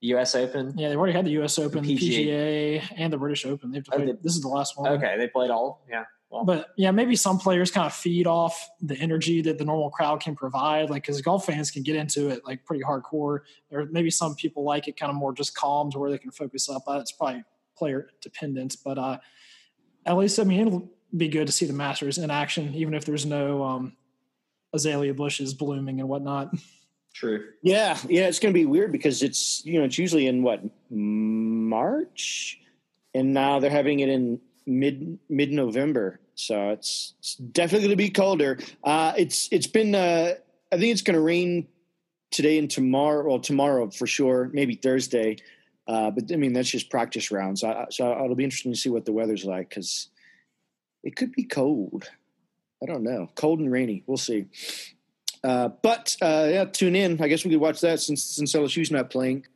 U.S. 0.00 0.34
Open. 0.34 0.76
Yeah, 0.76 0.88
they've 0.88 0.98
already 0.98 1.12
had 1.12 1.26
the 1.26 1.30
U.S. 1.32 1.58
Open, 1.58 1.84
the 1.84 1.96
PGA, 1.96 2.80
PGA 2.80 2.94
and 2.96 3.12
the 3.12 3.18
British 3.18 3.46
Open. 3.46 3.70
They've 3.70 3.84
played, 3.84 4.02
oh, 4.02 4.06
they, 4.06 4.18
this 4.20 4.34
is 4.34 4.40
the 4.40 4.48
last 4.48 4.78
one. 4.78 4.90
Okay, 4.92 5.16
they 5.16 5.28
played 5.28 5.50
all. 5.50 5.84
Yeah. 5.88 6.04
Well. 6.30 6.44
But 6.44 6.68
yeah, 6.76 6.92
maybe 6.92 7.16
some 7.16 7.38
players 7.38 7.72
kind 7.72 7.86
of 7.86 7.92
feed 7.92 8.26
off 8.26 8.70
the 8.80 8.96
energy 8.96 9.42
that 9.42 9.58
the 9.58 9.64
normal 9.64 9.90
crowd 9.90 10.20
can 10.20 10.36
provide. 10.36 10.88
Like, 10.88 11.02
because 11.02 11.20
golf 11.20 11.44
fans 11.44 11.70
can 11.72 11.82
get 11.82 11.96
into 11.96 12.28
it 12.28 12.46
like 12.46 12.64
pretty 12.64 12.84
hardcore. 12.84 13.40
Or 13.72 13.88
maybe 13.90 14.10
some 14.10 14.36
people 14.36 14.62
like 14.62 14.86
it 14.86 14.96
kind 14.96 15.10
of 15.10 15.16
more 15.16 15.32
just 15.32 15.56
calm 15.56 15.90
to 15.90 15.98
where 15.98 16.10
they 16.10 16.18
can 16.18 16.30
focus 16.30 16.68
up. 16.68 16.84
Uh, 16.86 16.98
it's 17.00 17.12
probably 17.12 17.42
player 17.76 18.10
dependent, 18.20 18.76
but 18.84 18.96
uh, 18.98 19.18
at 20.06 20.16
least 20.16 20.38
I 20.38 20.44
mean 20.44 20.66
it'll 20.66 20.88
be 21.16 21.28
good 21.28 21.46
to 21.46 21.52
see 21.52 21.66
the 21.66 21.72
Masters 21.72 22.18
in 22.18 22.30
action, 22.30 22.74
even 22.74 22.94
if 22.94 23.04
there's 23.04 23.26
no 23.26 23.64
um, 23.64 23.96
azalea 24.72 25.14
bushes 25.14 25.54
blooming 25.54 25.98
and 25.98 26.08
whatnot. 26.08 26.54
True. 27.12 27.48
Yeah, 27.62 27.98
yeah, 28.08 28.28
it's 28.28 28.38
going 28.38 28.54
to 28.54 28.58
be 28.58 28.66
weird 28.66 28.92
because 28.92 29.22
it's 29.22 29.64
you 29.64 29.78
know 29.78 29.84
it's 29.84 29.98
usually 29.98 30.28
in 30.28 30.42
what 30.42 30.62
March, 30.90 32.60
and 33.14 33.34
now 33.34 33.58
they're 33.58 33.70
having 33.70 34.00
it 34.00 34.08
in 34.08 34.40
mid 34.66 35.18
mid 35.28 35.52
November, 35.52 36.20
so 36.34 36.70
it's, 36.70 37.14
it's 37.18 37.34
definitely 37.36 37.88
going 37.88 37.98
to 37.98 38.04
be 38.04 38.10
colder. 38.10 38.58
Uh, 38.82 39.12
it's 39.16 39.48
it's 39.50 39.66
been 39.66 39.94
uh, 39.94 40.34
I 40.72 40.76
think 40.76 40.92
it's 40.92 41.02
going 41.02 41.14
to 41.14 41.20
rain 41.20 41.68
today 42.30 42.58
and 42.58 42.70
tomorrow. 42.70 43.28
Well, 43.28 43.40
tomorrow 43.40 43.90
for 43.90 44.06
sure, 44.06 44.50
maybe 44.52 44.74
Thursday. 44.74 45.36
Uh, 45.86 46.10
but 46.10 46.32
I 46.32 46.36
mean 46.36 46.52
that's 46.52 46.70
just 46.70 46.90
practice 46.90 47.30
rounds. 47.30 47.62
So, 47.62 47.86
so 47.90 48.12
it'll 48.24 48.36
be 48.36 48.44
interesting 48.44 48.72
to 48.72 48.78
see 48.78 48.90
what 48.90 49.04
the 49.04 49.12
weather's 49.12 49.44
like 49.44 49.70
because 49.70 50.08
it 51.02 51.16
could 51.16 51.32
be 51.32 51.44
cold. 51.44 52.08
I 52.82 52.86
don't 52.86 53.02
know, 53.02 53.28
cold 53.34 53.58
and 53.58 53.70
rainy. 53.70 54.04
We'll 54.06 54.16
see. 54.16 54.46
Uh, 55.42 55.68
but 55.82 56.16
uh, 56.22 56.48
yeah, 56.50 56.64
tune 56.64 56.94
in. 56.94 57.20
I 57.20 57.28
guess 57.28 57.44
we 57.44 57.50
could 57.50 57.60
watch 57.60 57.80
that 57.80 58.00
since 58.00 58.22
since 58.22 58.54
LSU's 58.54 58.90
not 58.90 59.10
playing. 59.10 59.46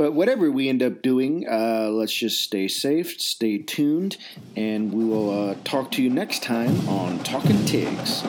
But 0.00 0.14
whatever 0.14 0.50
we 0.50 0.70
end 0.70 0.82
up 0.82 1.02
doing, 1.02 1.46
uh, 1.46 1.90
let's 1.92 2.14
just 2.14 2.40
stay 2.40 2.68
safe, 2.68 3.20
stay 3.20 3.58
tuned, 3.58 4.16
and 4.56 4.94
we 4.94 5.04
will 5.04 5.50
uh, 5.50 5.56
talk 5.62 5.90
to 5.90 6.02
you 6.02 6.08
next 6.08 6.42
time 6.42 6.88
on 6.88 7.18
Talking 7.18 7.62
Tigs. 7.66 8.22